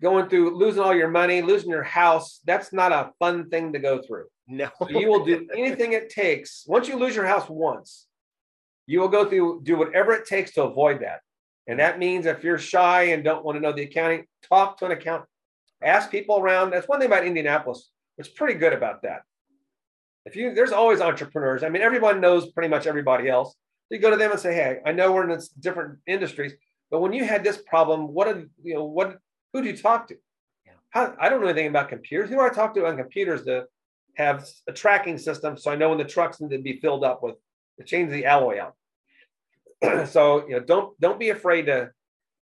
going 0.00 0.28
through 0.28 0.56
losing 0.56 0.82
all 0.82 0.94
your 0.94 1.10
money, 1.10 1.42
losing 1.42 1.70
your 1.70 1.82
house, 1.82 2.40
that's 2.44 2.72
not 2.72 2.92
a 2.92 3.10
fun 3.18 3.50
thing 3.50 3.72
to 3.72 3.78
go 3.78 4.00
through. 4.00 4.26
No. 4.46 4.68
so 4.78 4.88
you 4.88 5.08
will 5.08 5.24
do 5.24 5.46
anything 5.56 5.92
it 5.92 6.10
takes. 6.10 6.64
Once 6.66 6.88
you 6.88 6.96
lose 6.96 7.14
your 7.14 7.26
house 7.26 7.48
once, 7.48 8.06
you 8.86 9.00
will 9.00 9.08
go 9.08 9.24
through, 9.24 9.60
do 9.62 9.76
whatever 9.76 10.12
it 10.12 10.26
takes 10.26 10.52
to 10.52 10.64
avoid 10.64 11.00
that. 11.02 11.20
And 11.70 11.78
that 11.78 12.00
means 12.00 12.26
if 12.26 12.42
you're 12.42 12.58
shy 12.58 13.04
and 13.04 13.22
don't 13.22 13.44
want 13.44 13.54
to 13.54 13.60
know 13.60 13.72
the 13.72 13.82
accounting, 13.82 14.26
talk 14.48 14.76
to 14.78 14.86
an 14.86 14.92
accountant. 14.92 15.28
Ask 15.80 16.10
people 16.10 16.40
around. 16.40 16.70
That's 16.70 16.88
one 16.88 16.98
thing 16.98 17.06
about 17.06 17.24
Indianapolis. 17.24 17.90
It's 18.18 18.28
pretty 18.28 18.54
good 18.54 18.72
about 18.72 19.02
that. 19.02 19.22
If 20.24 20.34
you 20.34 20.52
there's 20.52 20.72
always 20.72 21.00
entrepreneurs. 21.00 21.62
I 21.62 21.68
mean, 21.68 21.80
everyone 21.80 22.20
knows 22.20 22.50
pretty 22.50 22.68
much 22.68 22.88
everybody 22.88 23.28
else. 23.28 23.54
So 23.88 23.94
you 23.94 24.00
go 24.00 24.10
to 24.10 24.16
them 24.16 24.32
and 24.32 24.40
say, 24.40 24.52
"Hey, 24.52 24.80
I 24.84 24.90
know 24.90 25.12
we're 25.12 25.30
in 25.30 25.40
different 25.60 26.00
industries, 26.08 26.54
but 26.90 27.00
when 27.00 27.12
you 27.12 27.24
had 27.24 27.44
this 27.44 27.56
problem, 27.56 28.08
what 28.12 28.26
did 28.26 28.50
you 28.62 28.74
know? 28.74 28.84
What 28.84 29.18
who 29.52 29.62
do 29.62 29.68
you 29.68 29.76
talk 29.76 30.08
to? 30.08 30.16
Yeah. 30.66 30.72
How, 30.90 31.14
I 31.20 31.28
don't 31.28 31.40
know 31.40 31.46
anything 31.46 31.68
about 31.68 31.88
computers. 31.88 32.28
Who 32.30 32.36
do 32.36 32.42
I 32.42 32.50
talk 32.50 32.74
to 32.74 32.86
on 32.86 32.96
computers 32.96 33.44
to 33.44 33.66
have 34.16 34.46
a 34.66 34.72
tracking 34.72 35.18
system 35.18 35.56
so 35.56 35.70
I 35.70 35.76
know 35.76 35.90
when 35.90 35.98
the 35.98 36.04
trucks 36.04 36.40
need 36.40 36.50
to 36.50 36.58
be 36.58 36.80
filled 36.80 37.04
up 37.04 37.22
with 37.22 37.36
to 37.78 37.84
change 37.84 38.10
the 38.10 38.26
alloy 38.26 38.60
out. 38.60 38.74
so 40.06 40.46
you 40.46 40.56
know, 40.56 40.60
don't 40.60 41.00
don't 41.00 41.18
be 41.18 41.30
afraid 41.30 41.66
to 41.66 41.90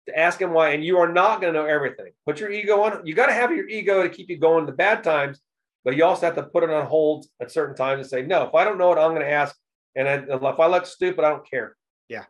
to 0.07 0.17
ask 0.17 0.41
him 0.41 0.53
why. 0.53 0.69
And 0.69 0.83
you 0.83 0.97
are 0.97 1.11
not 1.11 1.41
going 1.41 1.53
to 1.53 1.59
know 1.59 1.65
everything. 1.65 2.11
Put 2.25 2.39
your 2.39 2.51
ego 2.51 2.81
on. 2.81 3.05
You 3.05 3.13
got 3.13 3.27
to 3.27 3.33
have 3.33 3.51
your 3.51 3.67
ego 3.67 4.03
to 4.03 4.09
keep 4.09 4.29
you 4.29 4.37
going 4.37 4.65
the 4.65 4.71
bad 4.71 5.03
times, 5.03 5.39
but 5.85 5.95
you 5.95 6.03
also 6.03 6.25
have 6.25 6.35
to 6.35 6.43
put 6.43 6.63
it 6.63 6.69
on 6.69 6.85
hold 6.85 7.25
at 7.41 7.51
certain 7.51 7.75
times 7.75 7.99
and 7.99 8.09
say, 8.09 8.21
no, 8.21 8.43
if 8.43 8.55
I 8.55 8.63
don't 8.63 8.77
know 8.77 8.91
it, 8.93 8.97
I'm 8.97 9.11
going 9.11 9.21
to 9.21 9.31
ask. 9.31 9.55
And 9.95 10.07
I, 10.07 10.13
if 10.35 10.59
I 10.59 10.67
look 10.67 10.85
stupid, 10.85 11.23
I 11.23 11.29
don't 11.29 11.49
care. 11.49 11.75
Yeah. 12.07 12.25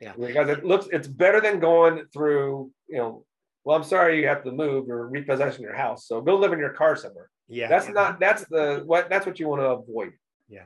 Yeah. 0.00 0.12
Because 0.18 0.48
it 0.48 0.64
looks, 0.64 0.86
it's 0.92 1.08
better 1.08 1.40
than 1.40 1.60
going 1.60 2.04
through, 2.12 2.70
you 2.88 2.98
know, 2.98 3.24
well, 3.64 3.76
I'm 3.76 3.84
sorry 3.84 4.20
you 4.20 4.28
have 4.28 4.44
to 4.44 4.52
move 4.52 4.88
or 4.88 5.08
repossession 5.08 5.62
your 5.62 5.74
house. 5.74 6.06
So 6.06 6.20
go 6.20 6.36
live 6.36 6.52
in 6.52 6.58
your 6.58 6.74
car 6.74 6.96
somewhere. 6.96 7.30
Yeah. 7.48 7.68
That's 7.68 7.88
not, 7.88 8.20
that's 8.20 8.44
the, 8.48 8.82
what, 8.84 9.08
that's 9.08 9.26
what 9.26 9.38
you 9.40 9.48
want 9.48 9.62
to 9.62 9.66
avoid. 9.66 10.12
Yeah. 10.48 10.64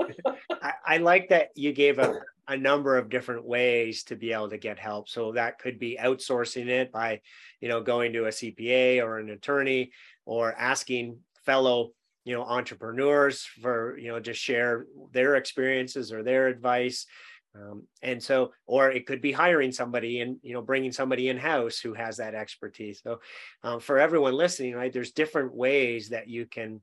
I, 0.62 0.72
I, 0.84 0.96
like 0.98 1.28
that 1.30 1.50
you 1.54 1.72
gave 1.72 1.98
a, 1.98 2.20
a 2.48 2.56
number 2.56 2.96
of 2.96 3.08
different 3.08 3.44
ways 3.44 4.04
to 4.04 4.16
be 4.16 4.32
able 4.32 4.50
to 4.50 4.58
get 4.58 4.78
help. 4.78 5.08
So 5.08 5.32
that 5.32 5.58
could 5.58 5.78
be 5.78 5.98
outsourcing 6.00 6.66
it 6.66 6.92
by, 6.92 7.20
you 7.60 7.68
know, 7.68 7.80
going 7.80 8.12
to 8.14 8.26
a 8.26 8.30
CPA 8.30 9.02
or 9.02 9.18
an 9.18 9.30
attorney 9.30 9.92
or 10.24 10.52
asking 10.52 11.18
fellow, 11.44 11.90
you 12.24 12.34
know, 12.34 12.42
entrepreneurs 12.42 13.44
for, 13.44 13.96
you 13.98 14.08
know, 14.08 14.20
just 14.20 14.40
share 14.40 14.86
their 15.12 15.36
experiences 15.36 16.12
or 16.12 16.22
their 16.22 16.48
advice. 16.48 17.06
Um, 17.54 17.86
and 18.02 18.22
so, 18.22 18.52
or 18.66 18.90
it 18.90 19.06
could 19.06 19.20
be 19.20 19.32
hiring 19.32 19.72
somebody 19.72 20.20
and 20.20 20.38
you 20.42 20.54
know 20.54 20.62
bringing 20.62 20.92
somebody 20.92 21.28
in 21.28 21.36
house 21.36 21.78
who 21.78 21.92
has 21.92 22.16
that 22.16 22.34
expertise. 22.34 23.00
So, 23.02 23.20
um, 23.62 23.78
for 23.78 23.98
everyone 23.98 24.34
listening, 24.34 24.74
right, 24.74 24.92
there's 24.92 25.12
different 25.12 25.54
ways 25.54 26.08
that 26.10 26.28
you 26.28 26.46
can, 26.46 26.80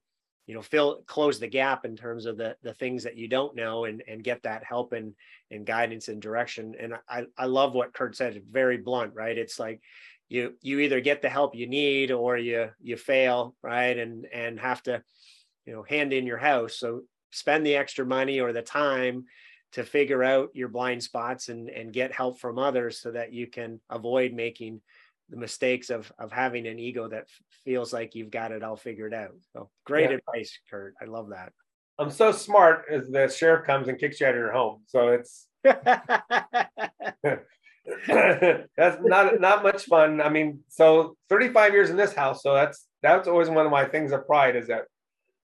you 0.49 0.55
know, 0.55 0.63
fill 0.63 1.03
close 1.05 1.39
the 1.39 1.45
gap 1.45 1.85
in 1.85 1.95
terms 1.95 2.25
of 2.25 2.35
the 2.35 2.55
the 2.63 2.73
things 2.73 3.03
that 3.03 3.15
you 3.15 3.27
don't 3.27 3.55
know 3.55 3.85
and 3.85 4.01
and 4.07 4.23
get 4.23 4.41
that 4.41 4.63
help 4.63 4.93
and 4.93 5.13
and 5.51 5.63
guidance 5.63 6.07
and 6.07 6.19
direction. 6.19 6.73
And 6.79 6.95
I 7.07 7.25
I 7.37 7.45
love 7.45 7.75
what 7.75 7.93
Kurt 7.93 8.15
said. 8.15 8.41
Very 8.49 8.77
blunt, 8.77 9.13
right? 9.13 9.37
It's 9.37 9.59
like 9.59 9.79
you 10.27 10.55
you 10.63 10.79
either 10.79 11.01
get 11.01 11.21
the 11.21 11.29
help 11.29 11.53
you 11.53 11.67
need 11.67 12.09
or 12.09 12.35
you 12.35 12.71
you 12.81 12.97
fail, 12.97 13.55
right? 13.61 13.95
And 13.95 14.25
and 14.33 14.59
have 14.59 14.81
to, 14.83 15.03
you 15.67 15.73
know, 15.73 15.83
hand 15.83 16.13
in 16.13 16.25
your 16.25 16.39
house. 16.39 16.77
So 16.77 17.01
spend 17.29 17.63
the 17.63 17.75
extra 17.75 18.03
money 18.03 18.39
or 18.39 18.51
the 18.51 18.63
time 18.63 19.25
to 19.73 19.83
figure 19.83 20.23
out 20.23 20.49
your 20.55 20.69
blind 20.69 21.03
spots 21.03 21.49
and 21.49 21.69
and 21.69 21.93
get 21.93 22.11
help 22.11 22.39
from 22.39 22.57
others 22.57 22.99
so 22.99 23.11
that 23.11 23.33
you 23.33 23.45
can 23.45 23.79
avoid 23.91 24.33
making 24.33 24.81
the 25.29 25.37
mistakes 25.37 25.89
of 25.89 26.11
of 26.19 26.31
having 26.31 26.67
an 26.67 26.79
ego 26.79 27.07
that 27.07 27.23
f- 27.23 27.41
feels 27.63 27.93
like 27.93 28.15
you've 28.15 28.31
got 28.31 28.51
it 28.51 28.63
all 28.63 28.75
figured 28.75 29.13
out. 29.13 29.35
So 29.53 29.69
great 29.85 30.09
yeah. 30.09 30.17
advice, 30.17 30.57
Kurt. 30.69 30.95
I 31.01 31.05
love 31.05 31.29
that. 31.29 31.53
I'm 31.97 32.11
so 32.11 32.31
smart 32.31 32.85
as 32.89 33.09
the 33.09 33.27
sheriff 33.27 33.65
comes 33.65 33.87
and 33.87 33.99
kicks 33.99 34.21
you 34.21 34.27
out 34.27 34.33
of 34.33 34.39
your 34.39 34.51
home. 34.51 34.83
So 34.87 35.09
it's 35.09 35.47
that's 38.07 38.97
not 39.01 39.39
not 39.39 39.63
much 39.63 39.85
fun. 39.85 40.21
I 40.21 40.29
mean, 40.29 40.59
so 40.67 41.17
35 41.29 41.73
years 41.73 41.89
in 41.89 41.97
this 41.97 42.13
house, 42.13 42.43
so 42.43 42.53
that's 42.53 42.87
that's 43.01 43.27
always 43.27 43.49
one 43.49 43.65
of 43.65 43.71
my 43.71 43.85
things 43.85 44.11
of 44.11 44.25
pride 44.25 44.55
is 44.55 44.67
that 44.67 44.83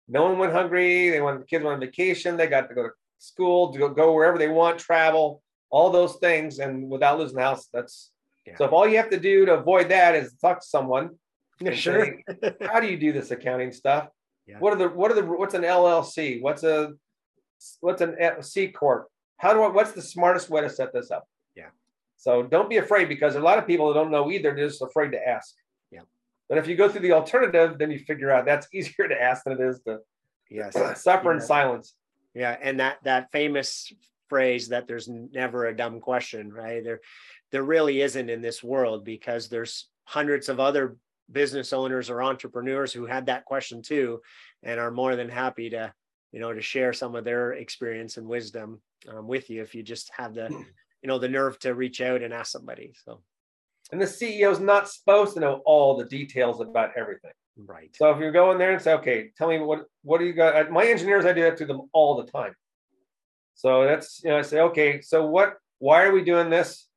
no 0.07 0.23
one 0.23 0.37
went 0.37 0.53
hungry. 0.53 1.09
They 1.09 1.21
went 1.21 1.39
the 1.39 1.45
kids 1.45 1.63
went 1.63 1.75
on 1.75 1.79
vacation. 1.79 2.37
They 2.37 2.47
got 2.47 2.69
to 2.69 2.75
go 2.75 2.83
to 2.83 2.89
school, 3.19 3.73
to 3.73 3.89
go 3.89 4.13
wherever 4.13 4.37
they 4.37 4.49
want, 4.49 4.79
travel, 4.79 5.41
all 5.69 5.89
those 5.89 6.15
things, 6.17 6.59
and 6.59 6.89
without 6.89 7.19
losing 7.19 7.37
the 7.37 7.43
house. 7.43 7.67
That's 7.73 8.11
yeah. 8.45 8.55
so. 8.57 8.65
If 8.65 8.71
all 8.71 8.87
you 8.87 8.97
have 8.97 9.09
to 9.09 9.19
do 9.19 9.45
to 9.45 9.55
avoid 9.55 9.89
that 9.89 10.15
is 10.15 10.33
talk 10.41 10.61
to 10.61 10.67
someone, 10.67 11.11
sure. 11.73 12.17
Say, 12.41 12.53
how 12.61 12.79
do 12.79 12.87
you 12.87 12.97
do 12.97 13.11
this 13.11 13.31
accounting 13.31 13.71
stuff? 13.71 14.09
Yeah. 14.47 14.59
What 14.59 14.73
are 14.73 14.77
the 14.77 14.89
what 14.89 15.11
are 15.11 15.15
the 15.15 15.23
what's 15.23 15.53
an 15.53 15.63
LLC? 15.63 16.41
What's 16.41 16.63
a 16.63 16.93
what's 17.81 18.01
an 18.01 18.15
C 18.41 18.67
corp? 18.67 19.07
How 19.37 19.53
do 19.53 19.63
I? 19.63 19.69
What's 19.69 19.93
the 19.93 20.01
smartest 20.01 20.49
way 20.49 20.61
to 20.61 20.69
set 20.69 20.93
this 20.93 21.11
up? 21.11 21.27
Yeah. 21.55 21.69
So 22.17 22.43
don't 22.43 22.69
be 22.69 22.77
afraid 22.77 23.09
because 23.09 23.35
a 23.35 23.39
lot 23.39 23.57
of 23.57 23.65
people 23.65 23.93
don't 23.93 24.11
know 24.11 24.31
either. 24.31 24.53
They're 24.53 24.67
just 24.67 24.81
afraid 24.81 25.11
to 25.11 25.27
ask. 25.27 25.55
Yeah. 25.91 26.01
But 26.47 26.59
if 26.59 26.67
you 26.67 26.75
go 26.75 26.87
through 26.87 27.01
the 27.01 27.13
alternative, 27.13 27.77
then 27.79 27.91
you 27.91 27.99
figure 27.99 28.31
out 28.31 28.45
that's 28.45 28.67
easier 28.73 29.07
to 29.07 29.19
ask 29.19 29.43
than 29.43 29.53
it 29.53 29.61
is 29.61 29.81
to 29.81 29.99
yes 30.49 30.73
suffer 31.01 31.29
yeah. 31.29 31.35
in 31.35 31.41
silence. 31.41 31.95
Yeah, 32.33 32.57
and 32.61 32.79
that 32.79 32.97
that 33.03 33.31
famous 33.31 33.91
phrase 34.29 34.69
that 34.69 34.87
there's 34.87 35.07
never 35.07 35.65
a 35.65 35.75
dumb 35.75 35.99
question, 35.99 36.51
right? 36.51 36.83
There 36.83 37.01
there 37.51 37.63
really 37.63 38.01
isn't 38.01 38.29
in 38.29 38.41
this 38.41 38.63
world 38.63 39.05
because 39.05 39.47
there's 39.47 39.87
hundreds 40.03 40.49
of 40.49 40.59
other 40.59 40.97
business 41.31 41.73
owners 41.73 42.09
or 42.09 42.21
entrepreneurs 42.21 42.93
who 42.93 43.05
had 43.05 43.25
that 43.27 43.45
question 43.45 43.81
too 43.81 44.21
and 44.63 44.79
are 44.79 44.91
more 44.91 45.15
than 45.15 45.29
happy 45.29 45.69
to 45.71 45.91
you 46.31 46.39
know 46.39 46.53
to 46.53 46.61
share 46.61 46.93
some 46.93 47.15
of 47.15 47.23
their 47.23 47.53
experience 47.53 48.17
and 48.17 48.27
wisdom 48.27 48.79
um, 49.09 49.27
with 49.27 49.49
you 49.49 49.61
if 49.61 49.73
you 49.73 49.81
just 49.81 50.11
have 50.15 50.35
the 50.35 50.47
you 51.01 51.07
know 51.07 51.17
the 51.17 51.27
nerve 51.27 51.57
to 51.57 51.73
reach 51.73 51.99
out 51.99 52.21
and 52.21 52.31
ask 52.31 52.51
somebody 52.51 52.93
so 53.03 53.21
and 53.91 53.99
the 53.99 54.05
ceo 54.05 54.51
is 54.51 54.59
not 54.59 54.87
supposed 54.87 55.33
to 55.33 55.39
know 55.39 55.63
all 55.65 55.97
the 55.97 56.05
details 56.05 56.61
about 56.61 56.91
everything 56.95 57.31
Right. 57.57 57.95
So 57.95 58.09
if 58.11 58.19
you 58.19 58.31
go 58.31 58.51
in 58.51 58.57
there 58.57 58.73
and 58.73 58.81
say, 58.81 58.93
okay, 58.95 59.31
tell 59.37 59.47
me 59.47 59.59
what 59.59 59.85
what 60.03 60.19
do 60.19 60.25
you 60.25 60.33
got? 60.33 60.69
My 60.71 60.85
engineers, 60.85 61.25
I 61.25 61.33
do 61.33 61.41
that 61.43 61.57
to 61.57 61.65
them 61.65 61.89
all 61.93 62.17
the 62.17 62.29
time. 62.29 62.53
So 63.55 63.85
that's 63.85 64.21
you 64.23 64.29
know, 64.29 64.37
I 64.37 64.41
say, 64.41 64.59
okay, 64.59 65.01
so 65.01 65.25
what? 65.25 65.57
Why 65.79 66.03
are 66.03 66.11
we 66.11 66.23
doing 66.23 66.49
this? 66.49 66.87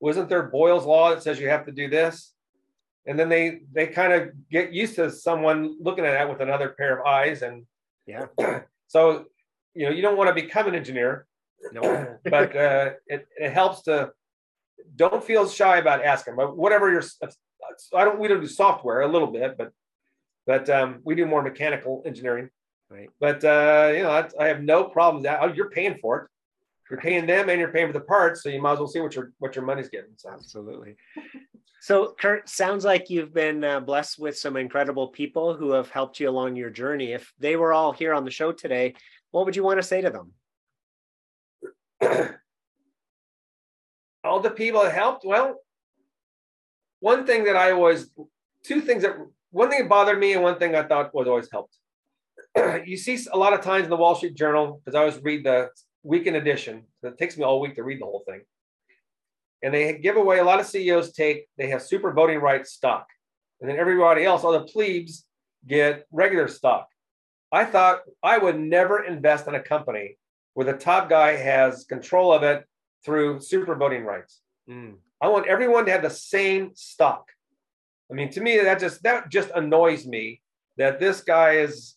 Wasn't 0.00 0.28
there 0.28 0.44
Boyle's 0.44 0.86
law 0.86 1.10
that 1.10 1.22
says 1.22 1.38
you 1.40 1.48
have 1.48 1.66
to 1.66 1.72
do 1.72 1.88
this? 1.88 2.32
And 3.06 3.18
then 3.18 3.28
they 3.28 3.60
they 3.72 3.88
kind 3.88 4.12
of 4.12 4.30
get 4.50 4.72
used 4.72 4.96
to 4.96 5.10
someone 5.10 5.76
looking 5.80 6.04
at 6.04 6.12
that 6.12 6.28
with 6.28 6.40
another 6.40 6.70
pair 6.70 6.98
of 6.98 7.06
eyes, 7.06 7.42
and 7.42 7.66
yeah. 8.06 8.26
so 8.86 9.26
you 9.74 9.86
know, 9.86 9.92
you 9.92 10.02
don't 10.02 10.16
want 10.16 10.28
to 10.28 10.42
become 10.42 10.66
an 10.68 10.74
engineer, 10.74 11.26
no, 11.72 12.18
but 12.24 12.56
uh, 12.56 12.90
it 13.06 13.26
it 13.36 13.52
helps 13.52 13.82
to 13.82 14.12
don't 14.94 15.22
feel 15.22 15.48
shy 15.48 15.78
about 15.78 16.04
asking. 16.04 16.36
But 16.36 16.56
whatever 16.56 16.90
your 16.90 17.02
I 17.94 18.04
don't 18.04 18.18
we 18.18 18.28
don't 18.28 18.40
do 18.40 18.46
software 18.46 19.00
a 19.00 19.08
little 19.08 19.28
bit, 19.28 19.56
but 19.58 19.72
but 20.46 20.70
um, 20.70 21.00
we 21.04 21.14
do 21.14 21.26
more 21.26 21.42
mechanical 21.42 22.02
engineering. 22.06 22.50
Right. 22.90 23.10
But 23.18 23.44
uh, 23.44 23.92
you 23.94 24.02
know, 24.02 24.10
I, 24.10 24.28
I 24.40 24.46
have 24.46 24.62
no 24.62 24.84
problems. 24.84 25.24
That 25.24 25.40
oh, 25.42 25.52
you're 25.52 25.70
paying 25.70 25.98
for 26.00 26.18
it. 26.18 26.28
You're 26.88 27.00
paying 27.00 27.26
them 27.26 27.48
and 27.48 27.58
you're 27.58 27.72
paying 27.72 27.88
for 27.88 27.92
the 27.92 28.00
parts, 28.00 28.42
so 28.42 28.48
you 28.48 28.62
might 28.62 28.74
as 28.74 28.78
well 28.78 28.86
see 28.86 29.00
what 29.00 29.14
your 29.14 29.32
what 29.38 29.56
your 29.56 29.64
money's 29.64 29.88
getting. 29.88 30.12
So. 30.16 30.30
Absolutely. 30.30 30.96
So, 31.86 32.14
Kurt, 32.18 32.48
sounds 32.48 32.84
like 32.84 33.10
you've 33.10 33.32
been 33.32 33.62
uh, 33.62 33.78
blessed 33.78 34.18
with 34.18 34.36
some 34.36 34.56
incredible 34.56 35.06
people 35.06 35.54
who 35.54 35.70
have 35.70 35.88
helped 35.88 36.18
you 36.18 36.28
along 36.28 36.56
your 36.56 36.68
journey. 36.68 37.12
If 37.12 37.32
they 37.38 37.54
were 37.54 37.72
all 37.72 37.92
here 37.92 38.12
on 38.12 38.24
the 38.24 38.30
show 38.32 38.50
today, 38.50 38.94
what 39.30 39.44
would 39.44 39.54
you 39.54 39.62
want 39.62 39.78
to 39.78 39.84
say 39.84 40.00
to 40.00 40.10
them? 40.10 40.32
all 44.24 44.40
the 44.40 44.50
people 44.50 44.82
that 44.82 44.94
helped. 44.94 45.24
Well, 45.24 45.60
one 46.98 47.24
thing 47.24 47.44
that 47.44 47.54
I 47.54 47.72
was, 47.72 48.10
two 48.64 48.80
things 48.80 49.02
that, 49.02 49.16
one 49.50 49.70
thing 49.70 49.82
that 49.82 49.88
bothered 49.88 50.18
me 50.18 50.32
and 50.32 50.42
one 50.42 50.58
thing 50.58 50.74
I 50.74 50.82
thought 50.82 51.14
was 51.14 51.28
always 51.28 51.48
helped. 51.52 51.76
you 52.84 52.96
see 52.96 53.18
a 53.32 53.38
lot 53.38 53.52
of 53.52 53.60
times 53.60 53.84
in 53.84 53.90
the 53.90 53.96
Wall 53.96 54.14
Street 54.14 54.34
Journal, 54.34 54.80
because 54.84 54.94
I 54.94 55.00
always 55.00 55.22
read 55.22 55.44
the 55.44 55.70
weekend 56.02 56.36
edition. 56.36 56.84
It 57.02 57.18
takes 57.18 57.36
me 57.36 57.44
all 57.44 57.60
week 57.60 57.76
to 57.76 57.84
read 57.84 58.00
the 58.00 58.06
whole 58.06 58.22
thing. 58.26 58.42
And 59.62 59.74
they 59.74 59.98
give 59.98 60.16
away 60.16 60.38
a 60.38 60.44
lot 60.44 60.60
of 60.60 60.66
CEOs 60.66 61.12
take, 61.12 61.46
they 61.56 61.68
have 61.68 61.82
super 61.82 62.12
voting 62.12 62.40
rights 62.40 62.72
stock. 62.72 63.06
And 63.60 63.70
then 63.70 63.78
everybody 63.78 64.24
else, 64.24 64.44
all 64.44 64.52
the 64.52 64.60
plebes, 64.60 65.24
get 65.66 66.06
regular 66.12 66.48
stock. 66.48 66.88
I 67.50 67.64
thought 67.64 68.00
I 68.22 68.38
would 68.38 68.58
never 68.58 69.04
invest 69.04 69.46
in 69.46 69.54
a 69.54 69.62
company 69.62 70.18
where 70.54 70.66
the 70.66 70.72
top 70.72 71.08
guy 71.08 71.36
has 71.36 71.84
control 71.84 72.32
of 72.32 72.42
it 72.42 72.64
through 73.04 73.40
super 73.40 73.74
voting 73.74 74.04
rights. 74.04 74.40
Mm. 74.68 74.96
I 75.20 75.28
want 75.28 75.46
everyone 75.46 75.86
to 75.86 75.92
have 75.92 76.02
the 76.02 76.10
same 76.10 76.72
stock. 76.74 77.26
I 78.10 78.14
mean, 78.14 78.30
to 78.30 78.40
me, 78.40 78.58
that 78.58 78.78
just 78.78 79.02
that 79.02 79.30
just 79.30 79.50
annoys 79.54 80.06
me 80.06 80.40
that 80.76 81.00
this 81.00 81.22
guy 81.22 81.52
is, 81.52 81.95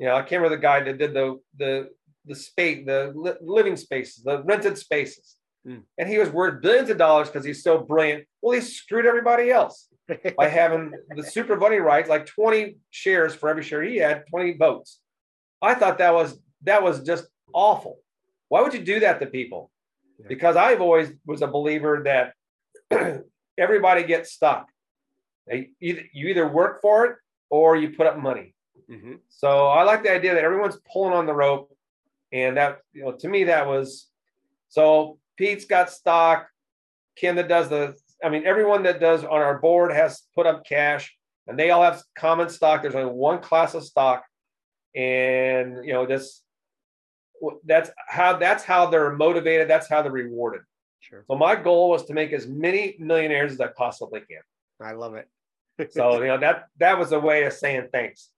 you 0.00 0.06
know, 0.06 0.14
I 0.14 0.22
can't 0.22 0.42
remember 0.42 0.56
the 0.56 0.62
guy 0.62 0.82
that 0.82 0.98
did 0.98 1.12
the 1.12 1.38
the 1.58 1.90
the 2.24 2.34
space, 2.34 2.86
the 2.86 3.12
li- 3.14 3.34
living 3.42 3.76
spaces, 3.76 4.24
the 4.24 4.42
rented 4.42 4.78
spaces. 4.78 5.36
Mm. 5.66 5.82
And 5.98 6.08
he 6.08 6.18
was 6.18 6.30
worth 6.30 6.62
billions 6.62 6.88
of 6.88 6.96
dollars 6.96 7.28
because 7.28 7.44
he's 7.44 7.62
so 7.62 7.78
brilliant. 7.78 8.24
Well, 8.40 8.54
he 8.54 8.62
screwed 8.62 9.04
everybody 9.04 9.50
else 9.50 9.88
by 10.38 10.48
having 10.48 10.92
the 11.14 11.22
super 11.22 11.54
voting 11.56 11.82
rights, 11.82 12.08
like 12.08 12.24
20 12.24 12.78
shares 12.88 13.34
for 13.34 13.50
every 13.50 13.62
share 13.62 13.82
he 13.82 13.98
had, 13.98 14.24
20 14.30 14.56
votes. 14.56 15.00
I 15.60 15.74
thought 15.74 15.98
that 15.98 16.14
was 16.14 16.40
that 16.62 16.82
was 16.82 17.02
just 17.02 17.26
awful. 17.52 17.98
Why 18.48 18.62
would 18.62 18.72
you 18.72 18.82
do 18.82 19.00
that 19.00 19.20
to 19.20 19.26
people? 19.26 19.70
Yeah. 20.18 20.26
Because 20.28 20.56
I've 20.56 20.80
always 20.80 21.10
was 21.26 21.42
a 21.42 21.46
believer 21.46 22.02
that 22.04 23.22
everybody 23.58 24.04
gets 24.04 24.32
stuck. 24.32 24.66
They 25.46 25.70
you 25.78 26.04
either 26.14 26.48
work 26.48 26.80
for 26.80 27.04
it 27.04 27.16
or 27.50 27.76
you 27.76 27.90
put 27.90 28.06
up 28.06 28.18
money. 28.18 28.54
Mm-hmm. 28.90 29.14
So 29.28 29.68
I 29.68 29.84
like 29.84 30.02
the 30.02 30.12
idea 30.12 30.34
that 30.34 30.44
everyone's 30.44 30.78
pulling 30.92 31.12
on 31.12 31.26
the 31.26 31.34
rope 31.34 31.76
and 32.32 32.56
that, 32.56 32.78
you 32.92 33.04
know, 33.04 33.12
to 33.12 33.28
me, 33.28 33.44
that 33.44 33.66
was 33.66 34.08
so 34.68 35.18
Pete's 35.36 35.64
got 35.64 35.90
stock. 35.90 36.48
Kim 37.16 37.36
that 37.36 37.48
does 37.48 37.68
the, 37.68 37.94
I 38.24 38.28
mean, 38.28 38.44
everyone 38.46 38.82
that 38.84 39.00
does 39.00 39.24
on 39.24 39.40
our 39.40 39.58
board 39.58 39.92
has 39.92 40.22
put 40.34 40.46
up 40.46 40.64
cash 40.64 41.14
and 41.46 41.58
they 41.58 41.70
all 41.70 41.82
have 41.82 42.02
common 42.16 42.48
stock. 42.48 42.82
There's 42.82 42.94
only 42.94 43.12
one 43.12 43.40
class 43.40 43.74
of 43.74 43.84
stock. 43.84 44.24
And, 44.94 45.84
you 45.84 45.92
know, 45.92 46.06
this, 46.06 46.42
that's 47.64 47.90
how, 48.08 48.36
that's 48.36 48.64
how 48.64 48.86
they're 48.86 49.12
motivated. 49.12 49.68
That's 49.68 49.88
how 49.88 50.02
they're 50.02 50.12
rewarded. 50.12 50.62
Sure. 51.00 51.24
So 51.28 51.36
my 51.36 51.56
goal 51.56 51.90
was 51.90 52.04
to 52.06 52.12
make 52.12 52.32
as 52.32 52.46
many 52.46 52.96
millionaires 52.98 53.52
as 53.52 53.60
I 53.60 53.68
possibly 53.68 54.20
can. 54.20 54.42
I 54.80 54.92
love 54.92 55.14
it. 55.14 55.28
so, 55.92 56.20
you 56.20 56.28
know, 56.28 56.38
that, 56.38 56.66
that 56.78 56.98
was 56.98 57.12
a 57.12 57.20
way 57.20 57.44
of 57.44 57.52
saying 57.52 57.88
thanks. 57.92 58.30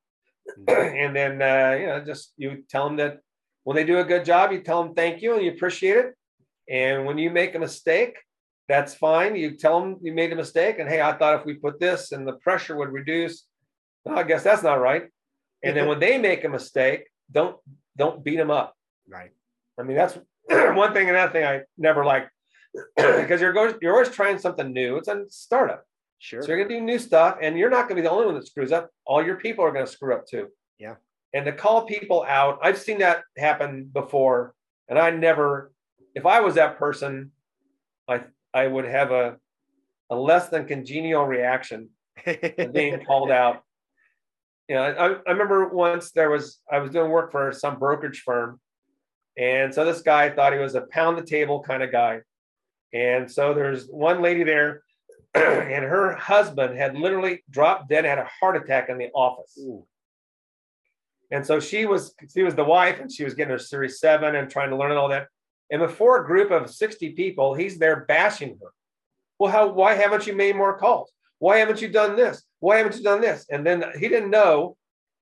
And 0.69 1.15
then, 1.17 1.43
uh, 1.43 1.77
you 1.79 1.87
know, 1.87 2.03
just 2.05 2.33
you 2.37 2.65
tell 2.69 2.85
them 2.87 2.97
that 2.97 3.19
when 3.65 3.77
they 3.77 3.85
do 3.85 3.99
a 3.99 4.05
good 4.05 4.25
job, 4.25 4.53
you 4.53 4.61
tell 4.61 4.83
them 4.83 4.95
thank 4.95 5.23
you 5.23 5.35
and 5.35 5.45
you 5.45 5.53
appreciate 5.53 5.97
it. 5.97 6.15
And 6.69 7.07
when 7.07 7.19
you 7.19 7.31
make 7.31 7.55
a 7.55 7.59
mistake, 7.59 8.17
that's 8.69 8.95
fine. 8.95 9.37
You 9.37 9.57
tell 9.57 9.81
them 9.81 9.99
you 10.03 10.13
made 10.13 10.33
a 10.33 10.37
mistake, 10.37 10.79
and 10.79 10.89
hey, 10.89 11.03
I 11.03 11.13
thought 11.13 11.41
if 11.41 11.45
we 11.45 11.55
put 11.55 11.81
this 11.81 12.13
and 12.13 12.27
the 12.27 12.35
pressure 12.35 12.77
would 12.77 12.93
reduce. 12.93 13.45
Well, 14.05 14.19
I 14.19 14.23
guess 14.23 14.43
that's 14.43 14.63
not 14.63 14.81
right. 14.81 15.05
And 15.63 15.77
then 15.77 15.87
when 15.87 16.01
they 16.01 16.19
make 16.19 16.45
a 16.45 16.49
mistake, 16.49 17.07
don't 17.31 17.57
don't 17.97 18.25
beat 18.25 18.37
them 18.37 18.51
up. 18.51 18.75
Right. 19.09 19.31
I 19.79 19.83
mean, 19.83 19.97
that's 19.97 20.19
one 20.49 20.93
thing. 20.93 21.09
And 21.09 21.17
another 21.17 21.33
thing 21.33 21.45
I 21.45 21.63
never 21.77 22.05
liked 22.05 22.31
because 22.97 23.41
you're 23.41 23.53
going, 23.53 23.75
you're 23.81 23.93
always 23.93 24.09
trying 24.09 24.39
something 24.39 24.73
new. 24.73 24.97
It's 24.97 25.09
a 25.09 25.25
startup. 25.29 25.85
Sure. 26.23 26.43
So 26.43 26.49
you're 26.49 26.65
gonna 26.65 26.79
do 26.79 26.85
new 26.85 26.99
stuff, 26.99 27.39
and 27.43 27.59
you're 27.59 27.71
not 27.71 27.89
gonna 27.89 27.97
be 28.01 28.03
the 28.03 28.11
only 28.11 28.27
one 28.27 28.37
that 28.37 28.47
screws 28.47 28.73
up. 28.73 28.91
All 29.05 29.25
your 29.25 29.37
people 29.37 29.65
are 29.65 29.73
gonna 29.73 29.87
screw 29.87 30.15
up 30.15 30.27
too. 30.27 30.49
Yeah 30.79 30.95
and 31.35 31.45
to 31.45 31.53
call 31.53 31.85
people 31.85 32.25
out 32.27 32.59
i've 32.63 32.79
seen 32.79 32.99
that 32.99 33.23
happen 33.37 33.89
before 33.93 34.55
and 34.89 34.99
i 34.99 35.11
never 35.11 35.73
if 36.15 36.27
i 36.27 36.41
was 36.41 36.55
that 36.55 36.79
person 36.79 37.31
i 38.09 38.21
i 38.55 38.67
would 38.67 38.85
have 38.85 39.11
a 39.11 39.37
a 40.11 40.17
less 40.17 40.49
than 40.49 40.67
congenial 40.67 41.25
reaction 41.25 41.89
to 42.27 42.71
being 42.73 43.05
called 43.07 43.31
out 43.31 43.63
you 44.69 44.75
know 44.75 44.83
I, 44.83 45.29
I 45.29 45.33
remember 45.33 45.69
once 45.69 46.13
there 46.13 46.31
was 46.31 46.59
i 46.71 46.79
was 46.79 46.91
doing 46.91 47.11
work 47.11 47.33
for 47.33 47.53
some 47.53 47.79
brokerage 47.79 48.23
firm 48.25 48.61
and 49.39 49.73
so 49.73 49.85
this 49.85 50.03
guy 50.03 50.31
thought 50.31 50.53
he 50.53 50.59
was 50.59 50.75
a 50.75 50.83
pound 50.83 51.17
the 51.17 51.23
table 51.23 51.63
kind 51.63 51.83
of 51.83 51.91
guy 51.91 52.21
and 52.93 53.31
so 53.31 53.55
there's 53.55 53.87
one 53.87 54.21
lady 54.21 54.45
there 54.45 54.83
and 55.35 55.85
her 55.85 56.15
husband 56.15 56.77
had 56.77 56.97
literally 56.97 57.43
dropped 57.51 57.89
dead 57.89 58.05
had 58.05 58.19
a 58.19 58.29
heart 58.41 58.57
attack 58.57 58.89
in 58.89 58.99
the 58.99 59.11
office 59.13 59.57
Ooh. 59.59 59.87
And 61.33 61.47
so 61.47 61.59
she 61.59 61.87
was 61.87 62.15
she 62.33 62.43
was 62.43 62.55
the 62.55 62.63
wife 62.63 63.01
and 63.01 63.11
she 63.11 63.25
was 63.25 63.35
getting 63.35 63.53
her 63.53 63.59
series 63.59 63.99
seven 63.99 64.37
and 64.37 64.51
trying 64.51 64.69
to 64.69 64.77
learn 64.77 64.93
all 64.93 65.09
that. 65.09 65.29
And 65.71 65.81
before 65.81 66.21
a 66.21 66.27
group 66.27 66.51
of 66.51 66.71
60 66.71 67.11
people, 67.13 67.55
he's 67.55 67.79
there 67.79 68.05
bashing 68.05 68.59
her. 68.63 68.69
Well, 69.39 69.51
how 69.51 69.73
why 69.73 69.95
haven't 69.95 70.27
you 70.27 70.35
made 70.37 70.55
more 70.55 70.79
calls? 70.79 71.11
Why 71.39 71.57
haven't 71.57 71.81
you 71.81 71.89
done 71.89 72.17
this? 72.17 72.43
Why 72.61 72.77
haven't 72.77 72.97
you 72.97 73.03
done 73.03 73.23
this? 73.23 73.47
And 73.51 73.67
then 73.67 73.83
he 73.99 74.09
didn't 74.09 74.31
know, 74.31 74.77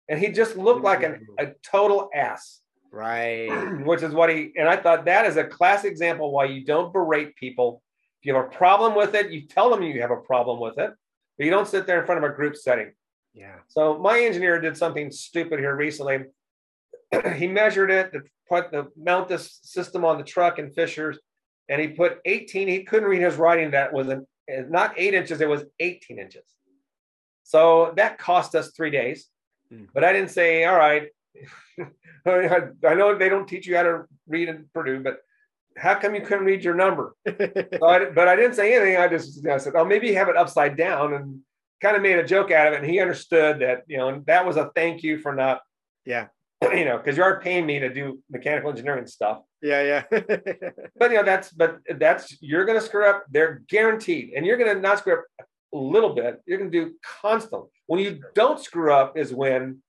and 0.08 0.18
he 0.18 0.28
just 0.32 0.56
looked 0.56 0.82
like 0.82 1.04
an, 1.04 1.26
a 1.38 1.52
total 1.62 2.10
ass. 2.12 2.60
Right. 2.90 3.48
Which 3.86 4.02
is 4.02 4.12
what 4.12 4.30
he 4.30 4.52
and 4.56 4.68
I 4.68 4.76
thought 4.76 5.04
that 5.04 5.26
is 5.26 5.36
a 5.36 5.44
classic 5.44 5.92
example 5.92 6.32
why 6.32 6.46
you 6.46 6.64
don't 6.64 6.92
berate 6.92 7.36
people. 7.36 7.82
If 8.20 8.26
you 8.26 8.34
have 8.34 8.44
a 8.44 8.48
problem 8.48 8.94
with 8.94 9.14
it, 9.14 9.30
you 9.30 9.46
tell 9.46 9.70
them 9.70 9.82
you 9.82 10.00
have 10.02 10.10
a 10.10 10.16
problem 10.16 10.60
with 10.60 10.78
it, 10.78 10.90
but 11.38 11.44
you 11.44 11.50
don't 11.50 11.66
sit 11.66 11.86
there 11.86 12.00
in 12.00 12.06
front 12.06 12.22
of 12.22 12.30
a 12.30 12.34
group 12.34 12.54
setting. 12.54 12.92
Yeah. 13.32 13.56
So 13.68 13.98
my 13.98 14.20
engineer 14.20 14.60
did 14.60 14.76
something 14.76 15.10
stupid 15.10 15.58
here 15.58 15.74
recently. 15.74 16.24
he 17.36 17.46
measured 17.46 17.90
it 17.90 18.12
to 18.12 18.22
put 18.48 18.70
the 18.70 18.88
mount 18.96 19.28
this 19.28 19.58
system 19.62 20.04
on 20.04 20.18
the 20.18 20.24
truck 20.24 20.58
in 20.58 20.70
Fishers, 20.70 21.18
and 21.68 21.80
he 21.80 21.88
put 21.88 22.18
18. 22.26 22.68
He 22.68 22.82
couldn't 22.84 23.08
read 23.08 23.22
his 23.22 23.36
writing. 23.36 23.70
That 23.70 23.92
was 23.92 24.08
an, 24.08 24.26
not 24.68 24.94
eight 24.98 25.14
inches. 25.14 25.40
It 25.40 25.48
was 25.48 25.64
18 25.78 26.18
inches. 26.18 26.44
So 27.44 27.92
that 27.96 28.18
cost 28.18 28.54
us 28.54 28.72
three 28.76 28.90
days. 28.90 29.28
Mm. 29.72 29.88
But 29.94 30.04
I 30.04 30.12
didn't 30.12 30.30
say, 30.30 30.64
all 30.64 30.76
right. 30.76 31.08
I 32.26 32.94
know 32.94 33.16
they 33.16 33.28
don't 33.30 33.48
teach 33.48 33.66
you 33.66 33.76
how 33.76 33.84
to 33.84 34.02
read 34.28 34.48
in 34.48 34.66
Purdue, 34.74 35.00
but 35.00 35.20
how 35.76 35.94
come 35.94 36.14
you 36.14 36.20
couldn't 36.20 36.44
read 36.44 36.64
your 36.64 36.74
number? 36.74 37.14
so 37.26 37.86
I, 37.86 38.06
but 38.10 38.28
I 38.28 38.36
didn't 38.36 38.54
say 38.54 38.74
anything. 38.74 38.96
I 38.96 39.08
just 39.08 39.46
I 39.46 39.58
said, 39.58 39.74
oh, 39.76 39.84
maybe 39.84 40.08
you 40.08 40.16
have 40.16 40.28
it 40.28 40.36
upside 40.36 40.76
down 40.76 41.14
and 41.14 41.40
kind 41.80 41.96
of 41.96 42.02
made 42.02 42.18
a 42.18 42.26
joke 42.26 42.50
out 42.50 42.66
of 42.68 42.74
it. 42.74 42.82
And 42.82 42.90
he 42.90 43.00
understood 43.00 43.60
that, 43.60 43.84
you 43.86 43.98
know, 43.98 44.22
that 44.26 44.46
was 44.46 44.56
a 44.56 44.70
thank 44.74 45.02
you 45.02 45.18
for 45.18 45.34
not, 45.34 45.60
yeah, 46.04 46.26
you 46.62 46.84
know, 46.84 46.98
because 46.98 47.16
you 47.16 47.22
are 47.22 47.40
paying 47.40 47.66
me 47.66 47.78
to 47.78 47.92
do 47.92 48.20
mechanical 48.30 48.70
engineering 48.70 49.06
stuff. 49.06 49.38
Yeah, 49.62 50.02
yeah. 50.10 50.20
but 50.96 51.10
you 51.10 51.16
know, 51.16 51.22
that's 51.22 51.50
but 51.50 51.78
that's 51.98 52.36
you're 52.40 52.64
gonna 52.64 52.80
screw 52.80 53.06
up. 53.06 53.24
They're 53.30 53.62
guaranteed, 53.68 54.32
and 54.36 54.44
you're 54.46 54.56
gonna 54.56 54.74
not 54.74 54.98
screw 54.98 55.14
up 55.14 55.24
a 55.72 55.76
little 55.78 56.14
bit. 56.14 56.40
You're 56.46 56.58
gonna 56.58 56.70
do 56.70 56.94
constantly. 57.20 57.68
When 57.86 58.00
you 58.00 58.20
don't 58.34 58.60
screw 58.60 58.92
up 58.92 59.16
is 59.16 59.32
when. 59.32 59.82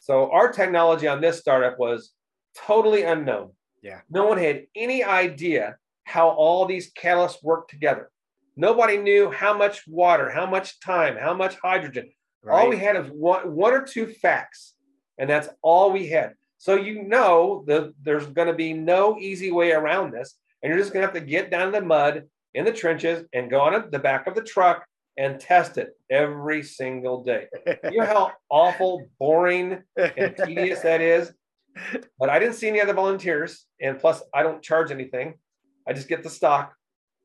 So 0.00 0.30
our 0.32 0.52
technology 0.52 1.08
on 1.08 1.20
this 1.20 1.38
startup 1.38 1.78
was 1.78 2.12
totally 2.56 3.04
unknown. 3.04 3.52
Yeah. 3.84 4.00
No 4.08 4.26
one 4.26 4.38
had 4.38 4.66
any 4.74 5.04
idea 5.04 5.76
how 6.04 6.30
all 6.30 6.64
these 6.64 6.90
catalysts 6.94 7.44
work 7.44 7.68
together. 7.68 8.10
Nobody 8.56 8.96
knew 8.96 9.30
how 9.30 9.56
much 9.56 9.86
water, 9.86 10.30
how 10.30 10.46
much 10.46 10.80
time, 10.80 11.16
how 11.18 11.34
much 11.34 11.56
hydrogen. 11.62 12.10
Right. 12.42 12.62
All 12.62 12.70
we 12.70 12.78
had 12.78 12.96
is 12.96 13.10
one, 13.10 13.54
one 13.54 13.74
or 13.74 13.82
two 13.82 14.06
facts, 14.06 14.74
and 15.18 15.28
that's 15.28 15.48
all 15.60 15.92
we 15.92 16.08
had. 16.08 16.34
So 16.56 16.76
you 16.76 17.02
know 17.02 17.64
that 17.66 17.92
there's 18.02 18.26
going 18.26 18.48
to 18.48 18.54
be 18.54 18.72
no 18.72 19.18
easy 19.18 19.50
way 19.50 19.72
around 19.72 20.12
this, 20.12 20.34
and 20.62 20.70
you're 20.70 20.78
just 20.78 20.92
going 20.94 21.06
to 21.06 21.12
have 21.12 21.22
to 21.22 21.30
get 21.30 21.50
down 21.50 21.66
in 21.66 21.72
the 21.72 21.82
mud 21.82 22.24
in 22.54 22.64
the 22.64 22.72
trenches 22.72 23.26
and 23.34 23.50
go 23.50 23.60
on 23.60 23.90
the 23.90 23.98
back 23.98 24.26
of 24.26 24.34
the 24.34 24.42
truck 24.42 24.86
and 25.18 25.38
test 25.38 25.76
it 25.76 25.90
every 26.10 26.62
single 26.62 27.22
day. 27.22 27.48
you 27.90 27.98
know 27.98 28.06
how 28.06 28.32
awful, 28.50 29.06
boring, 29.18 29.82
and 29.96 30.36
tedious 30.44 30.80
that 30.80 31.00
is. 31.00 31.32
But 32.18 32.30
I 32.30 32.38
didn't 32.38 32.54
see 32.54 32.68
any 32.68 32.80
other 32.80 32.94
volunteers, 32.94 33.66
and 33.80 33.98
plus 33.98 34.22
I 34.32 34.42
don't 34.42 34.62
charge 34.62 34.90
anything. 34.90 35.34
I 35.86 35.92
just 35.92 36.08
get 36.08 36.22
the 36.22 36.30
stock. 36.30 36.74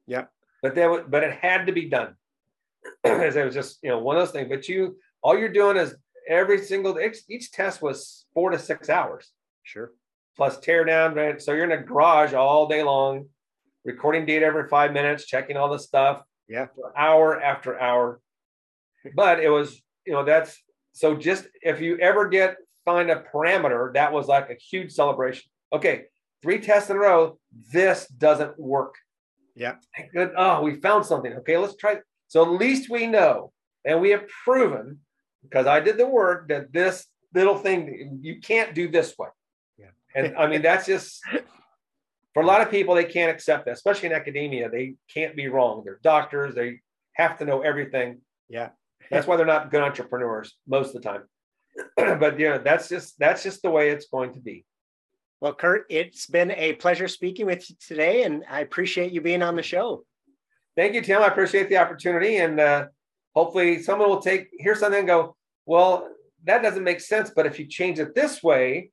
Yeah 0.07 0.25
but 0.61 0.75
that 0.75 0.89
was, 0.89 1.03
but 1.07 1.23
it 1.23 1.33
had 1.33 1.67
to 1.67 1.71
be 1.71 1.89
done. 1.89 2.15
As 3.03 3.35
it 3.35 3.45
was 3.45 3.53
just 3.53 3.79
you 3.81 3.89
know 3.89 3.99
one 3.99 4.15
of 4.15 4.21
those 4.21 4.31
things. 4.31 4.49
But 4.49 4.67
you 4.67 4.97
all 5.21 5.37
you're 5.37 5.49
doing 5.49 5.77
is 5.77 5.95
every 6.27 6.61
single 6.63 6.99
each, 6.99 7.17
each 7.29 7.51
test 7.51 7.81
was 7.81 8.25
four 8.33 8.51
to 8.51 8.59
six 8.59 8.89
hours. 8.89 9.31
Sure. 9.63 9.91
Plus 10.37 10.59
tear 10.59 10.85
down. 10.85 11.39
So 11.39 11.53
you're 11.53 11.65
in 11.65 11.71
a 11.71 11.83
garage 11.83 12.33
all 12.33 12.67
day 12.67 12.83
long, 12.83 13.27
recording 13.83 14.25
data 14.25 14.45
every 14.45 14.69
five 14.69 14.93
minutes, 14.93 15.25
checking 15.25 15.57
all 15.57 15.69
the 15.69 15.79
stuff. 15.79 16.23
Yeah. 16.47 16.67
For 16.75 16.97
hour 16.97 17.41
after 17.41 17.79
hour. 17.79 18.21
But 19.15 19.39
it 19.39 19.49
was, 19.49 19.81
you 20.05 20.13
know, 20.13 20.23
that's 20.23 20.57
so 20.93 21.15
just 21.15 21.47
if 21.61 21.81
you 21.81 21.97
ever 21.97 22.27
get 22.27 22.57
find 22.89 23.11
a 23.11 23.23
parameter, 23.33 23.93
that 23.93 24.11
was 24.11 24.27
like 24.27 24.49
a 24.49 24.55
huge 24.55 24.91
celebration. 24.91 25.43
Okay, 25.71 26.05
three 26.41 26.59
tests 26.59 26.89
in 26.89 26.95
a 26.95 26.99
row, 26.99 27.37
this 27.71 28.07
doesn't 28.07 28.59
work. 28.59 28.95
Yeah. 29.55 29.75
Good. 30.13 30.31
Oh, 30.35 30.61
we 30.61 30.75
found 30.75 31.05
something. 31.05 31.33
Okay, 31.33 31.57
let's 31.57 31.75
try. 31.75 31.97
So 32.27 32.43
at 32.43 32.59
least 32.59 32.89
we 32.89 33.05
know 33.07 33.51
and 33.85 34.01
we 34.01 34.09
have 34.11 34.27
proven 34.43 34.99
because 35.43 35.67
I 35.67 35.79
did 35.79 35.97
the 35.97 36.07
work 36.07 36.47
that 36.49 36.73
this 36.73 37.05
little 37.33 37.57
thing 37.57 38.19
you 38.21 38.39
can't 38.39 38.73
do 38.73 38.87
this 38.87 39.17
way. 39.17 39.29
Yeah. 39.77 39.91
And 40.15 40.35
I 40.37 40.47
mean 40.47 40.61
that's 40.61 40.85
just 40.85 41.21
for 42.33 42.41
a 42.41 42.45
lot 42.45 42.61
of 42.61 42.71
people 42.71 42.95
they 42.95 43.03
can't 43.05 43.31
accept 43.31 43.65
that, 43.65 43.73
especially 43.73 44.07
in 44.07 44.15
academia. 44.15 44.69
They 44.69 44.95
can't 45.13 45.35
be 45.35 45.47
wrong. 45.47 45.83
They're 45.83 45.99
doctors. 46.03 46.55
They 46.55 46.79
have 47.13 47.37
to 47.39 47.45
know 47.45 47.61
everything. 47.61 48.21
Yeah. 48.47 48.69
That's 49.11 49.27
why 49.27 49.35
they're 49.35 49.45
not 49.45 49.71
good 49.71 49.81
entrepreneurs 49.81 50.55
most 50.67 50.95
of 50.95 51.01
the 51.01 51.07
time. 51.09 51.23
but 51.95 52.39
yeah, 52.39 52.57
that's 52.57 52.89
just 52.89 53.17
that's 53.19 53.43
just 53.43 53.61
the 53.61 53.69
way 53.69 53.89
it's 53.89 54.07
going 54.07 54.33
to 54.33 54.39
be. 54.39 54.65
Well, 55.41 55.53
Kurt, 55.53 55.85
it's 55.89 56.27
been 56.27 56.51
a 56.51 56.73
pleasure 56.73 57.07
speaking 57.07 57.45
with 57.45 57.69
you 57.69 57.75
today, 57.85 58.23
and 58.23 58.43
I 58.49 58.59
appreciate 58.59 59.13
you 59.13 59.21
being 59.21 59.41
on 59.41 59.55
the 59.55 59.63
show. 59.63 60.03
Thank 60.75 60.93
you, 60.93 61.01
Tim. 61.01 61.21
I 61.21 61.27
appreciate 61.27 61.69
the 61.69 61.77
opportunity, 61.77 62.37
and 62.37 62.59
uh, 62.59 62.87
hopefully, 63.35 63.81
someone 63.81 64.09
will 64.09 64.21
take 64.21 64.49
hear 64.59 64.75
something 64.75 64.99
and 64.99 65.07
go, 65.07 65.35
"Well, 65.65 66.09
that 66.43 66.61
doesn't 66.61 66.83
make 66.83 66.99
sense." 66.99 67.31
But 67.35 67.45
if 67.45 67.59
you 67.59 67.67
change 67.67 67.99
it 67.99 68.15
this 68.15 68.43
way, 68.43 68.91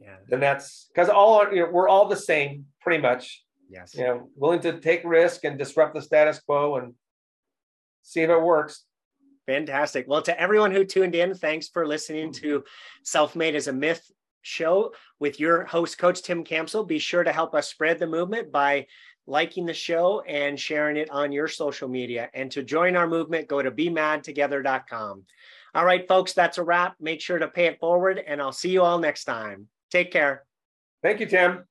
yeah, 0.00 0.16
then 0.28 0.40
that's 0.40 0.88
because 0.92 1.08
all 1.08 1.46
you 1.52 1.60
know, 1.60 1.70
we're 1.70 1.88
all 1.88 2.08
the 2.08 2.16
same, 2.16 2.66
pretty 2.80 3.00
much. 3.00 3.42
Yes. 3.70 3.94
You 3.94 4.04
know, 4.04 4.28
willing 4.36 4.60
to 4.60 4.78
take 4.78 5.02
risk 5.04 5.44
and 5.44 5.58
disrupt 5.58 5.94
the 5.94 6.02
status 6.02 6.38
quo 6.40 6.76
and 6.76 6.94
see 8.02 8.20
if 8.20 8.30
it 8.30 8.42
works. 8.42 8.84
Fantastic. 9.46 10.06
Well, 10.08 10.22
to 10.22 10.40
everyone 10.40 10.72
who 10.72 10.84
tuned 10.84 11.14
in, 11.14 11.34
thanks 11.34 11.68
for 11.68 11.86
listening 11.86 12.32
to 12.34 12.64
Self 13.02 13.36
Made 13.36 13.54
is 13.54 13.68
a 13.68 13.72
Myth 13.72 14.10
show 14.42 14.92
with 15.18 15.40
your 15.40 15.64
host, 15.64 15.98
Coach 15.98 16.22
Tim 16.22 16.44
Campbell. 16.44 16.84
Be 16.84 16.98
sure 16.98 17.24
to 17.24 17.32
help 17.32 17.54
us 17.54 17.68
spread 17.68 17.98
the 17.98 18.06
movement 18.06 18.52
by 18.52 18.86
liking 19.26 19.66
the 19.66 19.74
show 19.74 20.20
and 20.22 20.58
sharing 20.58 20.96
it 20.96 21.10
on 21.10 21.32
your 21.32 21.48
social 21.48 21.88
media. 21.88 22.30
And 22.34 22.50
to 22.52 22.62
join 22.62 22.96
our 22.96 23.06
movement, 23.06 23.48
go 23.48 23.62
to 23.62 23.70
bemadtogether.com. 23.70 25.24
All 25.74 25.84
right, 25.84 26.06
folks, 26.06 26.34
that's 26.34 26.58
a 26.58 26.62
wrap. 26.62 26.96
Make 27.00 27.20
sure 27.20 27.38
to 27.38 27.48
pay 27.48 27.66
it 27.66 27.80
forward, 27.80 28.22
and 28.24 28.40
I'll 28.40 28.52
see 28.52 28.70
you 28.70 28.82
all 28.82 28.98
next 28.98 29.24
time. 29.24 29.68
Take 29.90 30.12
care. 30.12 30.44
Thank 31.02 31.20
you, 31.20 31.26
Tim. 31.26 31.64